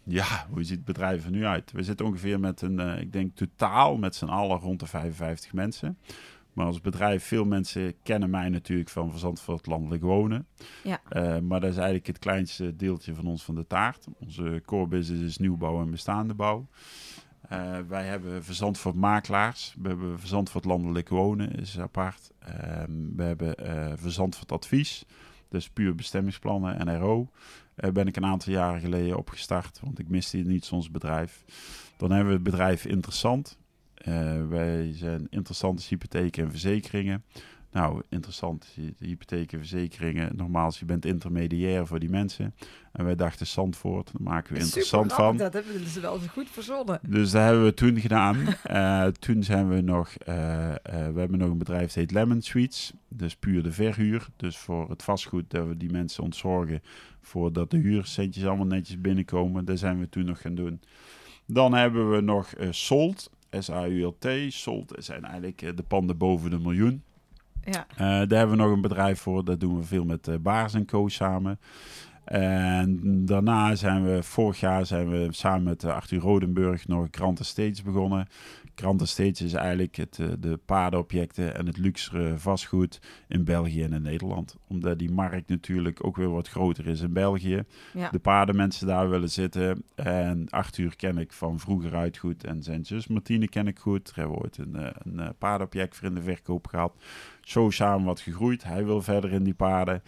Ja, 0.03 0.47
hoe 0.49 0.63
ziet 0.63 0.75
het 0.75 0.85
bedrijf 0.85 1.25
er 1.25 1.31
nu 1.31 1.45
uit? 1.45 1.71
We 1.71 1.83
zitten 1.83 2.05
ongeveer 2.05 2.39
met 2.39 2.62
een, 2.62 2.79
eh, 2.79 3.01
ik 3.01 3.13
denk 3.13 3.35
totaal 3.35 3.97
met 3.97 4.15
z'n 4.15 4.25
allen 4.25 4.59
rond 4.59 4.79
de 4.79 4.85
55 4.85 5.53
mensen. 5.53 5.97
Maar 6.53 6.65
als 6.65 6.81
bedrijf, 6.81 7.23
veel 7.23 7.45
mensen 7.45 7.93
kennen 8.03 8.29
mij 8.29 8.49
natuurlijk 8.49 8.89
van 8.89 9.09
Verzand 9.12 9.41
voor 9.41 9.55
het 9.55 9.65
Landelijk 9.65 10.01
Wonen. 10.01 10.47
Ja. 10.83 11.01
Eh, 11.09 11.39
maar 11.39 11.59
dat 11.59 11.69
is 11.69 11.75
eigenlijk 11.75 12.07
het 12.07 12.19
kleinste 12.19 12.75
deeltje 12.75 13.15
van 13.15 13.25
ons 13.25 13.43
van 13.43 13.55
de 13.55 13.67
taart. 13.67 14.05
Onze 14.19 14.62
core 14.65 14.88
business 14.88 15.23
is 15.23 15.38
nieuwbouw 15.38 15.81
en 15.81 15.91
bestaande 15.91 16.33
bouw. 16.33 16.67
Eh, 17.49 17.77
wij 17.88 18.05
hebben 18.05 18.43
verzand 18.43 18.77
voor 18.77 18.97
makelaars. 18.97 19.75
We 19.81 19.88
hebben 19.88 20.19
verzand 20.19 20.49
voor 20.49 20.62
het 20.62 20.69
landelijk 20.69 21.09
wonen, 21.09 21.51
is 21.51 21.79
apart. 21.79 22.31
Ehm, 22.39 23.15
we 23.15 23.23
hebben 23.23 23.55
eh, 23.55 23.93
verzand 23.95 24.33
voor 24.33 24.43
het 24.43 24.51
advies. 24.51 25.05
Dus 25.49 25.69
puur 25.69 25.95
bestemmingsplannen 25.95 26.79
en 26.79 26.99
RO. 26.99 27.29
Eh, 27.79 27.91
ben 27.91 28.07
ik 28.07 28.15
een 28.15 28.25
aantal 28.25 28.53
jaren 28.53 28.81
geleden 28.81 29.17
opgestart, 29.17 29.79
want 29.83 29.99
ik 29.99 30.09
miste 30.09 30.37
niet 30.37 30.69
ons 30.71 30.91
bedrijf. 30.91 31.43
Dan 31.97 32.09
hebben 32.09 32.27
we 32.27 32.33
het 32.33 32.43
bedrijf 32.43 32.85
Interessant. 32.85 33.57
Eh, 33.93 34.47
wij 34.47 34.93
zijn 34.93 35.27
interessante 35.29 35.83
hypotheken 35.87 36.43
en 36.43 36.49
verzekeringen. 36.49 37.23
Nou, 37.71 38.01
interessant, 38.10 38.67
de 38.75 39.05
hypotheken 39.05 39.60
en 39.60 39.65
verzekeringen. 39.65 40.36
Nogmaals, 40.36 40.79
je 40.79 40.86
bent 40.86 41.05
intermediair 41.05 41.88
voor 41.88 41.99
die 41.99 42.10
mensen. 42.10 42.55
En 42.91 43.05
wij 43.05 43.15
dachten 43.15 43.47
Zandvoort, 43.47 44.12
daar 44.13 44.21
maken 44.21 44.53
we 44.53 44.60
interessant 44.60 45.13
van. 45.13 45.38
Dat 45.38 45.53
hebben 45.53 45.88
ze 45.88 45.99
wel 45.99 46.19
zo 46.19 46.27
goed 46.27 46.49
verzonnen. 46.49 46.99
Dus 47.08 47.32
dat 47.32 47.41
hebben 47.41 47.63
we 47.63 47.73
toen 47.73 47.99
gedaan. 47.99 48.38
Eh, 48.63 49.05
toen 49.05 49.43
zijn 49.43 49.69
we 49.69 49.82
nog, 49.82 50.10
eh, 50.10 50.69
eh, 50.69 50.77
we 50.84 51.19
hebben 51.19 51.38
nog 51.38 51.49
een 51.49 51.58
bedrijf 51.58 51.86
dat 51.86 51.93
heet 51.93 52.12
Lemon 52.12 52.41
Suites. 52.41 52.93
Dus 53.08 53.36
puur 53.36 53.63
de 53.63 53.71
verhuur. 53.71 54.27
Dus 54.36 54.58
voor 54.58 54.89
het 54.89 55.03
vastgoed 55.03 55.49
dat 55.49 55.67
we 55.67 55.77
die 55.77 55.91
mensen 55.91 56.23
ontzorgen 56.23 56.82
voordat 57.21 57.71
de 57.71 57.77
huurcentjes 57.77 58.45
allemaal 58.45 58.65
netjes 58.65 59.01
binnenkomen. 59.01 59.65
Dat 59.65 59.79
zijn 59.79 59.99
we 59.99 60.10
toen 60.10 60.25
nog 60.25 60.41
gaan 60.41 60.55
doen. 60.55 60.82
Dan 61.45 61.73
hebben 61.73 62.12
we 62.12 62.21
nog 62.21 62.53
Sold, 62.69 63.29
S-A-U-L-T. 63.49 64.27
Sold 64.47 64.93
zijn 64.97 65.23
eigenlijk 65.23 65.77
de 65.77 65.84
panden 65.84 66.17
boven 66.17 66.49
de 66.49 66.60
miljoen. 66.60 67.03
Ja, 67.71 67.86
Eh, 67.89 67.97
daar 68.27 68.39
hebben 68.39 68.58
we 68.58 68.63
nog 68.63 68.71
een 68.71 68.82
bedrijf 68.82 69.19
voor. 69.21 69.45
Dat 69.45 69.60
doen 69.60 69.77
we 69.77 69.84
veel 69.84 70.05
met 70.05 70.27
eh 70.27 70.36
Baars 70.39 70.73
en 70.73 70.86
Co. 70.86 71.08
samen. 71.08 71.60
En 72.29 72.99
daarna 73.25 73.75
zijn 73.75 74.03
we, 74.03 74.23
vorig 74.23 74.59
jaar 74.59 74.85
zijn 74.85 75.09
we 75.09 75.27
samen 75.29 75.63
met 75.63 75.83
eh, 75.83 75.93
Arthur 75.93 76.19
Rodenburg 76.19 76.87
nog 76.87 77.07
Grant 77.11 77.39
Estates 77.39 77.83
begonnen. 77.83 78.27
Grant 78.75 79.01
Estates 79.01 79.41
is 79.41 79.53
eigenlijk 79.53 79.95
het, 79.95 80.19
eh, 80.19 80.27
de 80.39 80.59
paardenobjecten 80.65 81.55
en 81.55 81.65
het 81.65 81.77
luxere 81.77 82.37
vastgoed 82.37 82.99
in 83.27 83.43
België 83.43 83.83
en 83.83 83.93
in 83.93 84.01
Nederland. 84.01 84.55
Omdat 84.67 84.99
die 84.99 85.11
markt 85.11 85.49
natuurlijk 85.49 86.05
ook 86.05 86.15
weer 86.15 86.29
wat 86.29 86.49
groter 86.49 86.87
is 86.87 87.01
in 87.01 87.13
België. 87.13 87.63
ja. 87.93 88.09
De 88.09 88.19
paardenmensen 88.19 88.87
daar 88.87 89.09
willen 89.09 89.29
zitten. 89.29 89.83
En 89.95 90.49
Arthur 90.49 90.95
ken 90.95 91.17
ik 91.17 91.33
van 91.33 91.59
vroeger 91.59 91.95
uit 91.95 92.17
goed. 92.17 92.43
En 92.43 92.63
zijn 92.63 92.85
zus 92.85 93.07
Martine 93.07 93.47
ken 93.47 93.67
ik 93.67 93.79
goed. 93.79 94.05
Daar 94.05 94.15
hebben 94.15 94.35
we 94.35 94.41
ooit 94.43 94.57
een, 94.57 94.75
eh, 94.75 94.91
een 95.03 95.33
paardenobject 95.37 95.95
voor 95.95 96.07
in 96.07 96.15
de 96.15 96.21
verkoop 96.21 96.67
gehad. 96.67 96.93
Zo 97.41 97.69
samen 97.69 98.05
wat 98.05 98.19
gegroeid. 98.19 98.63
Hij 98.63 98.85
wil 98.85 99.01
verder 99.01 99.31
in 99.31 99.43
die 99.43 99.53
paarden. 99.53 100.01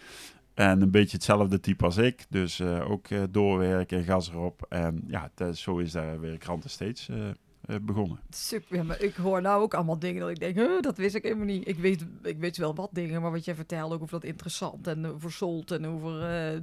En 0.61 0.81
een 0.81 0.91
beetje 0.91 1.15
hetzelfde 1.17 1.59
type 1.59 1.85
als 1.85 1.97
ik. 1.97 2.25
Dus 2.29 2.59
eh, 2.59 2.91
ook 2.91 3.07
eh, 3.07 3.23
doorwerken 3.29 3.97
en 3.97 4.03
gas 4.03 4.29
erop. 4.29 4.65
En 4.69 5.03
ja, 5.07 5.31
dat, 5.35 5.57
zo 5.57 5.77
is 5.77 5.91
daar 5.91 6.19
weer 6.19 6.37
Kranten 6.37 6.69
steeds 6.69 7.09
eh, 7.09 7.29
eh, 7.29 7.35
begonnen. 7.81 8.19
Super, 8.29 8.75
ja, 8.77 8.83
maar 8.83 9.01
ik 9.01 9.15
hoor 9.15 9.41
nou 9.41 9.61
ook 9.61 9.73
allemaal 9.73 9.99
dingen 9.99 10.21
dat 10.21 10.29
ik 10.29 10.39
denk, 10.39 10.55
huh, 10.55 10.81
dat 10.81 10.97
wist 10.97 11.15
ik 11.15 11.23
helemaal 11.23 11.45
niet. 11.45 11.67
Ik 11.67 11.77
weet, 11.79 12.05
ik 12.23 12.37
weet 12.39 12.57
wel 12.57 12.75
wat 12.75 12.89
dingen, 12.91 13.21
maar 13.21 13.31
wat 13.31 13.45
jij 13.45 13.55
vertelde 13.55 13.95
ook 13.95 14.01
over 14.01 14.19
dat 14.19 14.29
interessant 14.29 14.87
en 14.87 15.07
over 15.07 15.31
Solt 15.31 15.71
en 15.71 15.87
over... 15.87 16.21
eh, 16.23 16.59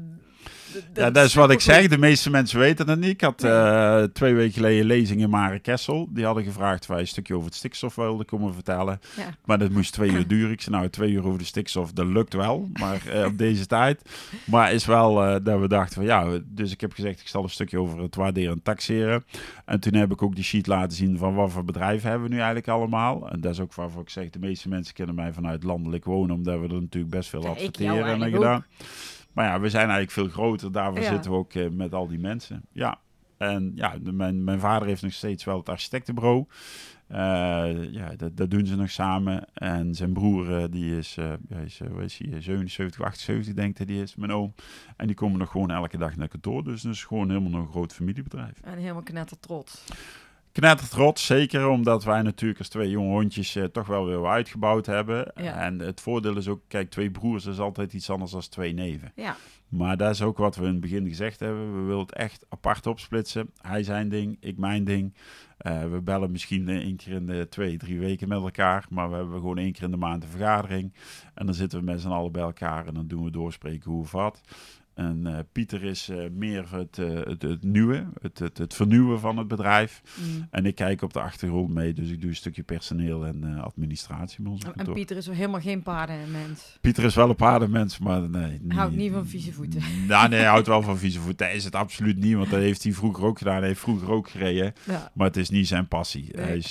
Ja, 0.94 1.10
dat 1.10 1.24
is 1.24 1.34
wat 1.34 1.50
ik 1.50 1.60
zeg. 1.60 1.88
De 1.88 1.98
meeste 1.98 2.30
mensen 2.30 2.58
weten 2.58 2.88
het 2.88 2.98
niet. 3.00 3.10
Ik 3.10 3.20
had 3.20 3.44
eh, 3.44 4.02
twee 4.02 4.34
weken 4.34 4.52
geleden 4.52 4.80
een 4.80 4.86
lezing 4.86 5.20
in 5.20 5.30
Mare 5.30 5.58
Kessel. 5.58 6.08
Die 6.10 6.24
hadden 6.24 6.44
gevraagd 6.44 6.80
of 6.80 6.86
wij 6.86 7.00
een 7.00 7.06
stukje 7.06 7.34
over 7.34 7.46
het 7.46 7.54
stikstof 7.56 7.94
wilden 7.94 8.26
komen 8.26 8.54
vertellen. 8.54 9.00
Ja. 9.16 9.34
Maar 9.44 9.58
dat 9.58 9.70
moest 9.70 9.92
twee 9.92 10.10
uur 10.10 10.26
duren. 10.26 10.50
Ik 10.52 10.60
zei 10.60 10.76
nou, 10.76 10.88
twee 10.88 11.10
uur 11.10 11.24
over 11.26 11.38
de 11.38 11.44
stikstof, 11.44 11.92
dat 11.92 12.06
lukt 12.06 12.34
wel. 12.34 12.68
Maar 12.72 13.06
eh, 13.06 13.24
op 13.24 13.38
deze 13.38 13.66
tijd. 13.66 14.02
Maar 14.46 14.72
is 14.72 14.86
wel 14.86 15.24
eh, 15.24 15.36
dat 15.44 15.60
we 15.60 15.68
dachten 15.68 15.94
van 15.94 16.04
ja, 16.04 16.38
dus 16.44 16.72
ik 16.72 16.80
heb 16.80 16.92
gezegd 16.92 17.20
ik 17.20 17.28
zal 17.28 17.42
een 17.42 17.50
stukje 17.50 17.80
over 17.80 17.98
het 18.02 18.14
waarderen 18.14 18.52
en 18.52 18.62
taxeren. 18.62 19.24
En 19.64 19.80
toen 19.80 19.94
heb 19.94 20.12
ik 20.12 20.22
ook 20.22 20.34
die 20.34 20.44
sheet 20.44 20.66
laten 20.66 20.96
zien 20.98 21.18
van 21.18 21.34
wat 21.34 21.50
voor 21.52 21.64
bedrijven 21.64 22.08
hebben 22.11 22.28
we 22.28 22.34
nu 22.34 22.40
eigenlijk 22.40 22.68
allemaal. 22.68 23.30
En 23.30 23.40
dat 23.40 23.52
is 23.52 23.61
ook 23.61 23.74
waarvoor 23.74 24.02
ik 24.02 24.11
zeg, 24.11 24.30
de 24.30 24.38
meeste 24.38 24.68
mensen 24.68 24.94
kennen 24.94 25.14
mij 25.14 25.32
vanuit 25.32 25.62
landelijk 25.62 26.04
wonen, 26.04 26.34
omdat 26.37 26.61
we 26.61 26.66
er 26.68 26.80
natuurlijk 26.80 27.12
best 27.14 27.28
veel 27.28 27.46
adverteren 27.46 27.96
en 27.96 28.02
eigenlijk 28.04 28.34
gedaan. 28.34 28.64
Maar 29.32 29.46
ja, 29.46 29.61
we 29.61 29.68
zijn 29.70 29.82
eigenlijk 29.90 30.12
veel 30.12 30.28
groter. 30.28 30.72
Daarvoor 30.72 31.02
Ja. 31.02 31.08
zitten 31.12 31.30
we 31.30 31.37
ook 31.37 31.52
eh, 31.54 31.68
met 31.70 31.94
al 31.94 32.06
die 32.08 32.18
mensen. 32.18 32.62
Ja. 32.72 32.98
En 33.37 33.72
ja, 33.74 33.98
de- 33.98 34.12
mijn, 34.12 34.44
mijn 34.44 34.61
vader 34.61 34.88
heeft 34.88 35.02
nog 35.02 35.12
steeds 35.12 35.44
wel 35.44 35.56
het 35.58 35.68
architectenbureau. 35.68 36.46
Eh, 37.06 37.18
ja, 37.92 38.11
dat, 38.16 38.37
dat 38.37 38.50
doen 38.50 38.66
ze 38.66 38.76
nog 38.76 38.90
samen. 38.90 39.44
En 39.54 39.94
zijn 39.94 40.12
broer, 40.12 40.56
eh, 40.58 40.64
die 40.70 40.96
is, 40.96 41.14
ja, 41.14 41.38
is, 41.64 41.80
hoe 41.90 42.02
is 42.02 42.18
hij, 42.18 42.40
77, 42.42 43.00
78 43.02 43.54
denk 43.54 43.78
ik, 43.78 43.87
die 43.87 44.02
is 44.02 44.16
mijn 44.16 44.32
oom. 44.32 44.54
En 44.96 45.06
die 45.06 45.16
komen 45.16 45.38
nog 45.38 45.50
gewoon 45.50 45.70
elke 45.70 45.98
dag 45.98 46.16
naar 46.16 46.28
kantoor. 46.28 46.64
Dus 46.64 46.82
het 46.82 46.92
is 46.94 47.04
gewoon 47.04 47.28
helemaal 47.28 47.50
nog 47.50 47.61
een 47.61 47.70
groot 47.72 47.92
familiebedrijf. 47.94 48.61
En 48.62 48.78
helemaal 48.78 49.02
knetter 49.02 49.40
trots. 49.40 49.84
Knetter 50.52 50.88
trots, 50.88 51.26
zeker 51.26 51.68
omdat 51.68 52.04
wij 52.04 52.22
natuurlijk 52.22 52.58
als 52.58 52.68
twee 52.68 52.90
jonge 52.90 53.11
hondjes 53.11 53.56
eh, 53.56 53.64
toch 53.64 53.87
wel 53.87 54.06
weer 54.06 54.26
uitgebouwd 54.26 54.87
hebben. 54.87 55.32
Ja. 55.34 55.54
En 55.64 55.78
het 55.78 56.00
voordeel 56.00 56.37
is 56.37 56.48
ook, 56.48 56.61
kijk, 56.68 56.90
twee 56.90 57.11
broers 57.11 57.46
is 57.46 57.58
altijd 57.58 57.92
iets 57.92 58.11
anders 58.11 58.30
dan 58.30 58.40
twee 58.40 58.72
neven. 58.72 59.12
Ja, 59.14 59.37
Maar 59.68 59.96
dat 59.96 60.11
is 60.11 60.22
ook 60.22 60.38
wat 60.38 60.56
we 60.56 60.64
in 60.64 60.70
het 60.70 60.80
begin 60.80 61.08
gezegd 61.08 61.40
hebben. 61.40 61.74
We 61.74 61.87
willen 61.87 62.00
het 62.00 62.12
echt 62.12 62.46
apart 62.48 62.87
opsplitsen. 62.87 63.50
Hij 63.61 63.82
zijn 63.82 64.08
ding, 64.08 64.37
ik 64.40 64.58
mijn 64.58 64.84
ding. 64.84 65.14
Eh, 65.58 65.82
we 65.82 66.00
bellen 66.00 66.30
misschien 66.30 66.68
één 66.68 66.96
keer 66.96 67.12
in 67.12 67.26
de 67.26 67.46
twee, 67.48 67.76
drie 67.76 67.98
weken 67.98 68.28
met 68.28 68.38
elkaar. 68.38 68.87
Maar 68.90 69.11
we 69.11 69.16
hebben 69.16 69.38
gewoon 69.38 69.58
één 69.58 69.72
keer 69.72 69.82
in 69.82 69.90
de 69.90 69.96
maand 69.96 70.22
een 70.22 70.28
vergadering. 70.28 70.92
En 71.34 71.46
dan 71.46 71.54
zitten 71.54 71.78
we 71.78 71.84
met 71.84 72.00
z'n 72.00 72.08
allen 72.08 72.32
bij 72.32 72.42
elkaar 72.42 72.87
en 72.87 72.94
dan 72.94 73.06
doen 73.06 73.24
we 73.24 73.30
doorspreken 73.30 73.90
hoe 73.90 74.00
of 74.00 74.12
wat. 74.12 74.40
En 74.98 75.26
eh, 75.26 75.38
Pieter 75.52 75.84
is 75.84 76.08
eh, 76.08 76.16
meer 76.32 76.64
het, 76.70 76.98
eh, 76.98 77.14
het, 77.24 77.42
het 77.42 77.62
nieuwe, 77.62 78.06
het, 78.20 78.38
het, 78.38 78.58
het 78.58 78.74
vernieuwen 78.74 79.20
van 79.20 79.37
het 79.37 79.48
bedrijf. 79.48 80.02
Mm. 80.14 80.46
En 80.50 80.66
ik 80.66 80.74
kijk 80.74 81.02
op 81.02 81.12
de 81.12 81.20
achtergrond 81.20 81.74
mee, 81.74 81.92
dus 81.92 82.11
ik 82.11 82.20
doe 82.20 82.30
een 82.30 82.37
stukje 82.37 82.62
personeel 82.62 83.26
en 83.26 83.58
administratie 83.61 84.42
bij 84.42 84.52
ons 84.52 84.64
En-. 84.76 84.92
Pieter 84.92 85.16
is 85.16 85.26
helemaal 85.26 85.61
geen 85.61 85.82
paardenmens. 85.82 86.78
Pieter 86.80 87.04
is 87.04 87.14
wel 87.14 87.28
een 87.28 87.37
paardenmens, 87.37 87.98
maar 87.98 88.30
nee. 88.30 88.61
Houdt 88.68 88.96
niet 88.96 89.12
van 89.12 89.26
vieze 89.26 89.52
voeten. 89.52 89.82
Nou, 90.08 90.28
nee, 90.28 90.38
hij 90.38 90.48
houdt 90.48 90.66
wel 90.66 90.82
van 90.82 90.98
vieze 90.98 91.20
voeten. 91.20 91.46
Hij 91.46 91.56
is 91.56 91.64
het 91.64 91.74
absoluut 91.74 92.18
niet, 92.18 92.34
want 92.34 92.50
dat 92.50 92.61
heeft 92.61 92.82
hij 92.82 92.92
vroeger 92.92 93.24
ook 93.24 93.38
gedaan. 93.38 93.58
Hij 93.58 93.66
heeft 93.66 93.80
vroeger 93.80 94.11
ook 94.11 94.28
gereden, 94.28 94.74
Ja. 94.87 95.11
maar 95.14 95.26
het 95.26 95.37
is 95.37 95.50
niet 95.50 95.68
zijn 95.68 95.88
passie. 95.88 96.28
Nee. 96.32 96.44
Hij, 96.44 96.56
is, 96.56 96.70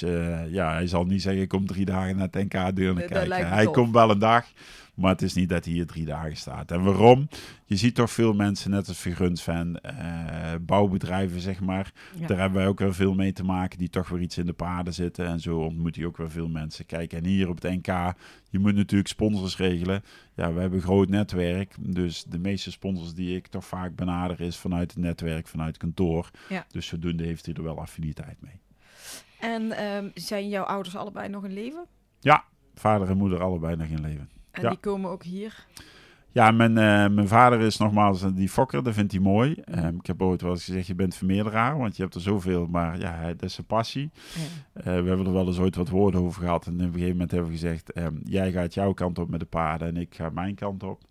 ja, 0.50 0.72
hij 0.74 0.88
zal 0.88 1.06
niet 1.06 1.22
zeggen, 1.22 1.42
ik 1.42 1.48
kom 1.48 1.66
drie 1.66 1.86
dagen 1.86 2.16
naar 2.16 2.28
het 2.32 2.44
NK-deur 2.44 2.94
kijken. 2.94 3.50
Hij 3.50 3.66
komt 3.66 3.94
wel 3.94 4.12
een 4.12 4.20
dag, 4.20 4.46
maar 4.98 5.12
het 5.12 5.22
is 5.22 5.34
niet 5.34 5.50
dat 5.50 5.66
hij 5.66 5.74
hier 5.74 5.86
drie 5.86 6.06
dagen 6.06 6.38
staat. 6.38 6.72
En 6.72 6.84
waarom? 6.84 7.28
Je 7.66 7.76
ziet 7.76 7.96
toch 7.96 8.12
veel 8.12 8.34
mensen, 8.34 8.72
net 8.72 8.88
als 8.88 8.98
Verguns 8.98 9.42
fan, 9.42 9.78
eh, 9.78 10.54
bouwbedrijven 10.62 11.42
zeg 11.42 11.60
maar. 11.60 11.92
Ja. 12.20 12.28
Daar 12.28 12.38
hebben 12.38 12.58
wij 12.58 12.68
ook 12.68 12.80
wel 12.80 12.94
veel 12.94 13.14
mee 13.14 13.34
te 13.34 13.44
maken, 13.44 13.78
die 13.78 13.90
toch 13.90 14.10
weer 14.10 14.22
iets 14.22 14.38
in 14.38 14.46
de 14.46 14.54
paden 14.54 14.94
zitten. 14.94 15.26
En 15.28 15.40
zo 15.40 15.60
ontmoet 15.60 15.96
je 15.96 16.06
ook 16.06 16.18
wel 16.18 16.30
veel 16.30 16.48
mensen. 16.48 16.86
Kijk, 16.86 17.14
en 17.14 17.26
hier 17.26 17.50
op 17.50 17.62
het 17.62 17.72
NK, 17.72 18.14
je 18.50 18.60
moet 18.60 18.76
natuurlijk 18.76 19.10
sponsors 19.10 19.58
regelen. 19.58 20.04
Ja, 20.36 20.54
we 20.54 20.60
hebben 20.60 20.80
een 20.80 20.86
groot 20.86 21.10
netwerk. 21.10 21.76
Dus 21.80 22.24
de 22.24 22.40
meeste 22.40 22.72
sponsors 22.72 23.14
die 23.14 23.36
ik 23.36 23.48
toch 23.48 23.66
vaak 23.66 23.96
benader 23.96 24.42
is 24.42 24.58
vanuit 24.58 24.92
het 24.92 25.00
netwerk, 25.00 25.48
vanuit 25.48 25.78
kantoor. 25.78 26.32
Ja. 26.50 26.66
Dus 26.72 26.88
zodoende 26.88 27.24
heeft 27.24 27.46
hij 27.46 27.56
er 27.56 27.64
wel 27.64 27.80
affiniteit 27.80 28.42
mee. 28.42 28.60
En 29.40 29.72
ehm, 29.72 30.10
zijn 30.14 30.50
jouw 30.50 30.64
ouders 30.64 30.96
allebei 30.96 31.30
nog 31.30 31.46
in 31.46 31.54
leven? 31.54 31.86
Ja, 32.20 32.44
vader 32.74 33.10
en 33.10 33.18
moeder 33.18 33.42
allebei 33.42 33.76
nog 33.76 33.88
in 33.88 34.02
leven. 34.02 34.30
En 34.58 34.64
Ja. 34.64 34.70
die 34.70 34.80
komen 34.80 35.10
ook 35.12 35.24
hier? 35.24 35.66
Ja, 36.32 36.52
mijn, 36.52 36.78
eh, 36.78 37.08
mijn 37.16 37.28
vader 37.28 37.60
is 37.60 37.78
nogmaals 37.78 38.22
eh, 38.24 38.30
die 38.34 38.50
fokker, 38.50 38.84
dat 38.84 38.94
vindt 38.94 39.12
hij 39.12 39.22
mooi. 39.22 39.54
Ehm, 39.54 39.96
ik 39.96 40.06
heb 40.06 40.22
ooit 40.22 40.42
wel 40.42 40.52
eens 40.52 40.64
gezegd, 40.66 40.88
je 40.88 40.96
bent 40.96 41.16
vermeerderaar, 41.16 41.78
want 41.78 41.96
je 41.96 42.02
hebt 42.02 42.16
er 42.16 42.22
zoveel. 42.22 42.68
Maar 42.68 43.00
ja, 43.00 43.28
dat 43.28 43.44
is 43.44 43.54
zijn 43.54 43.68
passie. 43.68 44.10
Ja. 44.14 44.42
Eh, 44.74 44.84
we 44.84 45.08
hebben 45.08 45.26
er 45.26 45.34
wel 45.34 45.48
eens 45.48 45.60
ooit 45.60 45.76
wat 45.76 45.90
woorden 45.90 46.22
over 46.22 46.42
gehad. 46.42 46.66
En 46.68 46.74
op 46.74 46.80
een 46.80 46.86
gegeven 46.92 47.12
moment 47.12 47.32
hebben 47.32 47.50
we 47.50 47.56
gezegd, 47.58 47.92
ehm, 47.92 48.16
jij 48.24 48.52
gaat 48.52 48.74
jouw 48.74 48.94
kant 48.94 49.20
op 49.20 49.30
met 49.30 49.40
de 49.40 49.46
paarden 49.46 49.88
en 49.88 49.98
ik 49.98 50.16
ga 50.16 50.30
mijn 50.30 50.56
kant 50.56 50.84
op. 50.84 51.02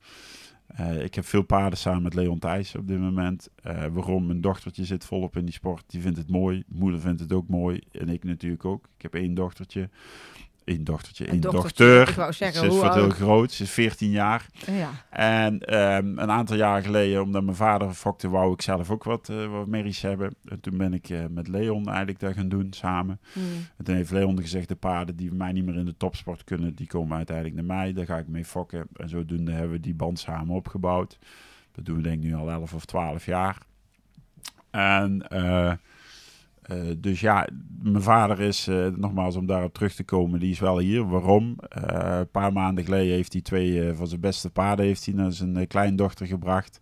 Ik 1.00 1.14
heb 1.14 1.24
veel 1.24 1.42
paarden 1.42 1.78
samen 1.78 2.02
met 2.02 2.14
Leon 2.14 2.38
Thijs 2.38 2.74
op 2.76 2.88
dit 2.88 2.98
moment. 3.00 3.48
Waarom? 3.92 4.26
Mijn 4.26 4.40
dochtertje 4.40 4.84
zit 4.84 5.04
volop 5.04 5.36
in 5.36 5.44
die 5.44 5.54
sport. 5.54 5.84
Die 5.86 6.00
vindt 6.00 6.18
het 6.18 6.30
mooi. 6.30 6.62
Moeder 6.66 7.00
vindt 7.00 7.20
het 7.20 7.32
ook 7.32 7.48
mooi. 7.48 7.80
En 7.92 8.08
ik 8.08 8.24
natuurlijk 8.24 8.64
ook. 8.64 8.84
Ik 8.96 9.02
heb 9.02 9.14
één 9.14 9.34
dochtertje. 9.34 9.88
Eén 10.66 10.84
dochtertje, 10.84 11.24
Een 11.24 11.30
één 11.30 11.40
dochter. 11.40 12.08
Ik 12.08 12.14
wou 12.14 12.32
zeggen, 12.32 12.60
Ze 12.60 12.66
is 12.66 12.80
wat 12.80 12.94
heel 12.94 13.10
groot. 13.10 13.52
Ze 13.52 13.62
is 13.62 13.70
14 13.70 14.10
jaar. 14.10 14.46
Ja. 14.66 14.90
En 15.10 15.60
ehm, 15.60 16.18
een 16.18 16.30
aantal 16.30 16.56
jaar 16.56 16.82
geleden, 16.82 17.22
omdat 17.22 17.42
mijn 17.42 17.56
vader 17.56 17.92
fokte, 17.92 18.28
wou 18.28 18.52
ik 18.52 18.62
zelf 18.62 18.90
ook 18.90 19.04
wat, 19.04 19.28
eh, 19.28 19.46
wat 19.46 19.66
merries 19.66 20.00
hebben. 20.00 20.34
En 20.44 20.60
toen 20.60 20.76
ben 20.76 20.94
ik 20.94 21.08
eh, 21.08 21.24
met 21.30 21.48
Leon 21.48 21.88
eigenlijk 21.88 22.20
dat 22.20 22.34
gaan 22.34 22.48
doen, 22.48 22.72
samen. 22.72 23.20
Mm. 23.32 23.42
En 23.76 23.84
toen 23.84 23.94
heeft 23.94 24.10
Leon 24.10 24.40
gezegd, 24.40 24.68
de 24.68 24.74
paarden 24.76 25.16
die 25.16 25.32
mij 25.32 25.52
niet 25.52 25.64
meer 25.64 25.76
in 25.76 25.84
de 25.84 25.96
topsport 25.96 26.44
kunnen, 26.44 26.74
die 26.74 26.86
komen 26.86 27.16
uiteindelijk 27.16 27.56
naar 27.56 27.76
mij. 27.76 27.92
Daar 27.92 28.06
ga 28.06 28.18
ik 28.18 28.28
mee 28.28 28.44
fokken. 28.44 28.86
En 28.92 29.08
zodoende 29.08 29.52
hebben 29.52 29.70
we 29.70 29.80
die 29.80 29.94
band 29.94 30.18
samen 30.18 30.54
opgebouwd. 30.54 31.18
Dat 31.72 31.84
doen 31.84 31.96
we 31.96 32.02
denk 32.02 32.22
ik 32.22 32.28
nu 32.28 32.34
al 32.34 32.50
11 32.50 32.74
of 32.74 32.84
12 32.84 33.26
jaar. 33.26 33.58
En 34.70 35.28
eh, 35.28 35.72
eh, 36.66 36.76
dus 36.98 37.20
ja, 37.20 37.48
mijn 37.82 38.02
vader 38.02 38.40
is, 38.40 38.66
eh, 38.68 38.86
nogmaals 38.86 39.36
om 39.36 39.46
daarop 39.46 39.74
terug 39.74 39.94
te 39.94 40.04
komen, 40.04 40.40
die 40.40 40.50
is 40.50 40.58
wel 40.58 40.78
hier. 40.78 41.08
Waarom? 41.08 41.56
Eh, 41.68 42.18
een 42.18 42.30
paar 42.30 42.52
maanden 42.52 42.84
geleden 42.84 43.14
heeft 43.14 43.32
hij 43.32 43.42
twee 43.42 43.92
van 43.92 44.06
zijn 44.06 44.20
beste 44.20 44.50
paarden 44.50 44.84
heeft 44.86 45.04
hij 45.04 45.14
naar 45.14 45.32
zijn 45.32 45.66
kleindochter 45.66 46.26
gebracht. 46.26 46.78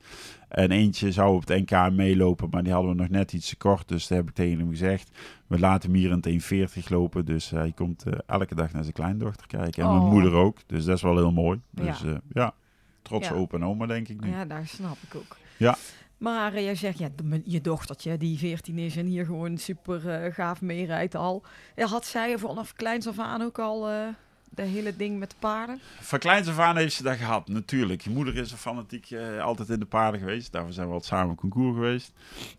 En 0.49 0.71
eentje 0.71 1.13
zou 1.13 1.35
op 1.35 1.47
het 1.49 1.71
NK 1.71 1.91
meelopen, 1.93 2.49
maar 2.51 2.63
die 2.63 2.73
hadden 2.73 2.91
we 2.91 2.97
nog 2.97 3.09
net 3.09 3.33
iets 3.33 3.49
te 3.49 3.57
kort. 3.57 3.89
Dus 3.89 4.07
daar 4.07 4.19
heb 4.19 4.29
ik 4.29 4.35
tegen 4.35 4.59
hem 4.59 4.71
gezegd, 4.71 5.11
we 5.47 5.59
laten 5.59 5.91
hem 5.91 5.99
hier 5.99 6.11
in 6.11 6.17
het 6.17 6.27
1,40 6.27 6.89
lopen. 6.89 7.25
Dus 7.25 7.51
hij 7.51 7.73
komt 7.75 8.05
elke 8.27 8.55
dag 8.55 8.73
naar 8.73 8.83
zijn 8.83 8.95
kleindochter 8.95 9.47
kijken. 9.47 9.83
En 9.83 9.89
Oh. 9.89 9.99
mijn 9.99 10.13
moeder 10.13 10.33
ook. 10.33 10.59
Dus 10.67 10.85
dat 10.85 10.97
is 10.97 11.03
wel 11.03 11.17
heel 11.17 11.33
mooi. 11.33 11.61
Dus 11.71 12.01
Ja. 12.01 12.21
ja, 12.33 12.55
trots 13.03 13.29
Ja. 13.29 13.35
opa 13.35 13.57
en 13.57 13.65
oma 13.65 13.87
denk 13.87 14.09
ik 14.09 14.21
nu. 14.21 14.31
ja, 14.31 14.45
daar 14.45 14.67
snap 14.67 14.97
ik 15.09 15.15
ook. 15.15 15.37
Ja. 15.57 15.77
Maar 16.25 16.55
eh, 16.55 16.65
jij 16.65 16.75
zegt, 16.75 16.99
ja, 16.99 17.09
je 17.45 17.61
dochtertje 17.61 18.17
die 18.17 18.39
14 18.39 18.79
is 18.79 18.97
en 18.97 19.07
hier 19.07 19.25
gewoon 19.25 19.59
super 19.59 20.09
eh, 20.09 20.35
gaaf 20.35 20.61
meerijdt 20.61 21.15
al. 21.15 21.43
Ja, 21.77 21.87
had 21.87 22.07
zij 22.07 22.39
vanaf 22.39 22.73
kleins 22.73 23.09
af 23.09 23.19
aan 23.19 23.43
ook 23.43 23.59
al 23.59 23.89
eh 23.89 24.09
de 24.51 24.63
hele 24.63 24.97
ding 24.97 25.19
met 25.19 25.35
paarden? 25.39 25.81
Van 26.01 26.19
kleins 26.19 26.49
af 26.49 26.59
aan 26.59 26.77
heeft 26.77 26.95
ze 26.95 27.03
dat 27.03 27.17
gehad, 27.17 27.49
natuurlijk. 27.49 28.01
Je 28.01 28.11
moeder 28.11 28.37
is 28.37 28.53
een 28.53 28.59
fanatiek 28.59 29.09
altijd 29.41 29.69
in 29.69 29.79
de 29.79 29.87
paarden 29.87 30.21
geweest. 30.21 30.53
Daarvoor 30.53 30.73
zijn 30.73 30.87
we 30.87 30.93
altijd 30.93 31.13
samen 31.13 31.35
concours 31.35 31.75
geweest. 31.75 32.13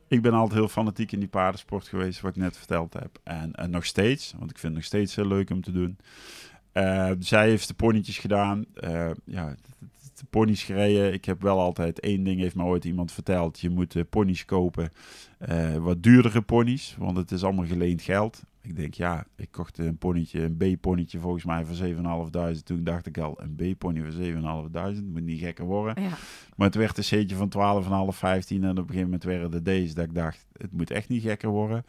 Ik 0.08 0.22
ben 0.22 0.34
altijd 0.34 0.60
heel 0.60 0.68
fanatiek 0.68 1.12
in 1.12 1.20
die 1.20 1.28
paardensport 1.28 1.88
geweest, 1.88 2.22
wat 2.22 2.36
ik 2.36 2.42
net 2.42 2.58
verteld 2.58 2.94
heb. 2.94 3.20
En, 3.24 3.54
nog 3.70 3.86
steeds, 3.86 4.34
want 4.38 4.52
ik 4.52 4.58
vind 4.58 4.74
het 4.74 4.82
nog 4.82 4.84
steeds 4.84 5.16
heel 5.16 5.28
leuk 5.28 5.50
om 5.50 5.62
te 5.62 5.72
doen. 5.72 5.98
Zij 7.20 7.50
heeft 7.50 7.68
de 7.68 7.74
ponytjes 7.74 8.18
gedaan. 8.18 8.66
Ja, 9.26 9.56
de 10.20 10.26
ponies. 10.30 10.70
Ik 10.70 11.26
heb 11.26 11.42
wel 11.42 11.60
altijd 11.60 12.00
één 12.00 12.24
ding, 12.24 12.40
heeft 12.40 12.56
me 12.56 12.64
ooit 12.64 12.86
iemand 12.86 13.12
verteld. 13.12 13.60
Je 13.60 13.70
moet 13.70 13.96
eh, 13.96 14.04
ponies 14.10 14.46
kopen, 14.46 14.92
eh, 15.38 15.76
wat 15.76 16.04
duurdere 16.04 16.42
ponies, 16.42 16.96
want 17.00 17.18
het 17.18 17.32
is 17.32 17.44
allemaal 17.44 17.66
geleend 17.66 18.02
geld. 18.02 18.44
Ik 18.68 18.76
denk, 18.76 18.94
ja, 18.94 19.26
ik 19.36 19.52
kocht 19.52 19.78
een 19.78 19.98
ponytje, 19.98 20.42
een 20.42 20.58
B-ponytje 20.58 21.20
volgens 21.20 21.44
mij 21.44 21.66
voor 21.66 21.88
7.500. 22.56 22.64
Toen 22.64 22.84
dacht 22.84 23.06
ik 23.06 23.18
al, 23.18 23.42
een 23.42 23.56
B-pony 23.56 24.02
voor 24.02 24.24
7.500, 24.96 25.04
moet 25.04 25.22
niet 25.22 25.40
gekker 25.40 25.66
worden. 25.66 26.04
Ja, 26.04 26.10
Maar 26.56 26.68
het 26.68 26.76
werd 26.76 26.98
een 26.98 27.04
setje 27.04 27.36
van 27.36 27.52
12,5, 28.12 28.18
15 28.18 28.64
en 28.64 28.70
op 28.70 28.78
een 28.78 28.84
gegeven 28.84 29.04
moment 29.04 29.24
werden 29.24 29.54
er 29.54 29.64
deze 29.64 29.94
dat 29.94 30.06
ik 30.06 30.16
dacht, 30.16 30.46
het 30.58 30.72
moet 30.72 30.92
echt 30.92 31.10
niet 31.10 31.22
gekker 31.22 31.50
worden. 31.50 31.86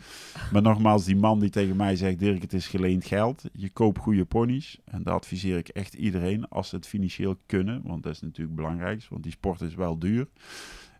Maar 0.53 0.63
nogmaals, 0.63 1.05
die 1.05 1.17
man 1.17 1.41
die 1.41 1.51
tegen 1.51 1.77
mij 1.77 1.97
zegt, 1.97 2.19
Dirk, 2.19 2.43
het 2.43 2.53
is 2.53 2.69
geleend 2.69 3.05
geld. 3.05 3.43
Je 3.53 3.71
koopt 3.71 3.99
goede 3.99 4.25
ponies 4.25 4.81
en 4.85 5.03
dat 5.03 5.15
adviseer 5.15 5.57
ik 5.57 5.69
echt 5.69 5.95
iedereen 5.95 6.49
als 6.49 6.69
ze 6.69 6.77
het 6.77 6.87
financieel 6.87 7.37
kunnen, 7.47 7.83
want 7.85 8.03
dat 8.03 8.13
is 8.13 8.21
natuurlijk 8.21 8.57
het 8.57 8.67
belangrijkste, 8.67 9.11
want 9.11 9.23
die 9.23 9.33
sport 9.33 9.61
is 9.61 9.75
wel 9.75 9.99
duur. 9.99 10.29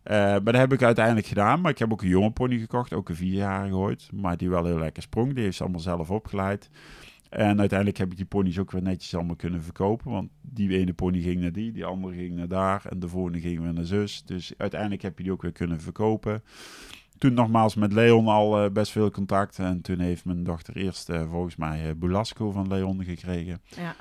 Eh, 0.07 0.17
maar 0.17 0.45
dat 0.45 0.57
heb 0.57 0.73
ik 0.73 0.83
uiteindelijk 0.83 1.27
gedaan. 1.27 1.61
Maar 1.61 1.71
ik 1.71 1.79
heb 1.79 1.93
ook 1.93 2.03
een 2.03 2.09
jonge 2.09 2.31
pony 2.31 2.59
gekocht, 2.59 2.93
ook 2.93 3.09
een 3.09 3.17
vierjarige 3.17 3.77
ooit. 3.77 4.09
Maar 4.13 4.37
die 4.37 4.51
wel 4.51 4.65
heel 4.65 4.79
lekker 4.79 5.03
sprong. 5.03 5.35
Die 5.35 5.45
heeft 5.45 5.57
ze 5.57 5.63
allemaal 5.63 5.81
zelf 5.81 6.11
opgeleid. 6.11 6.71
En 7.29 7.59
uiteindelijk 7.59 7.99
heb 7.99 8.11
ik 8.11 8.17
die 8.17 8.27
ponies 8.27 8.59
ook 8.59 8.71
weer 8.71 8.83
netjes 8.83 9.15
allemaal 9.15 9.37
kunnen 9.37 9.63
verkopen. 9.63 10.11
Want 10.11 10.31
die 10.41 10.79
ene 10.79 10.93
pony 10.93 11.21
ging 11.21 11.41
naar 11.41 11.53
die, 11.53 11.73
die 11.73 11.85
andere 11.85 12.15
ging 12.15 12.35
naar 12.35 12.49
daar. 12.49 12.87
En 12.89 12.99
de 12.99 13.09
volgende 13.09 13.41
ging 13.41 13.61
weer 13.61 13.73
naar 13.73 13.85
zus. 13.85 14.23
Dus 14.25 14.53
uiteindelijk 14.57 15.03
heb 15.03 15.19
je 15.19 15.25
die 15.25 15.33
ook 15.33 15.43
weer 15.43 15.53
kunnen 15.53 15.81
verkopen. 15.81 16.43
Toen 17.19 17.35
nogmaals 17.35 17.75
met 17.75 17.93
Leon 17.93 18.27
al 18.27 18.65
eh, 18.65 18.71
best 18.71 18.93
veel 18.93 19.11
contact. 19.11 19.59
En 19.59 19.81
toen 19.81 19.99
heeft 19.99 20.25
mijn 20.25 20.45
dochter 20.45 20.77
eerst 20.77 21.09
eh, 21.09 21.31
volgens 21.31 21.57
mij 21.57 21.89
eh, 21.89 21.95
Bulasco 21.97 22.51
van 22.51 22.69
Leon 22.69 23.05
gekregen. 23.05 23.61
ja. 23.77 23.95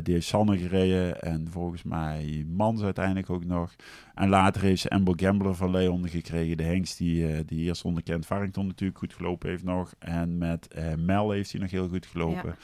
Die 0.00 0.14
heeft 0.14 0.26
Sanne 0.26 0.58
gereden 0.58 1.22
en 1.22 1.48
volgens 1.50 1.82
mij 1.82 2.44
Mans 2.48 2.82
uiteindelijk 2.82 3.30
ook 3.30 3.44
nog. 3.44 3.74
En 4.14 4.28
later 4.28 4.62
heeft 4.62 4.80
ze 4.80 4.90
Amber 4.90 5.14
Gambler 5.16 5.54
van 5.54 5.70
Leon 5.70 6.08
gekregen. 6.08 6.56
De 6.56 6.62
hengst 6.62 6.98
die, 6.98 7.44
die 7.44 7.64
eerst 7.64 7.84
onder 7.84 8.02
Kent 8.02 8.26
Farrington 8.26 8.66
natuurlijk 8.66 8.98
goed 8.98 9.14
gelopen 9.14 9.48
heeft 9.48 9.64
nog. 9.64 9.94
En 9.98 10.38
met 10.38 10.68
Mel 10.98 11.30
heeft 11.30 11.52
hij 11.52 11.60
nog 11.60 11.70
heel 11.70 11.88
goed 11.88 12.06
gelopen. 12.06 12.56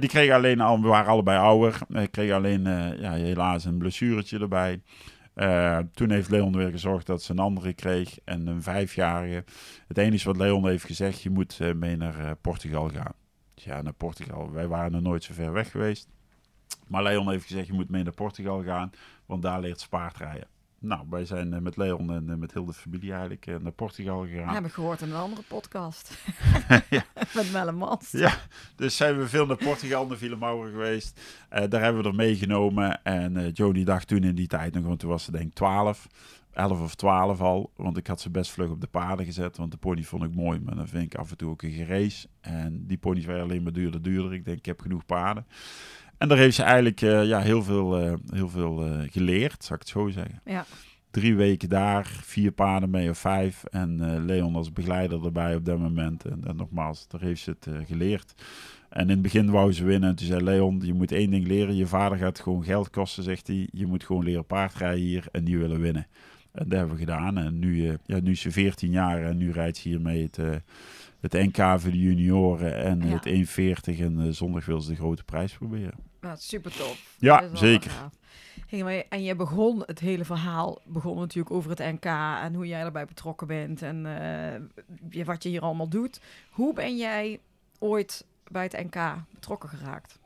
Die 0.00 0.08
kregen 0.08 0.34
alleen 0.34 0.60
al, 0.60 0.80
we 0.80 0.88
waren 0.88 1.10
allebei 1.10 1.38
ouder. 1.38 1.78
Uh, 1.88 2.02
kregen 2.10 2.34
alleen 2.34 2.62
ja, 3.00 3.12
helaas 3.12 3.64
een 3.64 3.78
blessuretje 3.78 4.38
erbij. 4.38 4.80
Eh, 5.36 5.78
toen 5.92 6.10
heeft 6.10 6.30
Leon 6.30 6.56
weer 6.56 6.70
gezorgd 6.70 7.06
dat 7.06 7.22
ze 7.22 7.32
een 7.32 7.38
andere 7.38 7.72
kreeg. 7.72 8.18
En 8.24 8.46
een 8.46 8.62
vijfjarige. 8.62 9.44
Het 9.88 9.98
enige 9.98 10.26
wat 10.26 10.36
Leon 10.36 10.68
heeft 10.68 10.84
gezegd, 10.84 11.22
je 11.22 11.30
moet 11.30 11.60
eh, 11.60 11.72
mee 11.72 11.96
naar 11.96 12.18
eh, 12.18 12.30
Portugal 12.40 12.88
gaan. 12.88 13.12
Ja, 13.54 13.82
naar 13.82 13.92
Portugal. 13.92 14.52
Wij 14.52 14.66
waren 14.66 14.94
er 14.94 15.02
nooit 15.02 15.24
zo 15.24 15.34
ver 15.34 15.52
weg 15.52 15.70
geweest. 15.70 16.08
Maar 16.86 17.02
Leon 17.02 17.30
heeft 17.30 17.46
gezegd, 17.46 17.66
je 17.66 17.72
moet 17.72 17.90
mee 17.90 18.02
naar 18.02 18.12
Portugal 18.12 18.62
gaan, 18.62 18.90
want 19.26 19.42
daar 19.42 19.60
leert 19.60 19.80
ze 19.80 19.88
paardrijden. 19.88 20.48
Nou, 20.78 21.06
wij 21.10 21.24
zijn 21.24 21.52
eh, 21.54 21.60
met 21.60 21.76
Leon 21.76 22.12
en 22.12 22.30
eh, 22.30 22.36
met 22.36 22.52
heel 22.52 22.64
de 22.64 22.72
familie 22.72 23.10
eigenlijk 23.10 23.46
eh, 23.46 23.56
naar 23.56 23.72
Portugal 23.72 24.26
gegaan. 24.26 24.54
Heb 24.54 24.64
ik 24.64 24.72
gehoord 24.72 25.00
in 25.00 25.10
een 25.10 25.16
andere 25.16 25.42
podcast. 25.48 26.10
Ja. 26.90 27.04
met 27.34 27.52
Melle 27.52 27.72
Mans. 27.72 28.10
Ja, 28.10 28.34
dus 28.76 28.96
zijn 28.96 29.18
we 29.18 29.28
veel 29.28 29.46
naar 29.46 29.56
Portugal, 29.56 30.06
naar 30.06 30.16
Villemauer 30.16 30.70
geweest. 30.70 31.20
Daar 31.48 31.82
hebben 31.82 32.02
we 32.02 32.08
er 32.08 32.14
meegenomen. 32.14 33.04
En 33.04 33.36
eh 33.36 33.52
Joni 33.52 33.84
dacht 33.84 34.08
toen 34.08 34.22
in 34.22 34.34
die 34.34 34.46
tijd 34.46 34.74
nog, 34.74 34.84
want 34.84 34.98
toen 34.98 35.10
was 35.10 35.24
ze 35.24 35.30
denk 35.30 35.44
ik 35.44 35.54
12, 35.54 36.06
11 36.52 36.80
of 36.80 36.94
12 36.94 37.40
al. 37.40 37.72
Want 37.76 37.96
ik 37.96 38.06
had 38.06 38.20
ze 38.20 38.30
best 38.30 38.50
vlug 38.50 38.70
op 38.70 38.80
de 38.80 38.86
paarden 38.86 39.26
gezet, 39.26 39.56
want 39.56 39.70
de 39.70 39.76
pony 39.76 40.02
vond 40.02 40.22
ik 40.24 40.34
mooi. 40.34 40.60
Maar 40.60 40.74
dan 40.76 40.88
vind 40.88 41.04
ik 41.04 41.18
af 41.18 41.30
en 41.30 41.36
toe 41.36 41.50
ook 41.50 41.62
een 41.62 41.70
gerace. 41.70 42.28
En 42.40 42.86
die 42.86 42.98
ponies 42.98 43.24
werden 43.24 43.44
alleen 43.44 43.62
maar 43.62 43.72
duurder, 43.72 44.02
duurder. 44.02 44.32
Ik 44.32 44.44
denk, 44.44 44.58
ik 44.58 44.66
heb 44.66 44.80
genoeg 44.80 45.06
paarden. 45.06 45.46
En 46.18 46.28
daar 46.28 46.38
heeft 46.38 46.56
ze 46.56 46.62
eigenlijk 46.62 47.02
eh, 47.02 47.24
ja, 47.24 47.40
heel 47.40 47.62
veel, 47.62 47.98
eh, 47.98 48.12
heel 48.30 48.48
veel 48.48 48.84
eh, 48.84 48.98
geleerd, 49.10 49.64
zou 49.64 49.74
ik 49.74 49.86
het 49.86 49.88
zo 49.88 50.08
zeggen. 50.08 50.40
Ja. 50.44 50.64
Drie 51.10 51.36
weken 51.36 51.68
daar, 51.68 52.06
vier 52.22 52.52
paarden 52.52 52.90
mee 52.90 53.10
of 53.10 53.18
vijf. 53.18 53.64
En 53.64 54.24
Leon 54.24 54.54
als 54.54 54.72
begeleider 54.72 55.24
erbij 55.24 55.54
op 55.54 55.64
dat 55.64 55.78
moment. 55.78 56.24
En, 56.24 56.40
en 56.46 56.56
nogmaals, 56.56 57.08
daar 57.08 57.20
heeft 57.20 57.42
ze 57.42 57.50
het 57.50 57.68
geleerd. 57.86 58.34
En 58.88 59.02
in 59.02 59.08
het 59.08 59.22
begin 59.22 59.50
wou 59.50 59.72
ze 59.72 59.84
winnen. 59.84 60.08
En 60.08 60.16
toen 60.16 60.26
zei 60.26 60.44
Leon, 60.44 60.80
je 60.82 60.94
moet 60.94 61.12
één 61.12 61.30
ding 61.30 61.46
leren. 61.46 61.76
Je 61.76 61.86
vader 61.86 62.18
gaat 62.18 62.40
gewoon 62.40 62.64
geld 62.64 62.90
kosten, 62.90 63.22
zegt 63.22 63.46
hij. 63.46 63.68
Je 63.72 63.86
moet 63.86 64.04
gewoon 64.04 64.24
leren 64.24 64.46
paardrijden 64.46 65.00
hier 65.00 65.26
en 65.32 65.44
die 65.44 65.58
willen 65.58 65.80
winnen. 65.80 66.06
En 66.52 66.68
dat 66.68 66.78
hebben 66.78 66.96
we 66.96 67.00
gedaan. 67.00 67.38
En 67.38 67.58
nu, 67.58 67.98
ja, 68.06 68.20
nu 68.20 68.30
is 68.30 68.40
ze 68.40 68.50
14 68.50 68.90
jaar 68.90 69.22
en 69.22 69.36
nu 69.36 69.52
rijdt 69.52 69.76
ze 69.76 69.88
hiermee 69.88 70.22
het, 70.22 70.38
het 71.20 71.32
NK 71.32 71.80
voor 71.80 71.90
de 71.90 72.00
junioren 72.00 72.76
en 72.84 73.00
Ja. 73.00 73.14
het 73.14 73.24
140. 73.24 73.98
En 73.98 74.20
eh, 74.20 74.28
zondag 74.30 74.64
wil 74.64 74.80
ze 74.80 74.90
de 74.90 74.96
grote 74.96 75.24
prijs 75.24 75.52
proberen. 75.56 75.94
Super 76.36 76.76
tof. 76.76 77.16
Ja, 77.18 77.48
zeker. 77.56 77.92
Hey, 78.66 79.06
en 79.08 79.22
je 79.22 79.34
begon 79.36 79.82
het 79.86 79.98
hele 79.98 80.24
verhaal 80.24 80.78
begon 80.84 81.18
natuurlijk 81.18 81.54
over 81.54 81.70
het 81.70 81.78
NK 81.78 82.04
en 82.42 82.54
hoe 82.54 82.66
jij 82.66 82.80
erbij 82.80 83.04
betrokken 83.04 83.46
bent 83.46 83.82
en 83.82 84.06
eh, 84.06 85.24
wat 85.24 85.42
je 85.42 85.48
hier 85.48 85.60
allemaal 85.60 85.88
doet. 85.88 86.20
Hoe 86.50 86.74
ben 86.74 86.96
jij 86.96 87.40
ooit 87.78 88.26
bij 88.50 88.62
het 88.62 88.72
NK 88.92 89.14
betrokken 89.32 89.68
geraakt? 89.68 90.18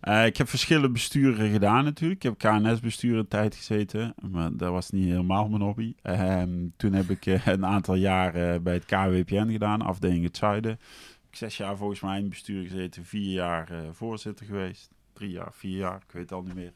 Eh, 0.00 0.26
ik 0.26 0.36
heb 0.36 0.48
verschillende 0.48 0.90
besturen 0.90 1.50
gedaan 1.50 1.84
natuurlijk. 1.84 2.24
Ik 2.24 2.38
heb 2.38 2.52
KNS-bestuur 2.52 3.18
een 3.18 3.28
tijd 3.28 3.54
gezeten, 3.54 4.14
maar 4.30 4.56
dat 4.56 4.70
was 4.70 4.90
niet 4.90 5.08
helemaal 5.08 5.48
mijn 5.48 5.62
hobby. 5.62 5.94
Ehm, 6.02 6.50
toen 6.76 6.92
heb 6.92 7.10
ik 7.10 7.26
eh, 7.26 7.46
een 7.46 7.66
aantal 7.66 7.94
jaar 7.94 8.62
bij 8.62 8.74
het 8.74 8.84
KWPN 8.84 9.50
gedaan, 9.50 9.82
afdeling 9.82 10.24
het 10.24 10.36
Zuiden. 10.36 10.72
Ik 10.72 10.78
heb 11.22 11.34
zes 11.34 11.56
jaar 11.56 11.76
volgens 11.76 12.00
mij 12.00 12.14
in 12.16 12.20
het 12.20 12.30
bestuur 12.30 12.62
gezeten, 12.62 13.04
vier 13.04 13.32
jaar 13.32 13.70
eh, 13.70 13.78
voorzitter 13.92 14.46
geweest. 14.46 14.90
Drie 15.12 15.30
jaar, 15.30 15.52
vier 15.52 15.76
jaar, 15.76 15.96
ik 15.96 16.12
weet 16.12 16.22
het 16.22 16.32
al 16.32 16.42
niet 16.42 16.54
meer. 16.54 16.72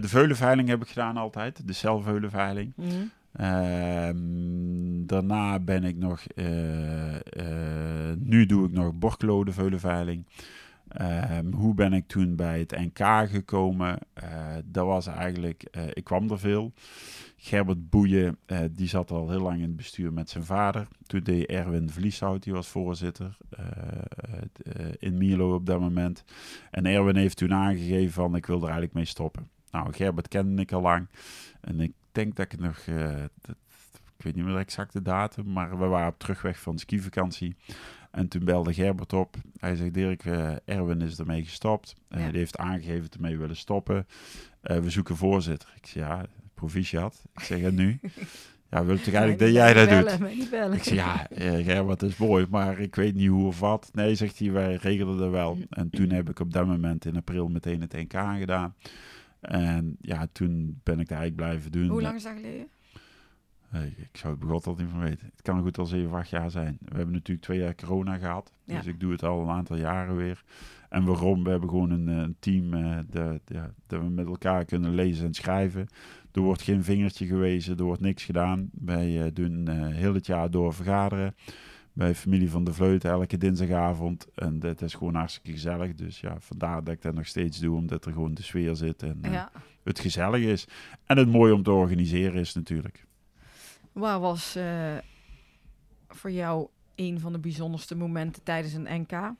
De 0.00 0.08
veulenveiling 0.08 0.68
heb 0.68 0.82
ik 0.82 0.88
gedaan 0.88 1.16
altijd, 1.16 1.66
de 1.66 1.72
celveulenveiling. 1.72 2.74
Ehm, 3.32 4.16
daarna 5.06 5.58
ben 5.58 5.84
ik 5.84 5.96
nog, 5.96 6.22
nu 8.18 8.46
doe 8.46 8.66
ik 8.66 8.72
nog 8.72 8.94
Borkelo, 8.94 9.44
de 9.44 9.52
veulenveiling. 9.52 10.24
Ehm, 10.96 11.52
hoe 11.52 11.74
ben 11.74 11.92
ik 11.92 12.06
toen 12.06 12.36
bij 12.36 12.58
het 12.58 12.70
NK 12.70 13.28
gekomen? 13.28 13.98
Eh, 14.12 14.56
dat 14.64 14.86
was 14.86 15.06
eigenlijk, 15.06 15.62
eh, 15.62 15.82
ik 15.92 16.04
kwam 16.04 16.30
er 16.30 16.38
veel. 16.38 16.72
Gerbert 17.36 17.90
Boeien, 17.90 18.38
eh, 18.46 18.58
die 18.70 18.88
zat 18.88 19.10
al 19.10 19.30
heel 19.30 19.40
lang 19.40 19.56
in 19.56 19.62
het 19.62 19.76
bestuur 19.76 20.12
met 20.12 20.30
zijn 20.30 20.44
vader. 20.44 20.88
Toen 21.06 21.20
deed 21.22 21.46
Erwin 21.46 21.90
Vlieshout, 21.90 22.42
die 22.42 22.52
was 22.52 22.68
voorzitter 22.68 23.36
in 24.98 25.16
Milo 25.16 25.54
op 25.54 25.66
dat 25.66 25.80
moment. 25.80 26.24
En 26.70 26.86
Erwin 26.86 27.16
heeft 27.16 27.36
toen 27.36 27.54
aangegeven 27.54 28.12
van, 28.12 28.36
ik 28.36 28.46
wil 28.46 28.56
er 28.56 28.62
eigenlijk 28.62 28.92
mee 28.92 29.04
stoppen. 29.04 29.48
Nou, 29.70 29.92
Gerbert 29.92 30.28
kende 30.28 30.62
ik 30.62 30.72
al 30.72 30.80
lang. 30.80 31.08
En 31.60 31.80
ik 31.80 31.92
denk 32.12 32.36
dat 32.36 32.52
ik 32.52 32.58
nog, 32.58 32.78
ik 34.16 34.24
weet 34.24 34.34
niet 34.34 34.44
meer 34.44 34.54
de 34.54 34.60
exacte 34.60 35.02
datum, 35.02 35.52
maar 35.52 35.78
we 35.78 35.86
waren 35.86 36.08
op 36.08 36.18
terugweg 36.18 36.60
van 36.60 36.78
skivakantie. 36.78 37.56
En 38.10 38.28
toen 38.28 38.44
belde 38.44 38.74
Gerbert 38.74 39.12
op. 39.12 39.36
Hij 39.58 39.76
zegt, 39.76 39.94
Dirk, 39.94 40.24
eh, 40.24 40.52
Erwin 40.64 41.00
is 41.00 41.18
ermee 41.18 41.44
gestopt. 41.44 41.94
En 42.08 42.20
Ja. 42.20 42.28
die 42.28 42.38
heeft 42.38 42.56
aangegeven 42.58 43.08
ermee 43.12 43.38
willen 43.38 43.56
stoppen. 43.56 44.06
Eh, 44.60 44.78
we 44.78 44.90
zoeken 44.90 45.16
voorzitter. 45.16 45.68
Ik 45.76 45.86
zeg, 45.86 46.02
ja, 46.02 46.26
proficiat. 46.54 47.22
Ik 47.34 47.40
zeg, 47.42 47.60
en 47.62 47.74
nu? 47.74 47.98
Ja, 48.70 48.84
wil 48.84 48.96
toch 48.96 49.04
eigenlijk 49.14 49.38
dat 49.38 49.50
jij 49.52 49.72
dat 49.86 50.18
doet? 50.18 50.34
Niet 50.36 50.50
bellen. 50.50 50.76
Ik 50.76 50.82
zeg, 50.82 50.94
ja, 50.94 51.28
eh, 51.30 51.64
Gerbert 51.64 52.02
is 52.02 52.16
mooi, 52.16 52.46
maar 52.50 52.78
ik 52.80 52.94
weet 52.94 53.14
niet 53.14 53.28
hoe 53.28 53.46
of 53.46 53.60
wat. 53.60 53.90
Nee, 53.92 54.14
zegt 54.14 54.38
hij, 54.38 54.50
wij 54.52 54.74
regelen 54.74 55.16
dat 55.18 55.30
wel. 55.30 55.58
En 55.70 55.90
toen 55.90 56.10
heb 56.10 56.28
ik 56.30 56.40
op 56.40 56.52
dat 56.52 56.66
moment 56.66 57.04
in 57.04 57.16
april 57.16 57.48
meteen 57.48 57.80
het 57.80 57.92
NK 57.92 58.12
gedaan. 58.38 58.74
En 59.40 59.96
ja, 60.00 60.26
toen 60.32 60.80
ben 60.82 61.00
ik 61.00 61.08
daar 61.08 61.18
eigenlijk 61.18 61.36
blijven 61.36 61.72
doen. 61.72 61.88
Hoe 61.88 62.02
lang 62.02 62.16
is 62.16 62.22
dat 62.22 62.32
geleden? 62.36 62.66
Eh, 63.70 63.84
Ik 63.84 64.08
zou 64.12 64.32
het 64.32 64.42
begot 64.42 64.66
al 64.66 64.74
niet 64.78 64.88
van 64.90 65.00
weten. 65.00 65.26
Het 65.32 65.42
kan 65.42 65.62
goed 65.62 65.78
al 65.78 65.86
7, 65.86 66.12
8 66.16 66.28
jaar 66.30 66.50
zijn. 66.50 66.76
We 66.80 66.96
hebben 66.96 67.14
natuurlijk 67.14 67.46
twee 67.46 67.58
jaar 67.58 67.74
corona 67.74 68.16
gehad. 68.18 68.52
Ja. 68.64 68.76
Dus 68.76 68.86
ik 68.86 69.00
doe 69.00 69.12
het 69.12 69.22
al 69.22 69.42
een 69.42 69.48
aantal 69.48 69.76
jaren 69.76 70.16
weer. 70.16 70.42
En 70.88 71.04
waarom? 71.04 71.44
We 71.44 71.50
hebben 71.50 71.68
gewoon 71.68 71.90
een, 71.90 72.08
eh, 72.08 72.16
een 72.16 72.36
team 72.38 72.74
eh, 72.74 72.98
dat, 73.10 73.40
ja, 73.44 73.70
dat 73.86 74.00
we 74.00 74.08
met 74.08 74.26
elkaar 74.26 74.64
kunnen 74.64 74.94
lezen 74.94 75.26
en 75.26 75.34
schrijven. 75.34 75.86
Er 76.32 76.40
wordt 76.40 76.62
geen 76.62 76.84
vingertje 76.84 77.26
gewezen, 77.26 77.76
er 77.76 77.84
wordt 77.84 78.00
niks 78.00 78.24
gedaan. 78.24 78.70
Wij 78.72 79.30
doen 79.32 79.68
heel 79.92 80.14
het 80.14 80.26
jaar 80.26 80.50
door 80.50 80.74
vergaderen. 80.74 81.34
Bij 81.92 82.14
familie 82.14 82.50
van 82.50 82.64
de 82.64 82.72
Vleuten 82.72 83.10
elke 83.10 83.36
dinsdagavond. 83.36 84.26
En 84.34 84.58
dat 84.58 84.82
is 84.82 84.94
gewoon 84.94 85.14
hartstikke 85.14 85.50
gezellig. 85.52 85.94
Dus 85.94 86.20
ja, 86.20 86.36
vandaar 86.40 86.84
dat 86.84 86.94
ik 86.94 87.02
dat 87.02 87.14
nog 87.14 87.26
steeds 87.26 87.58
doe. 87.58 87.76
Omdat 87.76 88.04
er 88.04 88.12
gewoon 88.12 88.34
de 88.34 88.42
sfeer 88.42 88.74
zit 88.76 89.02
en 89.02 89.18
Ja. 89.22 89.50
het 89.84 89.98
gezellig 89.98 90.40
is. 90.42 90.66
En 91.04 91.16
het 91.18 91.28
mooi 91.32 91.52
om 91.52 91.62
te 91.62 91.70
organiseren 91.72 92.40
is 92.40 92.54
natuurlijk. 92.54 93.06
Waar 93.98 94.20
was 94.20 94.56
eh, 94.56 94.96
voor 96.08 96.30
jou 96.30 96.68
een 96.94 97.20
van 97.20 97.32
de 97.32 97.38
bijzonderste 97.38 97.96
momenten 97.96 98.42
tijdens 98.42 98.72
een 98.72 98.88
NK? 99.00 99.34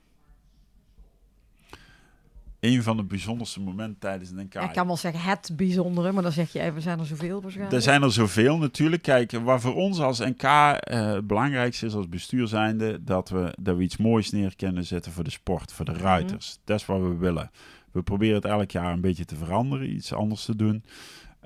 een 2.59 2.83
van 2.83 2.97
de 2.97 3.03
bijzonderste 3.03 3.61
momenten 3.61 3.99
tijdens 3.99 4.29
een 4.29 4.37
NK. 4.37 4.55
Ik 4.55 4.73
kan 4.73 4.87
wel 4.87 4.97
zeggen 4.97 5.21
het 5.21 5.51
bijzondere, 5.55 6.11
maar 6.11 6.23
dan 6.23 6.31
zeg 6.31 6.51
je 6.51 6.59
even, 6.59 6.81
zijn 6.81 6.99
er 6.99 7.05
zoveel 7.05 7.41
waarschijnlijk? 7.41 7.75
Er 7.75 7.81
zijn 7.81 8.03
er 8.03 8.11
zoveel 8.11 8.57
natuurlijk. 8.57 9.01
Kijk, 9.01 9.31
wat 9.31 9.61
voor 9.61 9.75
ons 9.75 9.99
als 9.99 10.19
NK 10.19 10.43
eh, 10.43 11.11
het 11.13 11.27
belangrijkste 11.27 11.85
is 11.85 11.93
als 11.93 12.09
bestuur 12.09 12.47
zijnde, 12.47 13.03
dat 13.03 13.29
we, 13.29 13.53
dat 13.59 13.77
we 13.77 13.83
iets 13.83 13.97
moois 13.97 14.31
neer 14.31 14.55
kunnen 14.55 14.85
zetten 14.85 15.11
voor 15.11 15.23
de 15.23 15.29
sport, 15.29 15.71
voor 15.71 15.85
de 15.85 15.93
ruiters. 15.93 16.57
Dat 16.63 16.79
is 16.79 16.85
wat 16.85 17.01
we 17.01 17.15
willen. 17.15 17.51
We 17.91 18.01
proberen 18.01 18.35
het 18.35 18.45
elk 18.45 18.71
jaar 18.71 18.93
een 18.93 19.01
beetje 19.01 19.25
te 19.25 19.35
veranderen, 19.35 19.93
iets 19.95 20.13
anders 20.13 20.45
te 20.45 20.55
doen. 20.55 20.83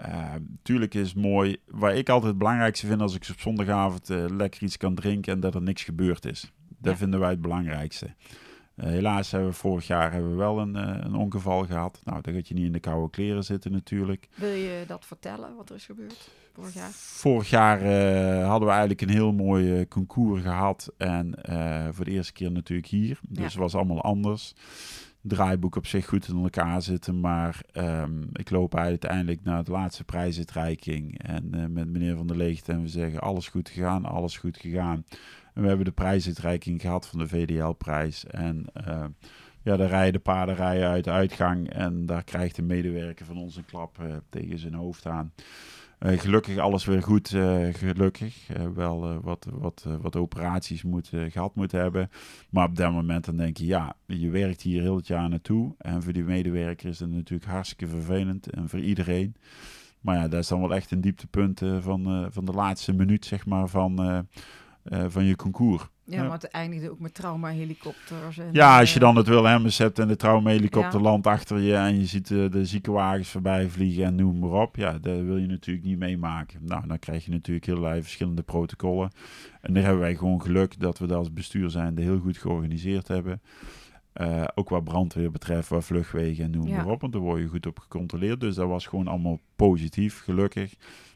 Eh, 0.02 0.34
tuurlijk 0.62 0.93
is 0.93 1.08
het 1.08 1.18
mooi. 1.18 1.58
Waar 1.68 1.95
ik 1.95 2.10
altijd 2.10 2.30
het 2.30 2.38
belangrijkste 2.38 2.88
vind 2.88 3.02
als 3.02 3.16
ik 3.16 3.28
op 3.32 3.39
zondagavond 3.39 4.10
eh, 4.10 4.26
lekker 4.30 4.64
iets 4.64 4.78
kan 4.78 4.95
drinken 4.95 5.34
en 5.34 5.39
dat 5.39 5.56
er 5.56 5.62
niks 5.62 5.84
gebeurd 5.84 6.26
is. 6.26 6.52
Dat 6.78 6.91
Ja. 6.91 6.97
vinden 6.97 7.20
wij 7.20 7.30
het 7.30 7.41
belangrijkste. 7.41 8.14
Eh, 8.76 8.86
helaas 8.89 9.32
hebben 9.32 9.49
we 9.49 9.56
vorig 9.56 9.88
jaar 9.88 10.12
hebben 10.12 10.30
we 10.32 10.36
wel 10.38 10.60
een, 10.60 10.76
een 11.06 11.16
ongeval 11.16 11.66
gehad. 11.66 12.02
Nou, 12.04 12.22
dan 12.22 12.34
gaat 12.34 12.47
je 12.47 12.54
niet 12.54 12.66
in 12.66 12.72
de 12.72 12.80
koude 12.80 13.10
kleren 13.10 13.43
zitten 13.43 13.72
natuurlijk. 13.72 14.28
Wil 14.36 14.49
je 14.54 14.84
dat 14.88 15.06
vertellen, 15.06 15.56
wat 15.56 15.70
er 15.70 15.76
is 15.76 15.86
gebeurd 15.86 16.30
vorig 16.54 16.74
jaar? 16.74 16.89
Vorig 16.91 17.49
jaar 17.49 17.78
hadden 18.43 18.68
we 18.68 18.74
eigenlijk 18.74 19.02
een 19.02 19.10
heel 19.10 19.34
mooi 19.34 19.88
concours 19.88 20.41
gehad. 20.41 20.93
En 20.97 21.34
voor 21.91 22.06
de 22.06 22.12
eerste 22.12 22.34
keer 22.34 22.52
natuurlijk 22.52 22.88
hier. 22.88 23.20
Dus 23.28 23.38
Ja. 23.38 23.43
het 23.43 23.54
was 23.54 23.76
allemaal 23.76 24.02
anders. 24.02 24.54
Draaiboek 25.22 25.76
op 25.76 25.88
zich 25.88 26.05
goed 26.05 26.28
in 26.28 26.43
elkaar 26.43 26.82
zitten. 26.82 27.19
Maar 27.19 27.61
ehm, 27.72 28.22
ik 28.34 28.49
loop 28.49 28.76
uiteindelijk 28.76 29.43
naar 29.43 29.63
de 29.63 29.72
laatste 29.72 30.03
prijsuitreiking. 30.03 31.24
En 31.24 31.53
eh, 31.53 31.65
met 31.65 31.89
meneer 31.89 32.15
Van 32.15 32.28
der 32.28 32.38
Leegt. 32.38 32.69
En 32.69 32.82
we 32.82 32.88
zeggen 32.88 33.19
alles 33.19 33.47
goed 33.47 33.69
gegaan, 33.69 34.05
alles 34.05 34.38
goed 34.38 34.57
gegaan. 34.57 35.05
En 35.53 35.61
we 35.61 35.67
hebben 35.67 35.86
de 35.86 35.91
prijsuitreiking 35.91 36.82
gehad 36.82 37.07
van 37.07 37.19
de 37.19 37.28
VDL-prijs. 37.28 38.26
En 38.26 38.65
eh, 38.74 39.05
ja, 39.61 39.78
daar 39.78 39.89
rijden 39.89 40.13
de 40.13 40.19
paarden 40.19 40.55
rijden 40.55 40.88
uit 40.88 41.03
de 41.03 41.11
uitgang. 41.11 41.69
En 41.69 42.05
daar 42.05 42.24
krijgt 42.24 42.57
een 42.57 42.65
medewerker 42.65 43.26
van 43.26 43.38
ons 43.38 43.55
een 43.55 43.65
klap 43.65 43.99
eh, 43.99 44.15
tegen 44.30 44.59
zijn 44.59 44.74
hoofd 44.74 45.05
aan. 45.05 45.34
Eh, 46.02 46.20
gelukkig 46.20 46.58
alles 46.58 46.86
weer 46.86 47.04
goed, 47.04 47.34
eh, 47.34 47.68
gelukkig. 47.72 48.49
Eh, 48.49 48.68
wel 48.76 49.22
wat, 49.22 49.47
wat, 49.52 49.86
wat 50.02 50.16
operaties 50.16 50.84
moet, 50.84 51.10
eh, 51.14 51.32
gehad 51.32 51.56
moeten 51.56 51.80
hebben. 51.80 52.10
Maar 52.49 52.68
op 52.68 52.76
dat 52.76 52.91
moment 52.91 53.26
dan 53.26 53.38
denk 53.38 53.58
je, 53.58 53.66
ja, 53.66 53.95
je 54.06 54.30
werkt 54.30 54.62
hier 54.62 54.82
heel 54.82 54.95
het 54.95 55.08
jaar 55.08 55.30
naartoe. 55.30 55.76
En 55.78 56.04
voor 56.04 56.14
die 56.14 56.24
medewerker 56.24 56.89
is 56.89 56.99
het 56.99 57.10
natuurlijk 57.10 57.52
hartstikke 57.52 57.88
vervelend. 57.88 58.49
En 58.49 58.70
voor 58.70 58.80
iedereen. 58.80 59.36
Maar 59.99 60.16
ja, 60.16 60.28
dat 60.28 60.39
is 60.41 60.47
dan 60.47 60.62
wel 60.62 60.76
echt 60.76 60.91
een 60.91 61.02
dieptepunt 61.02 61.62
van, 61.80 62.28
van 62.32 62.45
de 62.45 62.52
laatste 62.52 62.93
minuut, 62.93 63.26
zeg 63.26 63.45
maar, 63.45 63.68
van, 63.68 64.26
van 65.08 65.24
je 65.24 65.36
concours. 65.36 65.88
Ja, 66.12 66.24
maar 66.24 66.32
het 66.32 66.43
eindigde 66.47 66.91
ook 66.91 66.99
met 66.99 67.14
trauma-helikopters. 67.14 68.38
en, 68.38 68.49
Ja, 68.51 68.80
als 68.80 68.89
je 68.93 68.99
eh, 68.99 69.05
dan 69.05 69.16
het 69.16 69.28
Wilhelmus 69.28 69.78
hebt 69.78 69.99
en 69.99 70.07
de 70.07 70.16
traumahelikopter 70.16 70.99
Ja. 70.99 71.05
landt 71.05 71.28
achter 71.28 71.59
je 71.59 71.76
en 71.76 71.99
je 71.99 72.05
ziet 72.05 72.32
eh, 72.32 72.49
de 72.51 72.66
ziekenwagens 72.66 73.30
voorbij 73.30 73.70
vliegen 73.70 74.03
en 74.03 74.16
noem 74.16 74.39
maar 74.39 74.62
op. 74.62 74.76
Ja, 74.76 74.91
dat 74.91 75.22
wil 75.22 75.38
je 75.38 75.47
natuurlijk 75.47 75.86
niet 75.86 75.97
meemaken. 75.99 76.59
Nou, 76.66 76.88
dan 76.88 76.99
krijg 76.99 77.26
je 77.26 77.32
natuurlijk 77.32 77.70
allerlei 77.70 78.01
verschillende 78.01 78.41
protocollen. 78.41 79.12
En 79.62 79.74
daar 79.74 79.84
hebben 79.84 80.01
wij 80.01 80.16
gewoon 80.16 80.41
geluk 80.41 80.80
dat 80.80 80.99
we 80.99 81.07
dat 81.07 81.18
als 81.18 81.34
bestuur 81.34 81.70
zijnde 81.70 82.01
heel 82.01 82.20
goed 82.20 82.38
georganiseerd 82.38 83.07
hebben. 83.07 83.41
Eh, 84.14 84.43
ook 84.55 84.70
wat 84.70 84.84
brandweer 84.84 85.32
betreft, 85.32 85.70
wat 85.70 85.84
vluchtwegen 85.86 86.43
en 86.43 86.51
noem 86.51 86.68
Ja. 86.68 86.76
maar 86.76 86.86
op. 86.93 87.01
Want 87.01 87.14
daar 87.14 87.22
word 87.22 87.41
je 87.41 87.47
goed 87.47 87.66
op 87.68 87.80
gecontroleerd. 87.80 88.39
Dus 88.39 88.55
dat 88.55 88.68
was 88.68 88.86
gewoon 88.86 89.07
allemaal 89.07 89.39
positief, 89.55 90.22
gelukkig. 90.24 90.74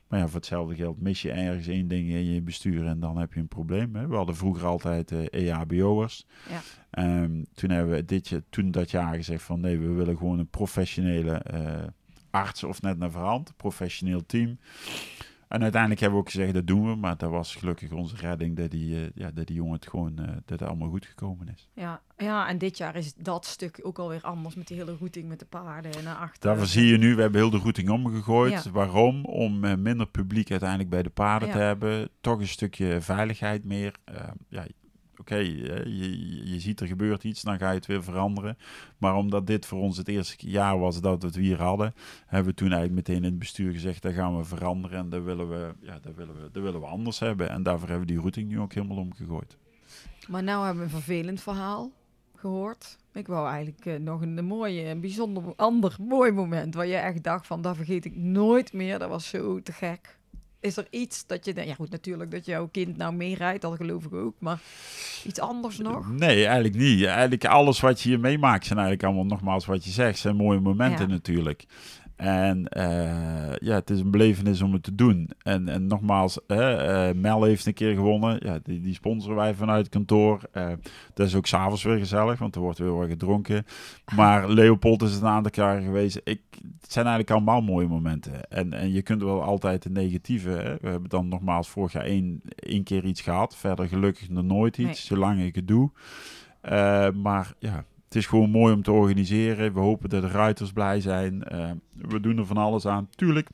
Maar 0.07 0.19
ja, 0.19 0.25
voor 0.25 0.35
hetzelfde 0.35 0.75
geld 0.75 1.01
mis 1.01 1.21
je 1.21 1.31
ergens 1.31 1.67
één 1.67 1.87
ding 1.87 2.09
in 2.09 2.33
je 2.33 2.41
bestuur 2.41 2.85
en 2.85 2.99
dan 2.99 3.17
heb 3.17 3.33
je 3.33 3.39
een 3.39 3.47
probleem. 3.47 3.95
Hè? 3.95 4.07
We 4.07 4.15
hadden 4.15 4.35
vroeger 4.35 4.65
altijd 4.65 5.11
eh 5.11 5.49
EHBO'ers. 5.49 6.25
Ja. 6.49 6.61
Ehm, 6.89 7.43
toen 7.53 7.69
hebben 7.69 7.95
we 7.95 8.05
dit, 8.05 8.41
toen 8.49 8.71
dat 8.71 8.91
jaar 8.91 9.15
gezegd 9.15 9.43
van 9.43 9.59
nee, 9.59 9.79
we 9.79 9.87
willen 9.87 10.17
gewoon 10.17 10.39
een 10.39 10.49
professionele 10.49 11.33
eh, 11.33 11.83
arts 12.29 12.63
of 12.63 12.81
net 12.81 12.97
naar 12.97 13.11
verhand, 13.11 13.53
professioneel 13.57 14.25
team. 14.25 14.57
En 15.55 15.61
uiteindelijk 15.61 16.01
hebben 16.01 16.19
we 16.19 16.25
ook 16.25 16.31
gezegd 16.31 16.53
dat 16.53 16.67
doen 16.67 16.89
we, 16.89 16.95
maar 16.95 17.17
dat 17.17 17.29
was 17.29 17.55
gelukkig 17.55 17.91
onze 17.91 18.15
redding 18.15 18.57
dat 18.57 18.71
die, 18.71 18.95
eh, 18.95 19.09
ja, 19.15 19.31
dat 19.31 19.47
die 19.47 19.55
jongen 19.55 19.73
het 19.73 19.87
gewoon, 19.87 20.17
eh, 20.19 20.27
dat 20.27 20.59
het 20.59 20.69
allemaal 20.69 20.89
goed 20.89 21.05
gekomen 21.05 21.47
is. 21.55 21.69
Ja, 21.73 22.01
ja, 22.17 22.47
en 22.47 22.57
dit 22.57 22.77
jaar 22.77 22.95
is 22.95 23.13
dat 23.13 23.45
stuk 23.45 23.79
ook 23.83 23.99
alweer 23.99 24.21
anders 24.21 24.55
met 24.55 24.67
die 24.67 24.77
hele 24.77 24.95
routing 24.99 25.27
met 25.27 25.39
de 25.39 25.45
paarden 25.45 25.91
en 25.91 26.03
naar 26.03 26.15
achter. 26.15 26.41
Daarvoor 26.41 26.65
zie 26.65 26.85
je 26.85 26.97
nu, 26.97 27.15
we 27.15 27.21
hebben 27.21 27.41
heel 27.41 27.49
de 27.49 27.57
routing 27.57 27.89
omgegooid. 27.89 28.63
Ja. 28.63 28.71
Waarom? 28.71 29.25
Om 29.25 29.63
eh, 29.63 29.75
minder 29.75 30.07
publiek 30.07 30.51
uiteindelijk 30.51 30.89
bij 30.89 31.03
de 31.03 31.09
paarden 31.09 31.47
Ja. 31.47 31.53
te 31.53 31.59
hebben. 31.59 32.09
Toch 32.21 32.39
een 32.39 32.47
stukje 32.47 33.01
veiligheid 33.01 33.63
meer. 33.63 33.95
Ja, 34.49 34.65
oké, 35.25 35.35
je, 35.35 36.55
ziet 36.57 36.79
er 36.79 36.87
gebeurt 36.87 37.23
iets, 37.23 37.41
dan 37.41 37.57
ga 37.57 37.69
je 37.69 37.75
het 37.75 37.85
weer 37.85 38.03
veranderen. 38.03 38.57
Maar 38.97 39.15
omdat 39.15 39.47
dit 39.47 39.65
voor 39.65 39.79
ons 39.79 39.97
het 39.97 40.07
eerste 40.07 40.49
jaar 40.49 40.79
was 40.79 41.01
dat 41.01 41.21
we 41.21 41.27
het 41.27 41.35
hier 41.35 41.61
hadden, 41.61 41.93
hebben 42.25 42.51
we 42.51 42.57
toen 42.57 42.71
eigenlijk 42.71 43.07
meteen 43.07 43.23
in 43.23 43.29
het 43.29 43.39
bestuur 43.39 43.71
gezegd, 43.71 44.01
dat 44.01 44.13
gaan 44.13 44.37
we 44.37 44.43
veranderen 44.43 44.99
en 44.99 45.09
dat 45.09 45.23
willen 45.23 45.49
we, 45.49 45.73
ja, 45.79 45.99
dat 46.01 46.15
willen 46.15 46.35
we, 46.35 46.49
dat 46.51 46.63
willen 46.63 46.79
we 46.79 46.87
anders 46.87 47.19
hebben. 47.19 47.49
En 47.49 47.63
daarvoor 47.63 47.87
hebben 47.87 48.07
we 48.07 48.13
die 48.13 48.21
routing 48.21 48.49
nu 48.49 48.59
ook 48.59 48.73
helemaal 48.73 48.97
omgegooid. 48.97 49.57
Maar 50.27 50.43
nou 50.43 50.65
hebben 50.65 50.85
we 50.85 50.93
een 50.93 51.01
vervelend 51.01 51.41
verhaal 51.41 51.91
gehoord. 52.35 52.97
Ik 53.13 53.27
wou 53.27 53.47
eigenlijk 53.49 53.85
eh, 53.85 53.99
nog 53.99 54.21
een, 54.21 54.45
mooie, 54.45 54.85
een 54.85 55.01
bijzonder 55.01 55.43
ander 55.55 55.95
mooi 55.99 56.31
moment 56.31 56.75
waar 56.75 56.87
je 56.87 56.95
echt 56.95 57.23
dacht 57.23 57.47
van, 57.47 57.61
dat 57.61 57.75
vergeet 57.75 58.05
ik 58.05 58.15
nooit 58.15 58.73
meer. 58.73 58.99
Dat 58.99 59.09
was 59.09 59.29
zo 59.29 59.61
te 59.61 59.71
gek. 59.71 60.17
Is 60.65 60.77
er 60.77 60.87
iets 60.89 61.25
dat 61.27 61.45
je 61.45 61.53
denkt, 61.53 61.69
ja 61.69 61.75
goed, 61.75 61.89
natuurlijk 61.89 62.31
dat 62.31 62.45
jouw 62.45 62.67
kind 62.67 62.97
nou 62.97 63.13
meerijdt, 63.13 63.61
dat 63.61 63.75
geloof 63.75 64.05
ik 64.05 64.13
ook, 64.13 64.35
maar 64.39 64.59
iets 65.25 65.39
anders 65.39 65.77
nog? 65.77 66.11
Nee, 66.11 66.45
eigenlijk 66.45 66.75
niet. 66.75 67.03
Eigenlijk 67.05 67.45
alles 67.45 67.79
wat 67.79 68.01
je 68.01 68.09
hier 68.09 68.19
meemaakt 68.19 68.65
zijn 68.65 68.79
eigenlijk 68.79 69.07
allemaal, 69.07 69.25
nogmaals 69.25 69.65
wat 69.65 69.83
je 69.85 69.91
zegt, 69.91 70.19
zijn 70.19 70.35
mooie 70.35 70.59
momenten 70.59 71.07
Ja. 71.07 71.13
natuurlijk. 71.13 71.65
En 72.15 72.67
eh, 72.67 73.55
ja, 73.59 73.75
het 73.75 73.89
is 73.89 73.99
een 73.99 74.11
belevenis 74.11 74.61
om 74.61 74.73
het 74.73 74.83
te 74.83 74.95
doen. 74.95 75.29
En, 75.43 75.69
en 75.69 75.87
nogmaals, 75.87 76.45
eh, 76.47 77.09
Mel 77.15 77.43
heeft 77.43 77.65
een 77.65 77.73
keer 77.73 77.93
gewonnen. 77.93 78.39
Ja, 78.43 78.59
die, 78.63 78.81
die 78.81 78.93
sponsoren 78.93 79.35
wij 79.35 79.53
vanuit 79.53 79.85
het 79.85 79.93
kantoor. 79.93 80.41
Eh, 80.51 80.71
dat 81.13 81.27
is 81.27 81.35
ook 81.35 81.45
s'avonds 81.45 81.83
weer 81.83 81.97
gezellig, 81.97 82.39
want 82.39 82.55
er 82.55 82.61
wordt 82.61 82.79
weer 82.79 82.95
wat 82.95 83.07
gedronken. 83.07 83.65
Maar 84.15 84.49
Leopold 84.59 85.01
is 85.01 85.11
het 85.13 85.21
een 85.21 85.27
aantal 85.27 85.51
keer 85.51 85.81
geweest. 85.81 86.21
Ik, 86.23 86.41
het 86.81 86.91
zijn 86.91 87.05
eigenlijk 87.05 87.35
allemaal 87.35 87.61
mooie 87.61 87.87
momenten. 87.87 88.49
En, 88.49 88.73
en 88.73 88.91
je 88.91 89.01
kunt 89.01 89.21
wel 89.21 89.43
altijd 89.43 89.83
de 89.83 89.89
negatieve. 89.89 90.49
Hè. 90.49 90.75
We 90.81 90.87
hebben 90.89 91.09
dan 91.09 91.27
nogmaals 91.27 91.69
vorig 91.69 91.91
jaar 91.91 92.03
één, 92.05 92.41
één 92.55 92.83
keer 92.83 93.05
iets 93.05 93.21
gehad. 93.21 93.55
Verder 93.55 93.87
gelukkig 93.87 94.29
nog 94.29 94.43
nooit 94.43 94.77
iets, 94.77 94.85
Nee. 94.87 94.95
zolang 94.95 95.41
ik 95.41 95.55
het 95.55 95.67
doe. 95.67 95.91
Maar 97.13 97.53
ja, 97.59 97.85
het 98.05 98.15
is 98.15 98.25
gewoon 98.25 98.49
mooi 98.49 98.73
om 98.73 98.81
te 98.81 98.91
organiseren. 98.91 99.73
We 99.73 99.79
hopen 99.79 100.09
dat 100.09 100.21
de 100.21 100.27
ruiters 100.27 100.71
blij 100.71 101.01
zijn. 101.01 101.43
Eh, 101.43 101.71
we 101.91 102.19
doen 102.19 102.37
er 102.37 102.45
van 102.45 102.57
alles 102.57 102.85
aan. 102.85 103.09
Tuurlijk, 103.15 103.49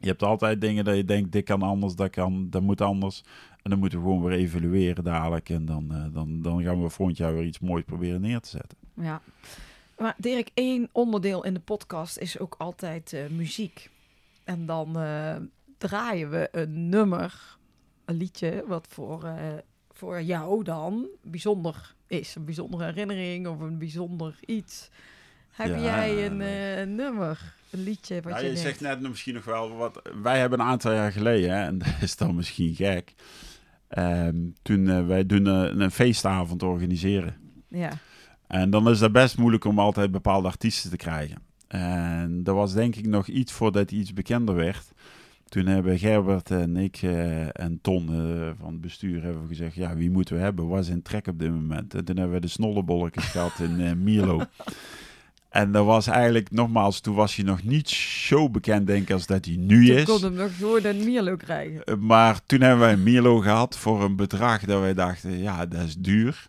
je 0.00 0.08
hebt 0.08 0.22
altijd 0.22 0.60
dingen 0.60 0.84
dat 0.84 0.96
je 0.96 1.04
denkt, 1.04 1.32
dit 1.32 1.44
kan 1.44 1.62
anders, 1.62 1.94
dat, 1.94 2.10
kan, 2.10 2.50
dat 2.50 2.62
moet 2.62 2.80
anders. 2.80 3.24
En 3.62 3.70
dan 3.70 3.78
moeten 3.78 3.98
we 3.98 4.04
gewoon 4.04 4.22
weer 4.22 4.38
evalueren 4.38 5.04
dadelijk. 5.04 5.48
En 5.48 5.64
dan, 5.64 5.94
eh, 5.94 6.04
dan, 6.12 6.42
dan 6.42 6.62
gaan 6.62 6.82
we 6.82 6.88
volgend 6.88 7.18
jaar 7.18 7.34
weer 7.34 7.44
iets 7.44 7.60
moois 7.60 7.84
proberen 7.84 8.20
neer 8.20 8.40
te 8.40 8.48
zetten. 8.48 8.78
Ja. 8.94 9.20
Maar 9.98 10.14
Dirk, 10.18 10.50
één 10.54 10.88
onderdeel 10.92 11.44
in 11.44 11.54
de 11.54 11.60
podcast 11.60 12.18
is 12.18 12.38
ook 12.38 12.54
altijd 12.58 13.12
eh, 13.12 13.28
muziek. 13.30 13.90
En 14.44 14.66
dan 14.66 14.98
draaien 15.78 16.30
we 16.30 16.48
een 16.52 16.88
nummer, 16.88 17.56
een 18.04 18.16
liedje, 18.16 18.64
wat 18.66 18.86
voor, 18.90 19.34
voor 19.92 20.22
jou 20.22 20.64
dan 20.64 21.06
bijzonder 21.22 21.94
is. 22.12 22.34
Een 22.34 22.44
bijzondere 22.44 22.84
herinnering 22.84 23.46
of 23.46 23.60
een 23.60 23.78
bijzonder 23.78 24.34
iets. 24.46 24.88
Heb 25.50 25.68
Ja, 25.68 25.78
jij 25.82 26.26
een 26.26 26.36
nee. 26.36 26.74
eh, 26.74 26.86
nummer, 26.86 27.54
een 27.70 27.82
liedje 27.82 28.20
wat 28.20 28.32
Ja, 28.32 28.38
je, 28.38 28.50
je 28.50 28.56
zegt 28.56 28.80
net 28.80 29.00
misschien 29.00 29.34
nog 29.34 29.44
wel 29.44 29.76
wat. 29.76 30.02
Wij 30.22 30.38
hebben 30.38 30.60
een 30.60 30.66
aantal 30.66 30.92
jaar 30.92 31.12
geleden, 31.12 31.50
hè, 31.50 31.64
en 31.64 31.78
dat 31.84 31.94
is 32.00 32.16
dan 32.16 32.34
misschien 32.34 32.74
gek. 32.74 33.14
ehm, 33.88 34.36
toen 34.62 34.88
eh, 34.88 35.06
wij 35.06 35.26
doen 35.26 35.46
een 35.80 35.90
feestavond 35.90 36.62
organiseren. 36.62 37.36
Ja, 37.68 37.90
En 38.46 38.70
dan 38.70 38.88
is 38.90 39.00
het 39.00 39.12
best 39.12 39.38
moeilijk 39.38 39.64
om 39.64 39.78
altijd 39.78 40.10
bepaalde 40.10 40.48
artiesten 40.48 40.90
te 40.90 40.96
krijgen. 40.96 41.36
En 41.68 42.42
dat 42.42 42.54
was 42.54 42.72
denk 42.74 42.96
ik 42.96 43.06
nog 43.06 43.26
iets 43.26 43.52
voordat 43.52 43.90
hij 43.90 43.98
iets 43.98 44.12
bekender 44.12 44.54
werd. 44.54 44.92
Toen 45.52 45.66
hebben 45.66 45.98
Gerbert 45.98 46.50
en 46.50 46.76
ik 46.76 46.98
eh, 47.02 47.60
en 47.60 47.78
Ton 47.82 48.08
eh, 48.08 48.50
van 48.60 48.72
het 48.72 48.80
bestuur 48.80 49.22
hebben 49.22 49.48
gezegd... 49.48 49.74
ja, 49.74 49.94
wie 49.96 50.10
moeten 50.10 50.36
we 50.36 50.42
hebben? 50.42 50.68
Was 50.68 50.88
in 50.88 51.02
trek 51.02 51.26
op 51.26 51.38
dit 51.38 51.50
moment. 51.50 51.94
En 51.94 52.04
toen 52.04 52.16
hebben 52.16 52.34
we 52.34 52.40
de 52.40 52.48
snollebolletjes 52.48 53.24
gehad 53.24 53.58
in 53.58 53.80
eh, 53.80 53.92
Mierlo. 53.92 54.40
En 55.48 55.72
dat 55.72 55.84
was 55.84 56.06
eigenlijk, 56.06 56.50
nogmaals, 56.50 57.00
toen 57.00 57.14
was 57.14 57.36
hij 57.36 57.44
nog 57.44 57.62
niet 57.62 57.88
zo 57.88 58.50
bekend 58.50 58.86
denk 58.86 59.02
ik 59.02 59.10
als 59.10 59.26
dat 59.26 59.44
hij 59.44 59.56
nu 59.56 59.86
toen 59.86 59.96
is. 59.96 60.04
kon 60.04 60.22
hem 60.22 60.34
nog 60.34 60.56
gewoon 60.56 60.84
een 60.84 61.04
Mierlo 61.04 61.36
krijgen. 61.36 62.06
Maar 62.06 62.40
toen 62.46 62.60
hebben 62.60 62.80
wij 62.80 62.92
een 62.92 63.02
Mierlo 63.02 63.38
gehad 63.40 63.78
voor 63.78 64.02
een 64.02 64.16
bedrag 64.16 64.64
dat 64.64 64.80
wij 64.80 64.94
dachten, 64.94 65.38
ja, 65.38 65.66
dat 65.66 65.82
is 65.82 65.96
duur. 65.96 66.48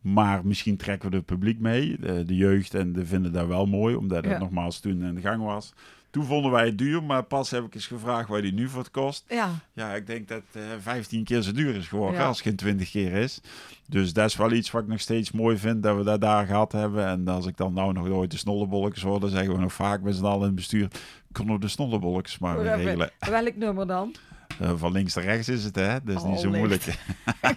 Maar 0.00 0.46
misschien 0.46 0.76
trekken 0.76 1.10
we 1.10 1.16
het 1.16 1.24
publiek 1.24 1.58
mee, 1.60 1.96
de, 2.00 2.24
de 2.24 2.36
jeugd, 2.36 2.74
en 2.74 2.92
de 2.92 3.06
vinden 3.06 3.32
dat 3.32 3.46
wel 3.46 3.66
mooi, 3.66 3.94
omdat 3.94 4.24
het 4.24 4.32
Ja. 4.32 4.38
nogmaals 4.38 4.80
toen 4.80 5.02
in 5.02 5.14
de 5.14 5.20
gang 5.20 5.44
was. 5.44 5.72
Toen 6.10 6.24
vonden 6.24 6.50
wij 6.50 6.64
het 6.66 6.78
duur, 6.78 7.02
maar 7.02 7.22
pas 7.22 7.50
heb 7.50 7.64
ik 7.64 7.74
eens 7.74 7.86
gevraagd 7.86 8.28
waar 8.28 8.42
die 8.42 8.52
nu 8.52 8.68
voor 8.68 8.78
het 8.80 8.90
kost. 8.90 9.24
Ja, 9.28 9.50
Ja, 9.72 9.94
ik 9.94 10.06
denk 10.06 10.28
dat 10.28 10.42
eh 10.52 10.62
15 10.80 11.24
keer 11.24 11.42
zo 11.42 11.52
duur 11.52 11.74
is 11.76 11.88
geworden 11.88 12.20
Ja. 12.20 12.26
als 12.26 12.36
het 12.36 12.46
geen 12.46 12.56
20 12.56 12.90
keer 12.90 13.12
is. 13.12 13.40
Dus 13.88 14.12
dat 14.12 14.26
is 14.28 14.36
wel 14.36 14.52
iets 14.52 14.70
wat 14.70 14.82
ik 14.82 14.88
nog 14.88 15.00
steeds 15.00 15.30
mooi 15.32 15.56
vind, 15.58 15.82
dat 15.82 15.96
we 15.96 16.02
dat 16.04 16.20
daar 16.20 16.46
gehad 16.46 16.72
hebben. 16.72 17.06
En 17.06 17.28
als 17.28 17.46
ik 17.46 17.56
dan 17.56 17.72
nou 17.72 17.92
nog 17.92 18.08
ooit 18.08 18.30
de 18.30 18.36
snollebolletjes 18.36 19.02
hoor, 19.02 19.20
dan 19.20 19.28
zeggen 19.30 19.52
we 19.54 19.60
nog 19.60 19.72
vaak 19.72 20.00
met 20.00 20.14
z'n 20.16 20.24
allen 20.24 20.40
in 20.40 20.46
het 20.46 20.54
bestuur, 20.54 20.88
kunnen 21.32 21.54
we 21.54 21.60
de 21.60 21.68
snollebolletjes 21.68 22.38
maar 22.38 22.58
weer 22.62 22.76
regelen. 22.76 23.10
welk 23.18 23.56
nummer 23.56 23.86
dan? 23.86 24.14
Eh, 24.60 24.72
van 24.76 24.92
links 24.92 25.14
naar 25.14 25.24
rechts 25.24 25.48
is 25.48 25.64
het, 25.64 25.74
hè? 25.76 26.02
Dat 26.04 26.16
is 26.16 26.22
niet 26.22 26.40
zo 26.40 26.46
Allicht. 26.46 26.58
moeilijk. 26.58 26.82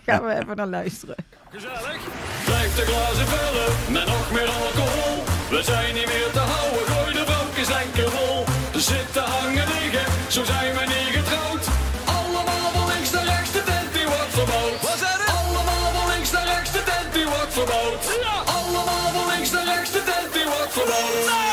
Gaan 0.06 0.24
we 0.24 0.40
even 0.42 0.56
naar 0.56 0.68
luisteren. 0.68 1.16
Gezellig. 1.50 2.00
Blijf 2.46 2.76
de 2.76 2.82
glazen 2.82 3.28
vullen 3.28 3.94
met 3.94 4.06
nog 4.06 4.32
meer 4.32 4.48
alcohol. 4.50 5.24
We 5.50 5.64
zijn 5.64 5.94
niet 5.94 6.06
meer 6.06 6.30
te 6.32 6.40
houden, 6.40 6.86
gooi 6.86 7.14
de 7.14 7.24
lekker 7.70 8.12
vol. 8.12 8.31
Zitten 8.82 9.24
hangen 9.24 9.68
liggen, 9.68 10.06
zo 10.28 10.44
zijn 10.44 10.74
we 10.74 10.86
niet 10.86 11.16
getrouwd. 11.16 11.66
Allemaal 12.06 12.72
van 12.74 12.88
links 12.88 13.12
naar 13.12 13.26
rechts, 13.26 13.52
de 13.52 13.64
tent 13.64 13.94
die 13.94 14.06
wordt 14.06 14.34
verbouwd. 14.34 14.82
Allemaal 15.26 15.92
van 15.94 16.14
links 16.14 16.32
naar 16.32 16.46
rechts, 16.46 16.72
de 16.72 16.84
tent 16.84 17.14
die 17.14 17.26
wordt 17.26 17.54
verbouwd. 17.54 18.06
Allemaal 18.46 19.12
van 19.14 19.28
links 19.34 19.52
naar 19.52 19.66
rechts, 19.66 19.92
de 19.92 20.04
tent 20.04 20.34
die 20.34 20.46
wordt 20.46 20.74
verbouwd. 20.74 21.51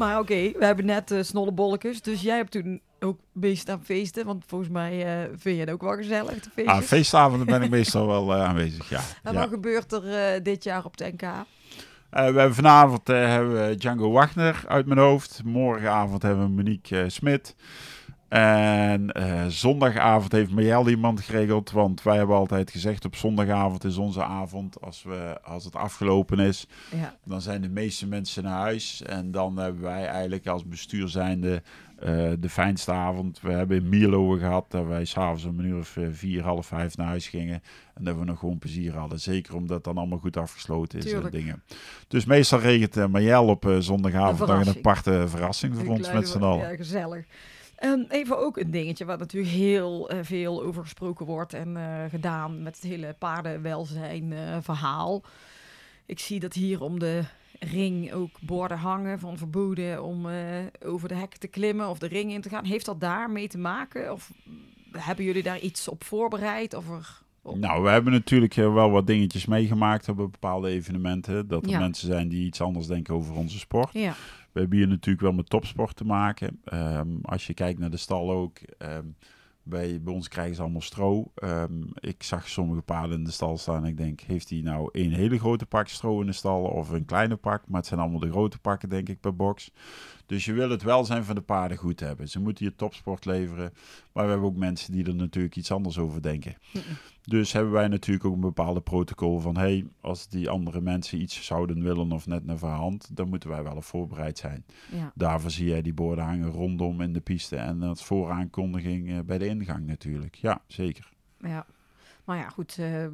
Maar 0.00 0.18
oké, 0.18 0.52
we 0.58 0.64
hebben 0.64 0.84
net 0.84 1.10
eh 1.10 1.22
snollebolletjes. 1.22 2.02
Dus 2.02 2.20
jij 2.20 2.36
hebt 2.36 2.50
toen 2.50 2.80
ook 3.00 3.20
beest 3.32 3.68
aan 3.68 3.84
feesten. 3.84 4.26
Want 4.26 4.44
volgens 4.46 4.70
mij 4.70 5.22
eh, 5.22 5.28
vind 5.36 5.56
je 5.56 5.60
het 5.60 5.70
ook 5.70 5.82
wel 5.82 5.96
gezellig, 5.96 6.40
de 6.40 6.50
feestjes. 6.54 6.76
Ah, 6.76 6.82
feestavonden 6.82 7.46
ben 7.46 7.62
ik 7.62 7.70
meestal 7.80 8.06
wel 8.06 8.34
eh, 8.34 8.42
aanwezig, 8.42 8.88
ja. 8.88 9.00
en 9.22 9.32
ja. 9.32 9.38
wat 9.38 9.48
gebeurt 9.48 9.92
er 9.92 10.42
dit 10.42 10.64
jaar 10.64 10.84
op 10.84 10.96
de 10.96 11.12
NK? 11.12 11.20
We 12.10 12.18
hebben 12.18 12.54
vanavond 12.54 13.06
hebben 13.06 13.68
we 13.68 13.74
Django 13.74 14.10
Wagner 14.10 14.64
uit 14.68 14.86
mijn 14.86 14.98
hoofd. 14.98 15.40
Morgenavond 15.44 16.22
hebben 16.22 16.44
we 16.44 16.50
Monique 16.50 17.08
Smit. 17.08 17.54
En 18.30 19.12
eh, 19.12 19.46
zondagavond 19.46 20.32
heeft 20.32 20.50
Miel 20.50 20.88
iemand 20.88 21.20
geregeld. 21.20 21.70
Want 21.70 22.02
wij 22.02 22.16
hebben 22.16 22.36
altijd 22.36 22.70
gezegd 22.70 23.04
op 23.04 23.16
zondagavond 23.16 23.84
is 23.84 23.96
onze 23.96 24.24
avond. 24.24 24.80
Als, 24.80 25.02
we, 25.02 25.38
als 25.42 25.64
het 25.64 25.76
afgelopen 25.76 26.38
is, 26.38 26.66
Ja, 26.90 27.16
dan 27.24 27.40
zijn 27.40 27.62
de 27.62 27.68
meeste 27.68 28.06
mensen 28.06 28.42
naar 28.42 28.60
huis. 28.60 29.02
En 29.02 29.30
dan 29.30 29.56
hebben 29.56 29.82
wij 29.82 30.06
eigenlijk 30.06 30.46
als 30.46 30.66
bestuur 30.66 31.08
zijnde 31.08 31.62
eh, 31.98 32.30
de 32.38 32.48
fijnste 32.48 32.92
avond. 32.92 33.40
We 33.40 33.52
hebben 33.52 33.76
in 33.76 33.88
Mierlo 33.88 34.28
gehad 34.28 34.64
dat 34.68 34.86
wij 34.86 35.04
s'avonds 35.04 35.44
om 35.44 35.58
een 35.58 35.66
uur 35.66 35.78
of 35.78 35.96
eh, 35.96 36.04
vier, 36.10 36.42
half 36.42 36.66
vijf 36.66 36.96
naar 36.96 37.06
huis 37.06 37.28
gingen. 37.28 37.62
En 37.94 38.04
dat 38.04 38.16
we 38.16 38.24
nog 38.24 38.38
gewoon 38.38 38.58
plezier 38.58 38.94
hadden. 38.94 39.20
Zeker 39.20 39.54
omdat 39.54 39.76
het 39.76 39.84
dan 39.84 39.96
allemaal 39.96 40.18
goed 40.18 40.36
afgesloten 40.36 40.98
is 40.98 41.12
en 41.12 41.30
dingen. 41.30 41.62
Dus 42.08 42.24
meestal 42.24 42.58
regelt 42.58 42.96
uh, 42.96 43.40
op 43.40 43.76
zondagavond 43.78 44.40
een 44.40 44.46
verrassing. 44.46 44.76
aparte 44.76 45.24
verrassing 45.28 45.74
voor 45.74 45.84
een 45.84 45.90
ons 45.90 46.12
met 46.12 46.28
z'n 46.28 46.42
allen. 46.42 46.70
Ja, 46.70 46.76
gezellig. 46.76 47.26
En 47.80 48.06
even 48.08 48.38
ook 48.38 48.56
een 48.56 48.70
dingetje 48.70 49.04
waar 49.04 49.18
natuurlijk 49.18 49.52
heel 49.52 50.08
eh, 50.10 50.18
veel 50.22 50.62
over 50.62 50.82
gesproken 50.82 51.26
wordt 51.26 51.52
en 51.54 51.76
eh, 51.76 52.10
gedaan 52.10 52.62
met 52.62 52.74
het 52.74 52.84
hele 52.90 53.14
paardenwelzijn 53.18 54.32
eh, 54.32 54.56
verhaal. 54.60 55.22
Ik 56.06 56.18
zie 56.18 56.40
dat 56.40 56.54
hier 56.54 56.80
om 56.82 56.98
de 56.98 57.22
ring 57.60 58.12
ook 58.12 58.40
borden 58.40 58.78
hangen 58.78 59.18
van 59.18 59.36
verboden 59.38 60.04
om 60.04 60.26
over 60.84 61.08
de 61.08 61.14
hek 61.14 61.36
te 61.36 61.46
klimmen 61.48 61.88
of 61.88 61.98
de 61.98 62.06
ring 62.06 62.32
in 62.32 62.40
te 62.40 62.48
gaan. 62.48 62.64
Heeft 62.64 62.86
dat 62.86 63.00
daarmee 63.00 63.48
te 63.48 63.58
maken? 63.58 64.12
Of 64.12 64.32
hebben 64.92 65.24
jullie 65.24 65.42
daar 65.42 65.58
iets 65.60 65.88
op 65.88 66.04
voorbereid? 66.04 66.74
Of 66.74 66.88
er, 66.88 67.20
op- 67.42 67.58
Nou, 67.58 67.82
we 67.82 67.88
hebben 67.88 68.12
natuurlijk 68.12 68.54
wel 68.54 68.90
wat 68.90 69.06
dingetjes 69.06 69.46
meegemaakt 69.46 70.08
op 70.08 70.16
bepaalde 70.16 70.68
evenementen. 70.68 71.48
Dat 71.48 71.64
er 71.64 71.70
Ja. 71.70 71.78
mensen 71.78 72.06
zijn 72.06 72.28
die 72.28 72.46
iets 72.46 72.60
anders 72.60 72.86
denken 72.86 73.14
over 73.14 73.34
onze 73.34 73.58
sport. 73.58 73.92
Ja, 73.92 74.14
We 74.52 74.60
hebben 74.60 74.78
hier 74.78 74.88
natuurlijk 74.88 75.20
wel 75.24 75.32
met 75.32 75.48
topsport 75.50 75.96
te 75.96 76.04
maken. 76.04 76.60
Ehm, 76.64 77.08
als 77.22 77.46
je 77.46 77.54
kijkt 77.54 77.78
naar 77.78 77.90
de 77.90 77.96
stal 77.96 78.30
ook. 78.30 78.58
ehm, 78.78 79.06
Bij, 79.62 80.00
bij 80.02 80.14
ons 80.14 80.28
krijgen 80.28 80.54
ze 80.54 80.62
allemaal 80.62 80.80
stro. 80.80 81.32
Ehm, 81.34 81.82
ik 81.94 82.22
zag 82.22 82.48
sommige 82.48 82.82
paarden 82.82 83.18
in 83.18 83.24
de 83.24 83.30
stal 83.30 83.58
staan. 83.58 83.76
En 83.84 83.90
ik 83.90 83.96
denk, 83.96 84.20
heeft 84.20 84.50
hij 84.50 84.60
nou 84.60 84.88
één 84.92 85.12
hele 85.12 85.38
grote 85.38 85.66
pak 85.66 85.88
stro 85.88 86.20
in 86.20 86.26
de 86.26 86.32
stal 86.32 86.62
of 86.62 86.88
een 86.90 87.04
kleine 87.04 87.36
pak? 87.36 87.68
Maar 87.68 87.78
het 87.78 87.86
zijn 87.88 88.00
allemaal 88.00 88.20
de 88.20 88.30
grote 88.30 88.58
pakken, 88.58 88.88
denk 88.88 89.08
ik, 89.08 89.20
per 89.20 89.36
box. 89.36 89.70
Dus 90.30 90.44
je 90.44 90.52
wil 90.52 90.70
het 90.70 90.82
welzijn 90.82 91.24
van 91.24 91.34
de 91.34 91.40
paarden 91.40 91.76
goed 91.76 92.00
hebben. 92.00 92.28
Ze 92.28 92.40
moeten 92.40 92.64
hier 92.64 92.76
topsport 92.76 93.24
leveren. 93.24 93.72
Maar 94.12 94.24
we 94.24 94.30
hebben 94.30 94.48
ook 94.48 94.56
mensen 94.56 94.92
die 94.92 95.04
er 95.04 95.14
natuurlijk 95.14 95.56
iets 95.56 95.72
anders 95.72 95.98
over 95.98 96.22
denken. 96.22 96.56
Dus 97.22 97.52
hebben 97.52 97.72
wij 97.72 97.88
natuurlijk 97.88 98.24
ook 98.24 98.34
een 98.34 98.40
bepaalde 98.40 98.80
protocol 98.80 99.40
van... 99.40 99.56
hey, 99.56 99.86
als 100.00 100.28
die 100.28 100.48
andere 100.48 100.80
mensen 100.80 101.20
iets 101.20 101.44
zouden 101.44 101.82
willen 101.82 102.12
of 102.12 102.26
net 102.26 102.44
naar 102.44 102.58
verhand... 102.58 103.16
dan 103.16 103.28
moeten 103.28 103.48
wij 103.48 103.62
wel 103.62 103.76
op 103.76 103.84
voorbereid 103.84 104.38
zijn. 104.38 104.64
Ja. 104.92 105.12
Daarvoor 105.14 105.50
zie 105.50 105.68
jij 105.68 105.82
die 105.82 105.94
borden 105.94 106.24
hangen 106.24 106.50
rondom 106.50 107.00
in 107.00 107.12
de 107.12 107.20
piste. 107.20 107.56
En 107.56 107.82
als 107.82 108.04
vooraankondiging 108.04 109.10
eh, 109.10 109.18
bij 109.24 109.38
de 109.38 109.46
ingang 109.46 109.86
natuurlijk. 109.86 110.34
Ja, 110.34 110.62
zeker. 110.66 111.10
Ja. 111.38 111.66
Maar 112.24 112.36
ja, 112.36 112.48
goed, 112.48 112.78
eh, 112.78 113.06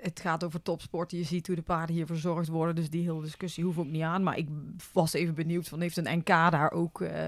het 0.00 0.20
gaat 0.20 0.44
over 0.44 0.62
topsport. 0.62 1.10
Je 1.10 1.24
ziet 1.24 1.46
hoe 1.46 1.56
de 1.56 1.62
paarden 1.62 1.94
hier 1.94 2.06
verzorgd 2.06 2.48
worden. 2.48 2.74
Dus 2.74 2.90
die 2.90 3.02
hele 3.02 3.22
discussie 3.22 3.64
hoeft 3.64 3.78
ook 3.78 3.86
niet 3.86 4.02
aan. 4.02 4.22
Maar 4.22 4.38
ik 4.38 4.48
was 4.92 5.12
even 5.12 5.34
benieuwd 5.34 5.68
van, 5.68 5.80
heeft 5.80 5.96
een 5.96 6.18
NK 6.18 6.26
daar 6.26 6.72
ook 6.72 7.00
eh, 7.00 7.26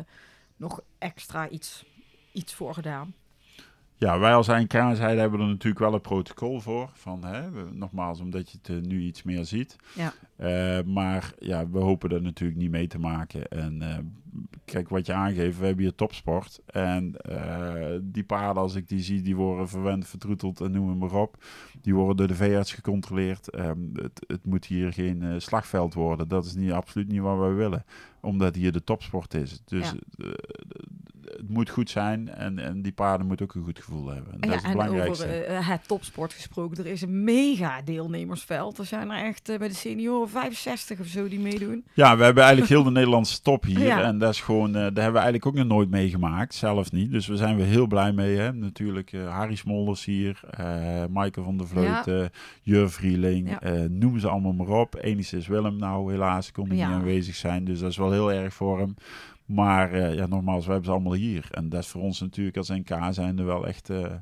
nog 0.57 0.81
extra 0.99 1.49
iets, 1.49 1.85
iets 2.33 2.55
voor 2.55 2.74
gedaan? 2.74 3.14
Ja, 4.01 4.18
wij 4.18 4.34
als 4.34 4.46
zeiden 4.46 5.18
hebben 5.18 5.40
er 5.40 5.46
natuurlijk 5.46 5.78
wel 5.78 5.94
een 5.94 6.01
protocol 6.01 6.61
voor. 6.61 6.90
Van, 6.92 7.24
hè, 7.24 7.51
we- 7.51 7.68
nogmaals, 7.72 8.20
omdat 8.20 8.51
je 8.51 8.59
het 8.62 8.68
eh, 8.76 8.82
nu 8.90 9.01
iets 9.01 9.22
meer 9.22 9.44
ziet. 9.44 9.76
Ja. 9.94 10.12
Eh, 10.36 10.84
maar 10.84 11.32
ja, 11.38 11.68
we 11.68 11.78
hopen 11.78 12.11
er 12.11 12.22
natuurlijk 12.22 12.59
niet 12.59 12.70
mee 12.70 12.86
te 12.86 12.99
maken. 12.99 13.49
En 13.49 13.82
eh, 13.82 13.99
kijk, 14.64 14.88
wat 14.88 15.07
je 15.07 15.12
aangeeft, 15.12 15.59
we 15.59 15.66
hebben 15.66 15.84
hier 15.84 15.94
topsport. 15.94 16.61
En 16.66 17.14
die 18.03 18.24
paarden, 18.24 18.62
als 18.62 18.74
ik 18.74 18.88
die 18.88 19.01
zie, 19.03 19.22
die 19.22 19.36
worden 19.36 19.68
verwend, 19.68 20.07
vertroeteld 20.09 20.61
en 20.61 20.70
noem 20.70 20.99
maar 20.99 21.12
op. 21.14 21.44
Die 21.82 21.94
worden 21.94 22.16
door 22.16 22.26
de 22.26 22.34
veearts 22.34 22.72
gecontroleerd. 22.74 23.51
Ehm, 23.51 23.78
het, 23.92 24.24
het 24.26 24.44
moet 24.44 24.64
hier 24.64 24.92
geen 24.92 25.40
slagveld 25.40 25.94
worden. 25.94 26.28
Dat 26.28 26.44
is 26.44 26.55
niet, 26.55 26.72
absoluut 26.72 27.09
niet 27.09 27.20
wat 27.20 27.38
wij 27.38 27.55
willen. 27.55 27.84
Omdat 28.20 28.55
hier 28.55 28.72
de 28.72 28.84
topsport 28.84 29.34
is. 29.34 29.62
Dus 29.64 29.90
Ja. 30.16 30.26
Het 31.39 31.49
moet 31.49 31.70
goed 31.70 31.91
zijn 31.91 32.28
en, 32.28 32.59
en 32.59 32.82
die 32.82 32.93
paarden 32.93 33.26
moeten 33.26 33.47
ook 33.47 33.55
een 33.55 33.64
goed 33.64 33.78
gevoel 33.78 34.09
hebben. 34.09 34.32
En 34.32 34.41
dat 34.41 34.51
ja, 34.51 34.57
is 34.57 34.62
het 34.62 34.70
en 34.70 34.76
belangrijkste. 34.76 35.24
over 35.24 35.45
eh, 35.45 35.68
het 35.68 35.89
topsport 35.89 36.32
gesproken, 36.32 36.78
er 36.84 36.91
is 36.91 37.03
een 37.03 37.24
mega 37.24 37.82
deelnemersveld. 37.84 38.78
Er 38.78 38.84
zijn 38.84 39.11
er 39.11 39.24
echt 39.24 39.49
eh, 39.49 39.59
bij 39.59 39.68
de 39.68 39.74
senioren 39.74 40.28
65 40.28 41.01
of 41.01 41.07
zo 41.07 41.28
die 41.28 41.41
meedoen. 41.41 41.84
Ja, 41.95 42.16
we 42.16 42.24
hebben 42.24 42.43
eigenlijk 42.43 42.72
heel 42.72 42.82
de 42.84 42.91
Nederlandse 42.91 43.43
top 43.43 43.64
hier. 43.64 43.80
Ja. 43.80 44.03
En 44.03 44.18
dat 44.18 44.32
is 44.32 44.41
gewoon, 44.41 44.68
eh 44.68 44.72
daar 44.74 44.82
hebben 44.82 45.12
we 45.12 45.18
eigenlijk 45.18 45.47
ook 45.47 45.55
nog 45.55 45.66
nooit 45.66 45.91
meegemaakt. 45.91 46.55
Zelf 46.55 46.93
niet. 46.93 47.11
Dus 47.11 47.26
we 47.26 47.36
zijn 47.36 47.57
we 47.57 47.62
heel 47.62 47.86
blij 47.86 48.12
mee. 48.12 48.36
Hè. 48.36 48.53
Natuurlijk 48.53 49.12
Harry 49.28 49.55
Smolders 49.55 50.05
hier. 50.05 50.41
Maaike 51.11 51.43
van 51.43 51.57
der 51.57 51.66
Vleuten. 51.68 52.30
Jur 52.62 52.91
Vrieling. 52.91 53.57
Ja. 53.61 53.86
noem 53.89 54.18
ze 54.18 54.28
allemaal 54.28 54.53
maar 54.53 54.68
op. 54.68 54.95
Enis 55.01 55.32
is 55.32 55.47
Willem 55.47 55.76
nou 55.76 56.12
helaas. 56.12 56.53
Kon 56.53 56.68
hij 56.68 56.76
Ja. 56.76 56.86
niet 56.89 56.97
aanwezig 56.97 57.34
zijn. 57.34 57.64
Dus 57.64 57.78
dat 57.80 57.91
is 57.91 57.97
wel 57.97 58.12
heel 58.12 58.32
erg 58.32 58.55
voor 58.55 58.78
hem. 58.78 58.95
Maar 59.49 59.92
eh, 59.92 60.14
ja, 60.14 60.26
nogmaals, 60.26 60.64
we 60.64 60.70
hebben 60.70 60.88
ze 60.88 60.94
allemaal 60.94 61.12
hier. 61.12 61.49
En 61.51 61.68
dat 61.68 61.82
is 61.82 61.88
voor 61.88 62.03
ons 62.03 62.20
natuurlijk 62.20 62.57
als 62.57 62.68
NK 62.68 62.88
zijn 63.11 63.38
er 63.38 63.44
wel 63.44 63.66
echt 63.66 63.90
eh, 63.90 64.12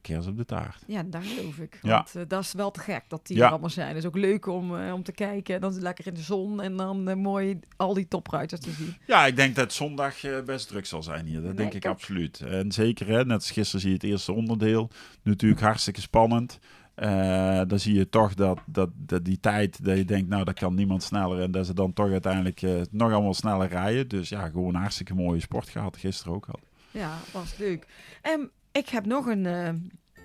kers 0.00 0.26
op 0.26 0.36
de 0.36 0.44
taart. 0.44 0.82
Ja, 0.86 1.02
daar 1.02 1.22
geloof 1.22 1.58
ik. 1.58 1.78
Ja. 1.82 1.94
Want 1.94 2.14
eh, 2.14 2.22
dat 2.28 2.42
is 2.42 2.52
wel 2.52 2.70
te 2.70 2.80
gek 2.80 3.02
dat 3.08 3.26
die 3.26 3.36
Ja. 3.36 3.44
er 3.44 3.50
allemaal 3.50 3.70
zijn. 3.70 3.88
Het 3.88 3.96
is 3.96 4.04
ook 4.04 4.16
leuk 4.16 4.46
om, 4.46 4.80
om 4.80 5.02
te 5.02 5.12
kijken. 5.12 5.54
En 5.54 5.60
dan 5.60 5.80
lekker 5.80 6.06
in 6.06 6.14
de 6.14 6.20
zon 6.20 6.62
en 6.62 6.76
dan 6.76 7.18
mooi 7.18 7.58
al 7.76 7.94
die 7.94 8.08
topruiters 8.08 8.60
te 8.60 8.70
zien. 8.70 8.96
Ja, 9.06 9.26
ik 9.26 9.36
denk 9.36 9.54
dat 9.54 9.72
zondag 9.72 10.14
best 10.44 10.68
druk 10.68 10.86
zal 10.86 11.02
zijn 11.02 11.26
hier. 11.26 11.34
Dat 11.34 11.44
Nee, 11.44 11.54
denk 11.54 11.74
ik 11.74 11.86
absoluut. 11.86 12.40
En 12.40 12.72
zeker, 12.72 13.06
hè, 13.06 13.24
net 13.24 13.36
als 13.36 13.50
gisteren 13.50 13.80
zie 13.80 13.90
je 13.90 13.96
het 13.96 14.04
eerste 14.04 14.32
onderdeel. 14.32 14.90
Natuurlijk 15.22 15.60
hartstikke 15.60 16.00
spannend. 16.00 16.58
Eh, 16.94 17.60
dan 17.66 17.78
zie 17.78 17.94
je 17.94 18.08
toch 18.08 18.34
dat, 18.34 18.58
dat, 18.66 18.90
dat 18.94 19.24
die 19.24 19.40
tijd, 19.40 19.84
dat 19.84 19.96
je 19.96 20.04
denkt, 20.04 20.28
nou, 20.28 20.44
dat 20.44 20.54
kan 20.54 20.74
niemand 20.74 21.02
sneller. 21.02 21.40
En 21.40 21.50
dat 21.50 21.66
ze 21.66 21.74
dan 21.74 21.92
toch 21.92 22.10
uiteindelijk 22.10 22.62
eh, 22.62 22.80
nog 22.90 23.12
allemaal 23.12 23.34
sneller 23.34 23.68
rijden. 23.68 24.08
Dus 24.08 24.28
ja, 24.28 24.48
gewoon 24.48 24.74
een 24.74 24.80
hartstikke 24.80 25.14
mooie 25.14 25.40
sport 25.40 25.68
gehad. 25.68 25.96
Gisteren 25.96 26.34
ook 26.34 26.46
al. 26.46 26.60
Ja, 26.90 27.18
was 27.32 27.56
leuk. 27.58 27.86
En 28.22 28.50
ik 28.72 28.88
heb 28.88 29.06
nog 29.06 29.26
een 29.26 29.46
eh, 29.46 29.72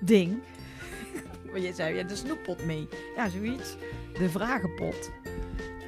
ding. 0.02 0.38
Want 1.52 1.64
je 1.64 1.74
zei, 1.74 1.96
ja, 1.96 2.04
de 2.04 2.16
snoeppot 2.16 2.66
mee. 2.66 2.88
Ja, 3.16 3.30
zoiets. 3.30 3.76
De 4.14 4.30
vragenpot. 4.30 5.12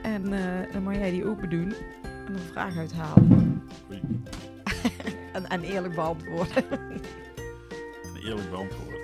En 0.04 0.24
dan 0.72 0.84
mag 0.84 0.96
jij 0.96 1.12
die 1.12 1.26
open 1.26 1.50
doen. 1.50 1.74
En 2.28 2.34
een 2.34 2.40
vraag 2.52 2.78
uithalen. 2.78 3.40
En, 5.34 5.48
en 5.48 5.64
eerlijk 5.64 5.96
beantwoorden. 5.96 6.66
Een 6.72 8.22
eerlijk 8.26 8.50
beantwoord. 8.50 9.01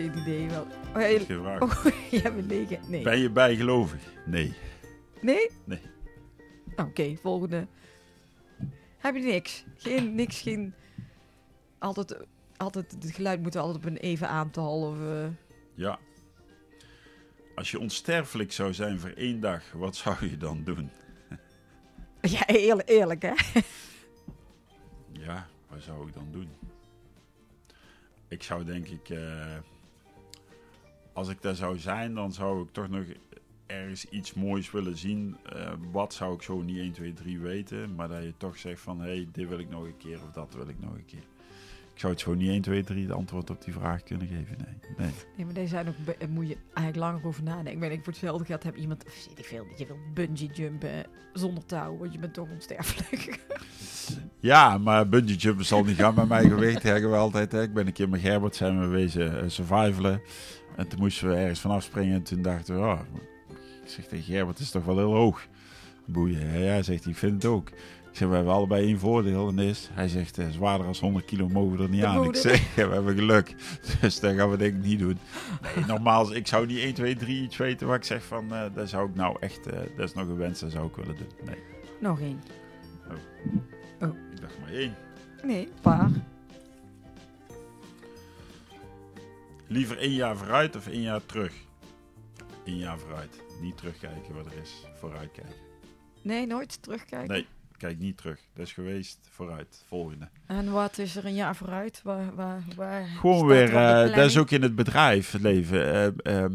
Geen 0.00 0.18
idee 0.18 0.48
wel. 0.48 0.66
Oh, 0.94 1.20
vraag. 1.42 1.60
oh, 1.62 1.84
negen. 2.46 2.78
Nee. 2.86 3.02
Ben 3.02 3.18
je 3.18 3.30
bijgelovig? 3.30 4.02
Nee. 4.26 4.54
Nee? 5.20 5.50
Nee. 5.64 5.80
Oké, 6.76 7.16
volgende. 7.16 7.66
Heb 8.98 9.14
je 9.14 9.20
niks? 9.22 9.64
Geen, 9.76 10.14
niks, 10.14 10.40
geen... 10.40 10.74
Altijd, 11.78 12.16
altijd, 12.56 12.90
het 12.92 13.10
geluid 13.10 13.42
moet 13.42 13.56
altijd 13.56 13.76
op 13.76 13.84
een 13.84 13.96
even 13.96 14.28
aantal 14.28 14.80
of... 14.86 14.98
eh, 15.00 15.26
Ja. 15.74 15.98
Als 17.54 17.70
je 17.70 17.78
onsterfelijk 17.78 18.52
zou 18.52 18.74
zijn 18.74 19.00
voor 19.00 19.10
één 19.10 19.40
dag, 19.40 19.72
wat 19.72 19.96
zou 19.96 20.16
je 20.30 20.36
dan 20.36 20.64
doen? 20.64 20.90
Ja, 22.20 22.46
eerlijk, 22.46 22.88
eerlijk 22.88 23.22
hè? 23.22 23.32
Ja, 25.12 25.46
wat 25.68 25.82
zou 25.82 26.06
ik 26.08 26.14
dan 26.14 26.28
doen? 26.30 26.48
Ik 28.28 28.42
zou 28.42 28.64
denk 28.64 28.86
ik, 28.88 29.08
eh, 29.08 29.56
als 31.20 31.28
ik 31.28 31.42
daar 31.42 31.54
zou 31.54 31.78
zijn, 31.78 32.14
dan 32.14 32.32
zou 32.32 32.62
ik 32.62 32.72
toch 32.72 32.88
nog 32.88 33.04
ergens 33.66 34.04
iets 34.04 34.34
moois 34.34 34.70
willen 34.70 34.96
zien. 34.96 35.36
Eh, 35.52 35.72
wat 35.92 36.14
zou 36.14 36.34
ik 36.34 36.42
zo 36.42 36.62
niet 36.62 36.78
1, 36.78 36.92
2, 36.92 37.12
3 37.12 37.38
weten, 37.38 37.94
maar 37.94 38.08
dat 38.08 38.22
je 38.22 38.34
toch 38.36 38.58
zegt 38.58 38.80
van, 38.80 39.00
hé, 39.00 39.06
hey, 39.06 39.28
dit 39.32 39.48
wil 39.48 39.58
ik 39.58 39.70
nog 39.70 39.84
een 39.84 39.96
keer 39.96 40.18
of 40.26 40.32
dat 40.32 40.54
wil 40.54 40.68
ik 40.68 40.80
nog 40.80 40.94
een 40.94 41.04
keer. 41.04 41.24
Ik 41.92 42.00
zou 42.06 42.12
het 42.12 42.22
zo 42.22 42.34
niet 42.34 42.48
1, 42.48 42.62
2, 42.62 42.84
3 42.84 43.02
het 43.02 43.12
antwoord 43.12 43.50
op 43.50 43.64
die 43.64 43.72
vraag 43.72 44.02
kunnen 44.02 44.26
geven, 44.26 44.56
nee. 44.58 44.96
nee. 44.96 45.10
Nee, 45.36 45.44
maar 45.44 45.54
deze 45.54 45.68
zijn 45.68 45.88
ook... 45.88 46.28
moet 46.28 46.48
je 46.48 46.56
eigenlijk 46.74 46.96
langer 46.96 47.26
over 47.26 47.42
nadenken. 47.42 47.72
Ik 47.72 47.80
ben 47.80 47.90
ik 47.90 48.04
voor 48.04 48.12
hetzelfde 48.12 48.44
gehad 48.44 48.62
heb 48.62 48.76
iemand... 48.76 49.04
Of 49.06 49.26
weet 49.28 49.38
ik 49.38 49.44
veel, 49.44 49.66
dat 49.68 49.78
je 49.78 49.86
wil 49.86 49.98
bungee 50.14 50.50
jumpen 50.52 51.06
zonder 51.32 51.66
touw. 51.66 51.96
Want 51.96 52.12
je 52.12 52.18
bent 52.18 52.34
toch 52.34 52.50
onsterfelijk. 52.50 53.28
Ja, 54.40 54.78
maar 54.78 55.08
bungee 55.08 55.36
jumpen 55.36 55.64
zal 55.64 55.84
niet 55.84 55.96
gaan 55.96 56.14
met 56.14 56.28
mijn 56.28 56.48
gewicht, 56.48 56.82
we 56.82 57.16
altijd. 57.16 57.52
Hè. 57.52 57.62
Ik 57.62 57.74
ben 57.74 57.86
een 57.86 57.92
keer 57.92 58.08
met 58.08 58.20
Gerbert, 58.20 58.56
zijn 58.56 58.80
we 58.80 58.86
wezen 58.86 59.40
eh, 59.40 59.48
survivalen. 59.48 60.22
En 60.80 60.88
toen 60.88 60.98
moesten 60.98 61.28
we 61.28 61.34
ergens 61.34 61.60
vanaf 61.60 61.82
springen 61.82 62.14
en 62.14 62.22
toen 62.22 62.42
dachten 62.42 62.74
we, 62.74 62.80
oh, 62.80 63.00
ik 63.82 63.88
zeg 63.90 64.06
tegen 64.06 64.24
Gerbert, 64.24 64.58
het 64.58 64.66
is 64.66 64.72
toch 64.72 64.84
wel 64.84 64.96
heel 64.96 65.14
hoog. 65.14 65.46
Boeien, 66.04 66.46
ja, 66.46 66.58
ja, 66.74 66.82
zegt 66.82 67.04
hij, 67.04 67.12
ik 67.12 67.18
vind 67.18 67.42
het 67.42 67.52
ook. 67.52 67.68
Ik 67.68 68.16
zeg, 68.16 68.28
we 68.28 68.34
hebben 68.34 68.52
allebei 68.52 68.86
één 68.86 68.98
voordeel 68.98 69.48
en 69.48 69.58
is, 69.58 69.90
hij 69.92 70.08
zegt, 70.08 70.38
eh, 70.38 70.48
zwaarder 70.48 70.86
als 70.86 71.00
100 71.00 71.24
kilo 71.24 71.48
mogen 71.48 71.76
we 71.76 71.82
er 71.82 71.88
niet 71.88 72.00
Dat 72.00 72.10
aan. 72.10 72.24
Ik 72.24 72.34
zeg, 72.34 72.74
we 72.74 72.80
hebben 72.80 73.14
geluk. 73.14 73.54
Dus 74.00 74.20
dat 74.20 74.34
gaan 74.34 74.50
we 74.50 74.56
denk 74.56 74.74
ik 74.74 74.82
niet 74.82 74.98
doen. 74.98 75.18
Nee, 75.76 75.84
normaal, 75.86 76.34
ik 76.34 76.46
zou 76.46 76.66
niet 76.66 76.78
1, 76.78 76.94
2, 76.94 77.16
3 77.16 77.42
iets 77.42 77.56
weten 77.56 77.86
waar 77.86 77.96
ik 77.96 78.04
zeg 78.04 78.24
van, 78.24 78.54
eh 78.54 78.62
dat 78.74 78.88
zou 78.88 79.08
ik 79.08 79.14
nou 79.14 79.36
echt, 79.40 79.66
eh, 79.66 79.78
dat 79.96 80.08
is 80.08 80.14
nog 80.14 80.28
een 80.28 80.36
wens, 80.36 80.60
dat 80.60 80.70
zou 80.70 80.86
ik 80.86 80.96
willen 80.96 81.16
doen. 81.16 81.46
Nee, 81.46 81.58
Nog 82.00 82.20
één. 82.20 82.40
ik 84.32 84.40
dacht 84.40 84.58
maar 84.60 84.72
één. 84.72 84.94
Nee, 85.42 85.68
paar. 85.80 86.10
Liever 89.70 89.98
één 89.98 90.12
jaar 90.12 90.36
vooruit 90.36 90.76
of 90.76 90.86
één 90.86 91.00
jaar 91.00 91.26
terug? 91.26 91.52
Eén 92.64 92.76
jaar 92.76 92.98
vooruit. 92.98 93.42
Niet 93.60 93.76
terugkijken 93.76 94.34
wat 94.34 94.46
er 94.46 94.60
is. 94.62 94.86
Vooruit 94.94 95.32
kijken. 95.32 95.54
Nee, 96.22 96.46
nooit 96.46 96.82
terugkijken. 96.82 97.28
Nee, 97.28 97.46
kijk 97.76 97.98
niet 97.98 98.16
terug. 98.16 98.40
Dat 98.54 98.66
is 98.66 98.72
geweest. 98.72 99.18
Vooruit. 99.30 99.84
Volgende. 99.86 100.28
En 100.46 100.72
wat 100.72 100.98
is 100.98 101.16
er 101.16 101.24
een 101.26 101.34
jaar 101.34 101.56
vooruit? 101.56 102.00
Waar, 102.04 102.34
waar, 102.34 102.62
waar 102.76 103.06
Gewoon 103.06 103.46
weer, 103.46 103.74
er 103.74 104.08
eh, 104.10 104.16
dat 104.16 104.24
is 104.24 104.38
ook 104.38 104.50
in 104.50 104.62
het 104.62 104.74
bedrijfsleven. 104.74 106.16
Ehm, 106.22 106.52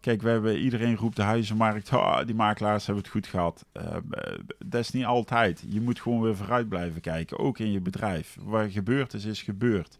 kijk, 0.00 0.22
we 0.22 0.28
hebben, 0.28 0.58
iedereen 0.58 0.96
roept 0.96 1.16
de 1.16 1.22
huizenmarkt, 1.22 1.90
"Ah, 1.90 2.26
die 2.26 2.34
makelaars 2.34 2.86
hebben 2.86 3.04
het 3.04 3.12
goed 3.12 3.26
gehad. 3.26 3.64
Eh, 3.72 3.96
eh, 3.96 4.38
dat 4.66 4.80
is 4.80 4.90
niet 4.90 5.04
altijd. 5.04 5.64
Je 5.68 5.80
moet 5.80 6.00
gewoon 6.00 6.20
weer 6.20 6.36
vooruit 6.36 6.68
blijven 6.68 7.00
kijken, 7.00 7.38
ook 7.38 7.58
in 7.58 7.72
je 7.72 7.80
bedrijf. 7.80 8.36
Wat 8.40 8.72
gebeurd 8.72 9.14
is, 9.14 9.24
is 9.24 9.42
gebeurd. 9.42 9.98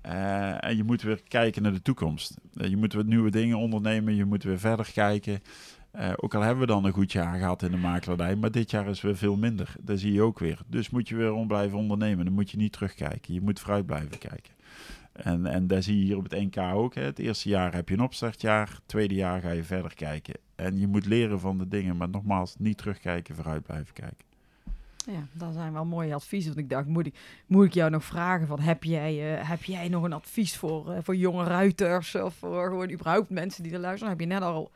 Eh, 0.00 0.64
en 0.64 0.76
je 0.76 0.84
moet 0.84 1.02
weer 1.02 1.22
kijken 1.28 1.62
naar 1.62 1.72
de 1.72 1.82
toekomst. 1.82 2.36
Eh, 2.54 2.68
je 2.68 2.76
moet 2.76 2.92
weer 2.92 3.04
nieuwe 3.04 3.30
dingen 3.30 3.58
ondernemen, 3.58 4.14
je 4.14 4.24
moet 4.24 4.42
weer 4.42 4.58
verder 4.58 4.92
kijken. 4.92 5.40
Eh, 5.90 6.12
ook 6.16 6.34
al 6.34 6.40
hebben 6.40 6.60
we 6.60 6.66
dan 6.66 6.84
een 6.84 6.92
goed 6.92 7.12
jaar 7.12 7.38
gehad 7.38 7.62
in 7.62 7.70
de 7.70 7.76
makelaardij, 7.76 8.36
maar 8.36 8.50
dit 8.50 8.70
jaar 8.70 8.88
is 8.88 9.00
weer 9.00 9.16
veel 9.16 9.36
minder. 9.36 9.74
Dat 9.80 9.98
zie 9.98 10.12
je 10.12 10.22
ook 10.22 10.38
weer. 10.38 10.60
Dus 10.66 10.90
moet 10.90 11.08
je 11.08 11.16
weer 11.16 11.32
om 11.32 11.46
blijven 11.46 11.78
ondernemen. 11.78 12.24
Dan 12.24 12.34
moet 12.34 12.50
je 12.50 12.56
niet 12.56 12.72
terugkijken. 12.72 13.34
Je 13.34 13.40
moet 13.40 13.60
vooruit 13.60 13.86
blijven 13.86 14.18
kijken. 14.18 14.52
En, 15.12 15.46
en 15.46 15.66
daar 15.66 15.82
zie 15.82 15.98
je 15.98 16.04
hier 16.04 16.16
op 16.16 16.30
het 16.30 16.40
NK 16.40 16.58
ook. 16.58 16.94
Hè. 16.94 17.02
Het 17.02 17.18
eerste 17.18 17.48
jaar 17.48 17.74
heb 17.74 17.88
je 17.88 17.94
een 17.94 18.00
opstartjaar. 18.00 18.68
Het 18.68 18.82
tweede 18.86 19.14
jaar 19.14 19.40
ga 19.40 19.50
je 19.50 19.64
verder 19.64 19.94
kijken. 19.94 20.34
En 20.54 20.78
je 20.78 20.86
moet 20.86 21.06
leren 21.06 21.40
van 21.40 21.58
de 21.58 21.68
dingen. 21.68 21.96
Maar 21.96 22.08
nogmaals, 22.08 22.56
niet 22.58 22.78
terugkijken, 22.78 23.34
vooruit 23.34 23.62
blijven 23.62 23.92
kijken. 23.92 24.27
Ja, 25.12 25.26
dat 25.32 25.52
zijn 25.52 25.72
wel 25.72 25.84
mooie 25.84 26.14
adviezen. 26.14 26.54
Want 26.54 26.64
ik 26.64 26.70
dacht, 26.70 26.86
moet 26.86 27.06
ik, 27.06 27.14
moet 27.46 27.66
ik 27.66 27.74
jou 27.74 27.90
nog 27.90 28.04
vragen 28.04 28.46
van, 28.46 28.60
heb 28.60 28.84
jij, 28.84 29.38
eh, 29.38 29.48
heb 29.48 29.64
jij 29.64 29.88
nog 29.88 30.02
een 30.02 30.12
advies 30.12 30.56
voor, 30.56 30.92
eh, 30.92 30.98
voor 31.02 31.16
jonge 31.16 31.44
ruiters? 31.44 32.14
Of 32.14 32.34
voor 32.34 32.68
gewoon 32.68 32.90
überhaupt 32.90 33.30
mensen 33.30 33.62
die 33.62 33.72
er 33.72 33.78
luisteren? 33.78 34.08
Heb 34.08 34.20
je 34.20 34.26
net 34.26 34.42
al 34.42 34.70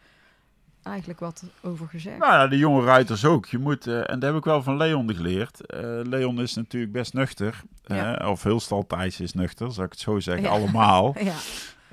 eigenlijk 0.83 1.21
wat 1.21 1.45
over 1.63 1.89
gezegd? 1.89 2.19
Nou 2.19 2.33
ja, 2.33 2.49
de 2.49 2.59
jonge 2.59 2.85
ruiters 2.85 3.25
ook. 3.25 3.47
Je 3.47 3.59
moet, 3.59 3.87
eh, 3.87 4.11
en 4.11 4.19
dat 4.19 4.23
heb 4.23 4.35
ik 4.35 4.45
wel 4.45 4.63
van 4.63 4.77
Leon 4.77 5.15
geleerd. 5.15 5.61
Leon 6.03 6.41
is 6.41 6.55
natuurlijk 6.55 6.93
best 6.93 7.15
nuchter. 7.15 7.63
Ja. 7.85 8.29
of 8.29 8.43
heel 8.43 8.61
staltijs 8.61 9.21
is 9.21 9.35
nuchter, 9.35 9.73
zou 9.73 9.87
ik 9.87 9.93
het 9.93 10.01
zo 10.01 10.21
zeggen. 10.21 10.45
Ja. 10.45 10.51
Allemaal. 10.59 11.17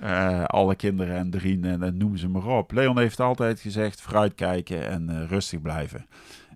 Ja, 0.02 0.44
alle 0.44 0.76
kinderen 0.76 1.16
en 1.16 1.30
drieën 1.30 1.66
en, 1.66 1.84
en 1.84 1.98
noem 1.98 2.18
ze 2.18 2.28
maar 2.28 2.46
op. 2.46 2.72
Leon 2.72 2.98
heeft 2.98 3.20
altijd 3.20 3.60
gezegd, 3.60 4.02
vooruitkijken 4.02 4.90
en 4.90 5.28
rustig 5.28 5.62
blijven. 5.62 6.06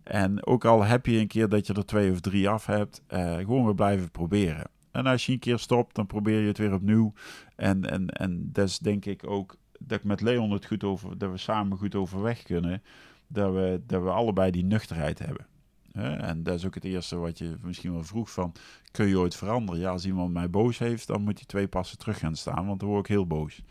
En 0.03 0.45
ook 0.45 0.65
al 0.65 0.83
heb 0.83 1.05
je 1.05 1.19
een 1.19 1.27
keer 1.27 1.49
dat 1.49 1.67
je 1.67 1.73
er 1.73 1.85
twee 1.85 2.11
of 2.11 2.19
drie 2.19 2.49
af 2.49 2.65
hebt, 2.65 3.01
eh, 3.07 3.35
gewoon 3.35 3.65
weer 3.65 3.75
blijven 3.75 4.11
proberen. 4.11 4.69
En 4.91 5.05
als 5.05 5.25
je 5.25 5.31
een 5.31 5.39
keer 5.39 5.59
stopt, 5.59 5.95
dan 5.95 6.07
probeer 6.07 6.39
je 6.41 6.47
het 6.47 6.57
weer 6.57 6.73
opnieuw. 6.73 7.13
En, 7.55 7.89
en, 7.89 8.07
en 8.07 8.49
dat 8.51 8.67
is 8.67 8.79
denk 8.79 9.05
ik 9.05 9.27
ook 9.27 9.57
dat 9.79 9.99
ik 9.99 10.03
met 10.03 10.21
Leon 10.21 10.51
het 10.51 10.65
goed 10.65 10.83
over, 10.83 11.17
dat 11.17 11.31
we 11.31 11.37
samen 11.37 11.77
goed 11.77 11.95
overweg 11.95 12.43
kunnen. 12.43 12.83
Dat 13.27 13.53
we, 13.53 13.81
dat 13.87 14.03
we 14.03 14.09
allebei 14.09 14.51
die 14.51 14.65
nuchterheid 14.65 15.19
hebben. 15.19 15.45
Hè? 15.91 16.15
En 16.15 16.43
dat 16.43 16.55
is 16.55 16.65
ook 16.65 16.73
het 16.73 16.83
eerste 16.83 17.15
wat 17.15 17.37
je 17.37 17.57
misschien 17.61 17.93
wel 17.93 18.03
vroeg 18.03 18.31
van, 18.31 18.53
kun 18.91 19.07
je 19.07 19.19
ooit 19.19 19.35
veranderen? 19.35 19.81
Ja, 19.81 19.91
als 19.91 20.05
iemand 20.05 20.33
mij 20.33 20.49
boos 20.49 20.77
heeft, 20.77 21.07
dan 21.07 21.21
moet 21.21 21.37
hij 21.37 21.45
twee 21.45 21.67
passen 21.67 21.97
terug 21.97 22.19
gaan 22.19 22.35
staan, 22.35 22.67
want 22.67 22.79
dan 22.79 22.89
word 22.89 23.05
ik 23.05 23.11
heel 23.11 23.27
boos. 23.27 23.61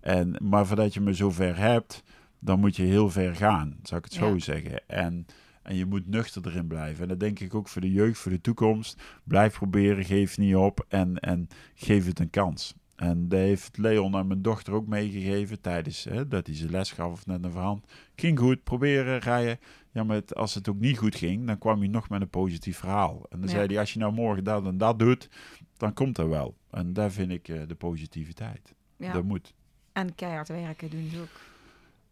En, 0.00 0.36
maar 0.42 0.66
voordat 0.66 0.94
je 0.94 1.00
me 1.00 1.12
zover 1.12 1.56
hebt, 1.56 2.02
dan 2.38 2.60
moet 2.60 2.76
je 2.76 2.82
heel 2.82 3.10
ver 3.10 3.36
gaan, 3.36 3.76
zou 3.82 4.00
ik 4.00 4.04
het 4.04 4.14
zo 4.14 4.38
zeggen. 4.38 4.88
En, 4.88 5.26
en 5.64 5.76
je 5.76 5.86
moet 5.86 6.06
nuchter 6.08 6.46
erin 6.46 6.66
blijven. 6.66 7.02
En 7.02 7.08
dat 7.08 7.20
denk 7.20 7.40
ik 7.40 7.54
ook 7.54 7.68
voor 7.68 7.80
de 7.80 7.92
jeugd, 7.92 8.18
voor 8.18 8.30
de 8.32 8.40
toekomst. 8.40 9.02
Blijf 9.24 9.54
proberen, 9.54 10.04
geef 10.04 10.38
niet 10.38 10.56
op 10.56 10.84
en, 10.88 11.18
en 11.18 11.48
geef 11.74 12.06
het 12.06 12.18
een 12.20 12.30
kans. 12.30 12.74
En 12.96 13.28
dat 13.28 13.38
heeft 13.38 13.78
Leon 13.78 14.16
aan 14.16 14.26
mijn 14.26 14.42
dochter 14.42 14.72
ook 14.72 14.86
meegegeven 14.86 15.60
tijdens 15.60 16.04
hè, 16.04 16.28
dat 16.28 16.46
hij 16.46 16.56
ze 16.56 16.70
les 16.70 16.92
gaf 16.92 17.12
of 17.12 17.26
net 17.26 17.44
een 17.44 17.50
verhand. 17.50 17.86
Ging 18.16 18.38
goed, 18.38 18.62
proberen, 18.64 19.18
rijden. 19.18 19.58
Ja, 19.90 20.04
maar 20.04 20.16
het- 20.16 20.34
als 20.34 20.54
het 20.54 20.68
ook 20.68 20.78
niet 20.80 20.98
goed 20.98 21.14
ging, 21.16 21.46
dan 21.46 21.58
kwam 21.58 21.78
hij 21.78 21.88
nog 21.88 22.08
met 22.08 22.20
een 22.20 22.28
positief 22.28 22.78
verhaal. 22.78 23.26
En 23.30 23.38
dan 23.40 23.48
Ja. 23.48 23.54
zei 23.54 23.66
hij, 23.66 23.78
als 23.78 23.92
je 23.92 23.98
nou 23.98 24.12
morgen 24.12 24.44
dat 24.44 24.66
en 24.66 24.78
dat 24.78 24.98
doet, 24.98 25.28
dan 25.76 25.92
komt 25.92 26.16
dat 26.16 26.28
wel. 26.28 26.56
En 26.70 26.92
daar 26.92 27.10
vind 27.10 27.30
ik 27.30 27.48
eh, 27.48 27.60
de 27.66 27.74
positiviteit. 27.74 28.74
ja. 28.96 29.12
Dat 29.12 29.24
moet. 29.24 29.54
En 29.92 30.14
keihard 30.14 30.48
werken 30.48 30.90
doen 30.90 31.08
ze 31.12 31.20
ook. 31.20 31.40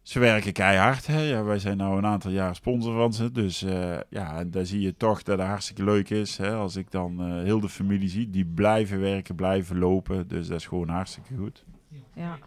Ze 0.03 0.19
werken 0.19 0.53
keihard. 0.53 1.07
Hè? 1.07 1.21
Ja, 1.21 1.43
wij 1.43 1.59
zijn 1.59 1.77
nou 1.77 1.97
een 1.97 2.05
aantal 2.05 2.31
jaar 2.31 2.55
sponsor 2.55 2.95
van 2.95 3.13
ze. 3.13 3.31
Dus 3.31 3.61
eh, 3.63 3.97
ja, 4.09 4.43
daar 4.43 4.65
zie 4.65 4.81
je 4.81 4.97
toch 4.97 5.23
dat 5.23 5.37
het 5.37 5.47
hartstikke 5.47 5.83
leuk 5.83 6.09
is. 6.09 6.37
Hè? 6.37 6.53
Als 6.53 6.75
ik 6.75 6.91
dan 6.91 7.21
eh, 7.21 7.43
heel 7.43 7.59
de 7.59 7.69
familie 7.69 8.09
zie, 8.09 8.29
die 8.29 8.45
blijven 8.45 8.99
werken, 8.99 9.35
blijven 9.35 9.79
lopen. 9.79 10.27
Dus 10.27 10.47
dat 10.47 10.59
is 10.59 10.65
gewoon 10.65 10.89
hartstikke 10.89 11.35
goed. 11.35 11.65
Ja. 12.13 12.37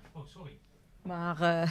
Maar 1.02 1.40
eh, 1.40 1.70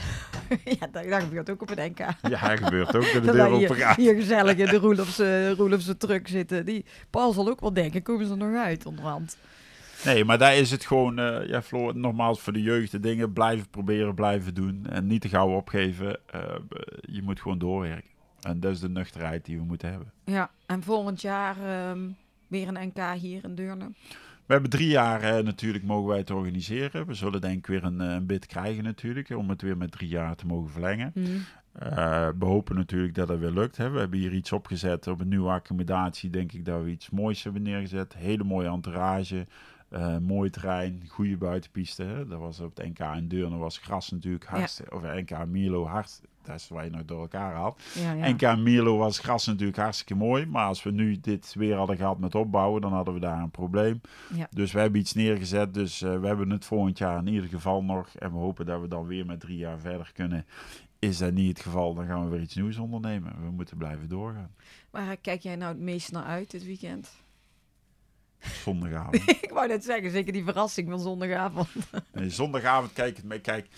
ja, 0.80 0.86
dat, 0.92 1.08
dat 1.08 1.22
gebeurt 1.22 1.50
ook 1.50 1.62
op 1.62 1.70
een 1.70 1.90
NK. 1.90 1.98
Ja, 1.98 2.48
dat 2.48 2.58
gebeurt 2.58 2.96
ook 2.96 3.12
dat 3.12 3.24
de 3.24 3.32
deur 3.32 3.46
open 3.46 3.58
hier, 3.58 3.74
gaat. 3.74 3.96
hier 3.96 4.14
gezellig 4.14 4.56
in 4.56 4.66
de 4.66 4.76
Roelofse, 4.76 5.54
Roelofse 5.54 5.96
truck 5.96 6.28
zitten. 6.28 6.64
Die, 6.64 6.84
Paul 7.10 7.32
zal 7.32 7.48
ook 7.48 7.60
wel 7.60 7.72
denken, 7.72 8.02
komen 8.02 8.26
ze 8.26 8.32
er 8.32 8.38
nog 8.38 8.56
uit 8.56 8.86
onderhand? 8.86 9.36
Nee, 10.04 10.24
maar 10.24 10.38
daar 10.38 10.56
is 10.56 10.70
het 10.70 10.86
gewoon, 10.86 11.18
eh, 11.18 11.48
ja, 11.48 11.62
Floor, 11.62 11.96
nogmaals 11.96 12.40
voor 12.40 12.52
de 12.52 12.62
jeugd 12.62 12.90
de 12.90 13.00
dingen 13.00 13.32
blijven 13.32 13.68
proberen, 13.70 14.14
blijven 14.14 14.54
doen. 14.54 14.86
En 14.90 15.06
niet 15.06 15.20
te 15.20 15.28
gauw 15.28 15.56
opgeven. 15.56 16.18
Eh, 16.30 16.40
je 17.00 17.22
moet 17.22 17.40
gewoon 17.40 17.58
doorwerken. 17.58 18.10
En 18.40 18.60
dat 18.60 18.72
is 18.72 18.80
de 18.80 18.88
nuchterheid 18.88 19.44
die 19.44 19.58
we 19.58 19.64
moeten 19.64 19.90
hebben. 19.90 20.12
Ja, 20.24 20.50
en 20.66 20.82
volgend 20.82 21.20
jaar 21.20 21.56
ehm, 21.56 22.08
weer 22.46 22.68
een 22.68 22.92
NK 22.94 23.20
hier 23.20 23.44
in 23.44 23.54
Deurne. 23.54 23.90
We 24.46 24.52
hebben 24.52 24.70
drie 24.70 24.88
jaar 24.88 25.22
eh, 25.22 25.44
natuurlijk 25.44 25.84
mogen 25.84 26.08
wij 26.08 26.18
het 26.18 26.30
organiseren. 26.30 27.06
We 27.06 27.14
zullen 27.14 27.40
denk 27.40 27.56
ik 27.56 27.66
weer 27.66 27.84
een, 27.84 28.00
een 28.00 28.26
bid 28.26 28.46
krijgen 28.46 28.84
natuurlijk, 28.84 29.30
om 29.30 29.48
het 29.48 29.62
weer 29.62 29.76
met 29.76 29.90
drie 29.90 30.08
jaar 30.08 30.36
te 30.36 30.46
mogen 30.46 30.70
verlengen. 30.70 31.12
Eh, 31.78 32.28
we 32.38 32.44
hopen 32.44 32.76
natuurlijk 32.76 33.14
dat 33.14 33.28
het 33.28 33.38
weer 33.38 33.50
lukt. 33.50 33.76
Hè. 33.76 33.90
We 33.90 33.98
hebben 33.98 34.18
hier 34.18 34.32
iets 34.32 34.52
opgezet 34.52 35.06
op 35.06 35.20
een 35.20 35.28
nieuwe 35.28 35.50
accommodatie. 35.50 36.30
Denk 36.30 36.52
ik 36.52 36.64
dat 36.64 36.82
we 36.82 36.90
iets 36.90 37.10
moois 37.10 37.42
hebben 37.42 37.62
neergezet. 37.62 38.14
Hele 38.16 38.44
mooie 38.44 38.68
entourage. 38.68 39.46
Eh, 39.88 40.18
mooi 40.18 40.50
terrein, 40.50 41.02
goede 41.08 41.36
buitenpiste. 41.36 42.02
Hè. 42.02 42.26
Dat 42.26 42.38
was 42.38 42.60
op 42.60 42.76
het 42.76 42.86
NK 42.86 42.98
in 43.16 43.28
Deurne 43.28 43.56
was 43.56 43.78
gras 43.78 44.10
natuurlijk 44.10 44.44
hartstikke... 44.44 44.94
Of 44.94 45.02
NK 45.02 45.46
Milo 45.46 45.86
hard, 45.86 46.20
dat 46.42 46.54
is 46.54 46.68
waar 46.68 46.84
je 46.84 46.90
nog 46.90 47.04
door 47.04 47.20
elkaar 47.20 47.54
haalt. 47.54 47.82
Ja, 47.94 48.12
ja. 48.12 48.28
NK 48.28 48.56
Milo 48.58 48.96
was 48.96 49.18
gras 49.18 49.46
natuurlijk 49.46 49.78
hartstikke 49.78 50.14
mooi. 50.14 50.46
Maar 50.46 50.66
als 50.66 50.82
we 50.82 50.90
nu 50.90 51.20
dit 51.20 51.54
weer 51.54 51.76
hadden 51.76 51.96
gehad 51.96 52.18
met 52.18 52.34
opbouwen, 52.34 52.80
dan 52.80 52.92
hadden 52.92 53.14
we 53.14 53.20
daar 53.20 53.42
een 53.42 53.50
probleem. 53.50 54.00
Dus 54.50 54.72
we 54.72 54.80
hebben 54.80 55.00
iets 55.00 55.12
neergezet. 55.12 55.74
Dus 55.74 56.02
eh, 56.02 56.20
we 56.20 56.26
hebben 56.26 56.50
het 56.50 56.64
volgend 56.64 56.98
jaar 56.98 57.18
in 57.18 57.26
ieder 57.26 57.48
geval 57.48 57.84
nog. 57.84 58.08
En 58.14 58.32
we 58.32 58.38
hopen 58.38 58.66
dat 58.66 58.80
we 58.80 58.88
dan 58.88 59.06
weer 59.06 59.26
met 59.26 59.40
drie 59.40 59.58
jaar 59.58 59.78
verder 59.78 60.10
kunnen. 60.14 60.46
Is 60.98 61.18
dat 61.18 61.32
niet 61.32 61.48
het 61.48 61.60
geval, 61.60 61.94
dan 61.94 62.06
gaan 62.06 62.24
we 62.24 62.30
weer 62.30 62.40
iets 62.40 62.54
nieuws 62.54 62.76
ondernemen. 62.76 63.32
We 63.44 63.50
moeten 63.50 63.76
blijven 63.76 64.08
doorgaan. 64.08 64.54
Waar 64.90 65.16
kijk 65.16 65.42
jij 65.42 65.56
nou 65.56 65.72
het 65.72 65.82
meest 65.82 66.12
naar 66.12 66.24
uit 66.24 66.50
dit 66.50 66.64
weekend? 66.64 67.24
Zondagavond. 68.40 69.14
ik 69.42 69.50
wou 69.52 69.68
net 69.68 69.84
zeggen, 69.84 70.10
zeker 70.10 70.32
die 70.32 70.44
verrassing 70.44 70.88
van 70.90 71.00
zondagavond. 71.00 71.68
Nee, 72.12 72.30
zondagavond 72.30 72.92
kijk 72.92 73.16
het 73.16 73.24
mee. 73.24 73.40
Kijk, 73.40 73.68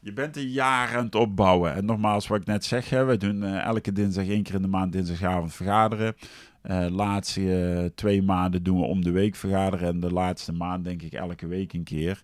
je 0.00 0.12
bent 0.12 0.36
een 0.36 0.50
jaar 0.50 0.96
aan 0.96 1.04
het 1.04 1.14
opbouwen. 1.14 1.74
En 1.74 1.84
nogmaals, 1.84 2.26
wat 2.26 2.40
ik 2.40 2.46
net 2.46 2.64
zeg, 2.64 2.90
hè, 2.90 3.04
we 3.04 3.16
doen 3.16 3.42
eh, 3.42 3.64
elke 3.64 3.92
dinsdag 3.92 4.28
één 4.28 4.42
keer 4.42 4.54
in 4.54 4.62
de 4.62 4.68
maand 4.68 4.92
dinsdagavond 4.92 5.54
vergaderen. 5.54 6.16
Eh 6.62 6.86
laatste 6.90 7.74
eh, 7.74 7.84
twee 7.94 8.22
maanden 8.22 8.62
doen 8.62 8.80
we 8.80 8.86
om 8.86 9.04
de 9.04 9.10
week 9.10 9.36
vergaderen. 9.36 9.88
En 9.88 10.00
de 10.00 10.12
laatste 10.12 10.52
maand 10.52 10.84
denk 10.84 11.02
ik 11.02 11.12
elke 11.12 11.46
week 11.46 11.72
een 11.72 11.84
keer. 11.84 12.22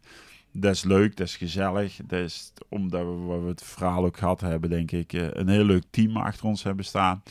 Dat 0.52 0.74
is 0.74 0.84
leuk, 0.84 1.16
dat 1.16 1.26
is 1.26 1.36
gezellig. 1.36 1.98
Dat 2.06 2.20
is 2.20 2.52
omdat 2.68 3.02
we, 3.02 3.12
wat 3.12 3.42
we 3.42 3.48
het 3.48 3.62
verhaal 3.62 4.04
ook 4.04 4.16
gehad 4.16 4.40
hebben, 4.40 4.70
denk 4.70 4.90
ik, 4.92 5.12
een 5.12 5.48
heel 5.48 5.64
leuk 5.64 5.84
team 5.90 6.16
achter 6.16 6.46
ons 6.46 6.62
hebben 6.62 6.84
staan. 6.84 7.22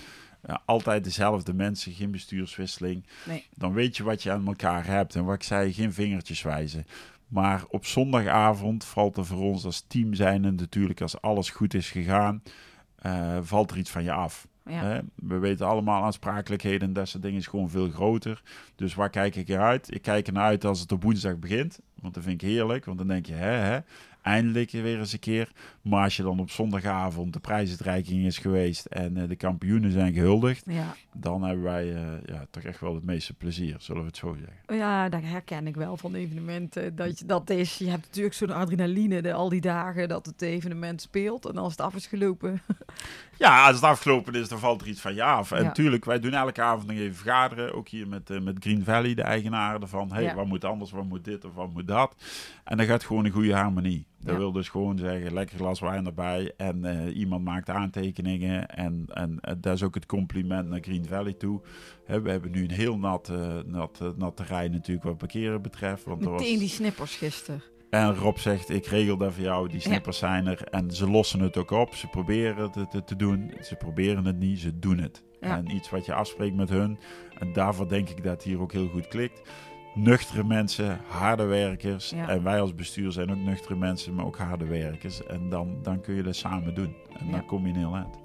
Altijd 0.66 1.04
dezelfde 1.04 1.54
mensen, 1.54 1.92
geen 1.92 2.12
bestuurswisseling. 2.12 3.06
Nee. 3.26 3.48
Dan 3.56 3.74
weet 3.74 3.98
je 3.98 4.04
wat 4.04 4.24
je 4.24 4.32
aan 4.32 4.48
elkaar 4.48 4.86
hebt. 4.86 5.16
En 5.16 5.26
wat 5.26 5.36
ik 5.36 5.44
zei, 5.44 5.74
geen 5.74 5.94
vingertjes 5.94 6.42
wijzen. 6.42 6.86
Maar 7.28 7.64
op 7.70 7.86
zondagavond 7.86 8.86
valt 8.86 9.18
er 9.18 9.26
voor 9.26 9.42
ons 9.42 9.66
als 9.66 9.86
team 9.88 10.14
zijnde 10.14 10.52
natuurlijk, 10.52 11.02
als 11.02 11.22
alles 11.22 11.50
goed 11.50 11.74
is 11.74 11.92
gegaan, 11.92 12.44
eh, 12.96 13.38
valt 13.42 13.72
er 13.72 13.78
iets 13.78 13.90
van 13.90 14.04
je 14.04 14.12
af. 14.12 14.48
Ja. 14.66 15.02
We 15.16 15.38
weten 15.38 15.68
allemaal 15.68 16.04
aansprakelijkheden 16.04 16.88
en 16.88 16.94
dat 16.94 17.08
soort 17.08 17.24
dingen 17.24 17.40
is 17.40 17.48
gewoon 17.48 17.70
veel 17.70 17.90
groter. 17.90 18.42
Dus 18.76 18.94
waar 18.94 19.10
kijk 19.10 19.36
ik 19.36 19.50
eruit? 19.50 19.94
Ik 19.96 20.02
kijk 20.02 20.28
ernaar 20.28 20.44
uit 20.44 20.66
als 20.66 20.80
het 20.80 20.92
op 20.92 21.04
woensdag 21.04 21.38
begint. 21.40 21.80
Want 21.96 22.14
dat 22.14 22.24
vind 22.24 22.42
ik 22.42 22.48
heerlijk. 22.50 22.86
Want 22.86 22.98
dan 22.98 23.08
denk 23.08 23.26
je, 23.26 23.34
hè, 23.34 23.52
hè, 23.52 23.80
eindelijk 24.24 24.72
weer 24.72 25.00
eens 25.00 25.14
een 25.14 25.20
keer. 25.20 25.52
Maar 25.82 26.04
als 26.04 26.16
je 26.18 26.24
dan 26.24 26.40
op 26.40 26.50
zondagavond 26.50 27.34
de 27.34 27.40
prijsuitreiking 27.40 28.26
is 28.26 28.38
geweest 28.38 28.86
en 28.86 29.18
eh, 29.18 29.28
de 29.28 29.36
kampioenen 29.36 29.92
zijn 29.92 30.14
gehuldigd, 30.14 30.64
Ja. 30.68 30.96
dan 31.14 31.44
hebben 31.44 31.64
wij 31.64 31.94
eh, 31.96 32.02
ja, 32.26 32.46
toch 32.52 32.64
echt 32.64 32.80
wel 32.80 32.96
het 32.96 33.04
meeste 33.04 33.34
plezier, 33.34 33.76
zullen 33.80 34.02
we 34.02 34.08
het 34.08 34.18
zo 34.18 34.36
zeggen. 34.40 34.78
ja, 34.78 35.10
dat 35.10 35.22
herken 35.24 35.68
ik 35.68 35.76
wel 35.76 35.98
van 35.98 36.14
evenementen. 36.16 36.96
Dat, 36.96 37.20
je, 37.20 37.26
dat 37.26 37.50
is, 37.50 37.78
je 37.78 37.90
hebt 37.90 38.06
natuurlijk 38.06 38.36
zo'n 38.36 38.50
adrenaline 38.52 39.22
de, 39.22 39.34
al 39.34 39.50
die 39.50 39.62
dagen 39.62 40.08
dat 40.10 40.26
het 40.26 40.42
evenement 40.42 41.02
speelt. 41.02 41.46
En 41.46 41.58
als 41.58 41.72
het 41.72 41.82
af 41.82 41.96
is 41.96 42.08
gelopen. 42.08 42.62
Ja, 43.38 43.66
als 43.66 43.76
het 43.76 43.84
afgelopen 43.86 44.34
is, 44.36 44.48
dan 44.50 44.60
valt 44.60 44.82
er 44.82 44.88
iets 44.88 45.02
van 45.02 45.16
je 45.16 45.24
af. 45.24 45.52
En 45.52 45.58
Ja. 45.58 45.64
natuurlijk, 45.64 46.06
wij 46.06 46.20
doen 46.20 46.34
elke 46.34 46.62
avond 46.62 46.88
nog 46.88 46.98
even 46.98 47.16
vergaderen. 47.16 47.74
Ook 47.74 47.88
hier 47.88 48.08
met, 48.08 48.30
eh, 48.30 48.40
met 48.42 48.58
Green 48.60 48.84
Valley, 48.84 49.14
de 49.14 49.22
eigenaren 49.22 49.82
ervan. 49.82 50.12
hey, 50.14 50.24
Ja. 50.24 50.36
wat 50.36 50.46
moet 50.46 50.64
anders, 50.66 50.92
wat 50.92 51.04
moet 51.06 51.24
dit 51.26 51.46
of 51.46 51.54
wat 51.54 51.74
moet 51.74 51.88
dat? 51.88 52.16
En 52.64 52.78
dan 52.78 52.86
gaat 52.86 53.04
gewoon 53.04 53.26
een 53.26 53.32
goede 53.32 53.54
harmonie. 53.54 54.06
Dat 54.24 54.34
Ja. 54.34 54.40
wil 54.40 54.52
dus 54.52 54.70
gewoon 54.70 54.98
zeggen, 54.98 55.34
lekker 55.34 55.58
glas 55.58 55.80
wijn 55.80 56.06
erbij. 56.06 56.54
En 56.58 56.86
eh, 56.86 57.16
iemand 57.16 57.44
maakt 57.44 57.70
aantekeningen. 57.70 58.68
En, 58.68 59.06
en 59.14 59.40
eh, 59.40 59.54
dat 59.58 59.74
is 59.74 59.84
ook 59.84 59.96
het 59.96 60.06
compliment 60.06 60.70
naar 60.70 60.80
Green 60.82 61.06
Valley 61.06 61.34
toe. 61.34 61.62
We 62.06 62.30
hebben 62.32 62.52
nu 62.52 62.64
een 62.64 62.72
heel 62.72 62.98
nat, 62.98 63.30
eh, 63.30 63.58
nat, 63.66 64.00
nat 64.18 64.36
terrein 64.38 64.72
natuurlijk 64.72 65.06
wat 65.06 65.18
parkeren 65.18 65.62
betreft. 65.62 66.04
Want 66.04 66.26
er 66.26 66.32
was... 66.32 66.42
Meteen 66.42 66.60
die 66.60 66.68
snippers 66.70 67.16
gisteren. 67.16 67.62
En 67.90 68.16
Rob 68.16 68.38
zegt, 68.38 68.70
ik 68.70 68.86
regel 68.86 69.18
dat 69.18 69.34
voor 69.34 69.44
jou, 69.44 69.70
die 69.70 69.80
snippers 69.80 70.18
zijn 70.18 70.48
er. 70.48 70.64
En 70.64 70.92
ze 70.92 71.10
lossen 71.10 71.40
het 71.40 71.58
ook 71.58 71.72
op, 71.72 71.96
ze 71.96 72.08
proberen 72.08 72.72
het 72.72 72.92
te, 72.92 73.04
te 73.04 73.16
doen. 73.16 73.54
Ze 73.62 73.76
proberen 73.76 74.26
het 74.26 74.40
niet, 74.40 74.60
ze 74.60 74.80
doen 74.80 74.98
het. 74.98 75.24
Ja. 75.42 75.58
En 75.58 75.76
iets 75.76 75.90
wat 75.90 76.06
je 76.06 76.14
afspreekt 76.14 76.56
met 76.56 76.70
hun. 76.70 77.00
En 77.40 77.54
daarvoor 77.54 77.90
denk 77.90 78.10
ik 78.10 78.24
dat 78.24 78.44
hier 78.44 78.60
ook 78.62 78.72
heel 78.72 78.88
goed 78.88 79.08
klikt. 79.08 79.42
Nuchtere 79.96 80.44
mensen, 80.44 81.00
harde 81.08 81.44
werkers. 81.44 82.10
Ja. 82.10 82.28
En 82.30 82.44
wij 82.44 82.62
als 82.62 82.76
bestuur 82.76 83.12
zijn 83.12 83.32
ook 83.32 83.38
nuchtere 83.38 83.76
mensen, 83.76 84.14
maar 84.16 84.26
ook 84.26 84.38
harde 84.38 84.66
werkers. 84.66 85.26
En 85.26 85.50
dan, 85.50 85.78
dan 85.82 86.02
kun 86.02 86.16
je 86.16 86.24
dat 86.24 86.36
samen 86.36 86.76
doen. 86.76 86.96
En 87.20 87.26
Ja. 87.26 87.32
dan 87.32 87.46
kom 87.46 87.64
je 87.68 87.74
een 87.74 87.80
heel 87.80 87.96
eind. 87.96 88.16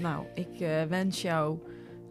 Nou, 0.00 0.24
ik 0.34 0.60
eh, 0.60 0.82
wens 0.88 1.22
jou 1.22 1.58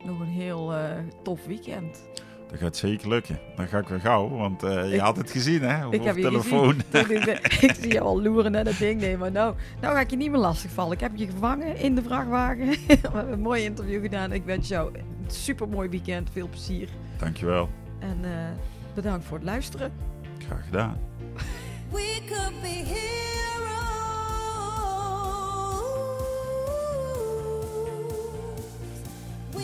nog 0.05 0.19
een 0.19 0.25
heel 0.27 0.73
eh, 0.73 0.89
tof 1.23 1.45
weekend. 1.45 2.03
Dat 2.49 2.59
gaat 2.61 2.77
zeker 2.77 3.07
lukken. 3.09 3.39
Dan 3.55 3.67
ga 3.67 3.77
ik 3.77 3.87
weer 3.87 3.99
gauw, 3.99 4.29
want 4.29 4.63
eh, 4.63 4.87
je 4.89 4.93
Ik- 4.93 4.99
had 4.99 5.17
het 5.17 5.31
gezien 5.31 5.61
hè, 5.61 5.87
Ik 5.87 5.99
op 5.99 6.05
heb 6.05 6.15
je 6.15 6.21
telefoon. 6.21 6.75
Ik, 7.61 7.75
zie 7.79 7.91
je 7.91 7.99
al 7.99 8.21
loeren 8.21 8.51
naar 8.51 8.63
dat 8.63 8.77
ding. 8.77 9.01
Nee, 9.01 9.17
maar 9.17 9.31
nou, 9.31 9.55
nou 9.81 9.93
ga 9.93 9.99
ik 9.99 10.09
je 10.09 10.15
niet 10.17 10.31
meer 10.31 10.39
lastigvallen. 10.39 10.93
Ik 10.93 10.99
heb 10.99 11.11
je 11.15 11.25
gevangen 11.25 11.77
in 11.77 11.95
de 11.95 12.01
vrachtwagen. 12.03 12.67
We 12.87 12.97
hebben 13.13 13.31
een 13.33 13.41
mooi 13.41 13.63
interview 13.63 14.01
gedaan. 14.01 14.31
Ik 14.31 14.43
wens 14.43 14.67
jou 14.67 14.91
super 15.27 15.67
mooi 15.69 15.89
weekend. 15.89 16.29
Veel 16.31 16.47
plezier. 16.49 16.89
Dankjewel. 17.17 17.69
En 17.99 18.17
bedankt 18.93 19.25
voor 19.25 19.37
het 19.37 19.45
luisteren. 19.45 19.91
Graag 20.47 20.65
gedaan. 20.65 20.97
We 21.91 22.21
could 22.27 22.61
be 22.61 22.67
heroes. 22.67 23.13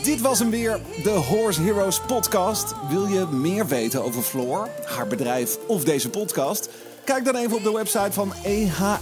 Dit 0.04 0.20
was 0.20 0.38
hem 0.38 0.50
weer, 0.50 0.80
de 1.02 1.10
Horse 1.10 1.62
Heroes 1.62 2.00
podcast. 2.00 2.74
Wil 2.88 3.06
je 3.06 3.26
meer 3.26 3.66
weten 3.66 4.02
over 4.04 4.22
Floor, 4.22 4.68
haar 4.84 5.06
bedrijf 5.06 5.58
of 5.66 5.84
deze 5.84 6.10
podcast? 6.10 6.70
Kijk 7.04 7.24
dan 7.24 7.36
even 7.36 7.56
op 7.56 7.62
de 7.62 7.72
website 7.72 8.12
van 8.12 8.32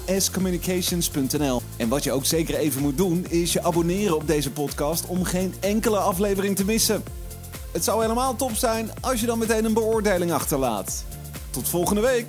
ehscommunications.nl. 0.07 1.63
En 1.77 1.89
wat 1.89 2.05
je 2.05 2.13
ook 2.13 2.25
zeker 2.25 2.55
even 2.55 2.83
moet 2.83 2.97
doen, 2.97 3.27
is 3.29 3.53
je 3.53 3.63
abonneren 3.63 4.17
op 4.17 4.27
deze 4.27 4.51
podcast 4.51 5.07
om 5.07 5.25
geen 5.25 5.55
enkele 5.61 5.99
aflevering 5.99 6.57
te 6.57 6.65
missen. 6.65 7.03
Het 7.79 7.87
zou 7.87 8.03
helemaal 8.03 8.37
top 8.37 8.55
zijn 8.55 8.91
als 9.01 9.21
je 9.21 9.27
dan 9.27 9.39
meteen 9.39 9.65
een 9.65 9.73
beoordeling 9.73 10.33
achterlaat. 10.33 11.05
Tot 11.51 11.69
volgende 11.69 12.01
week! 12.01 12.27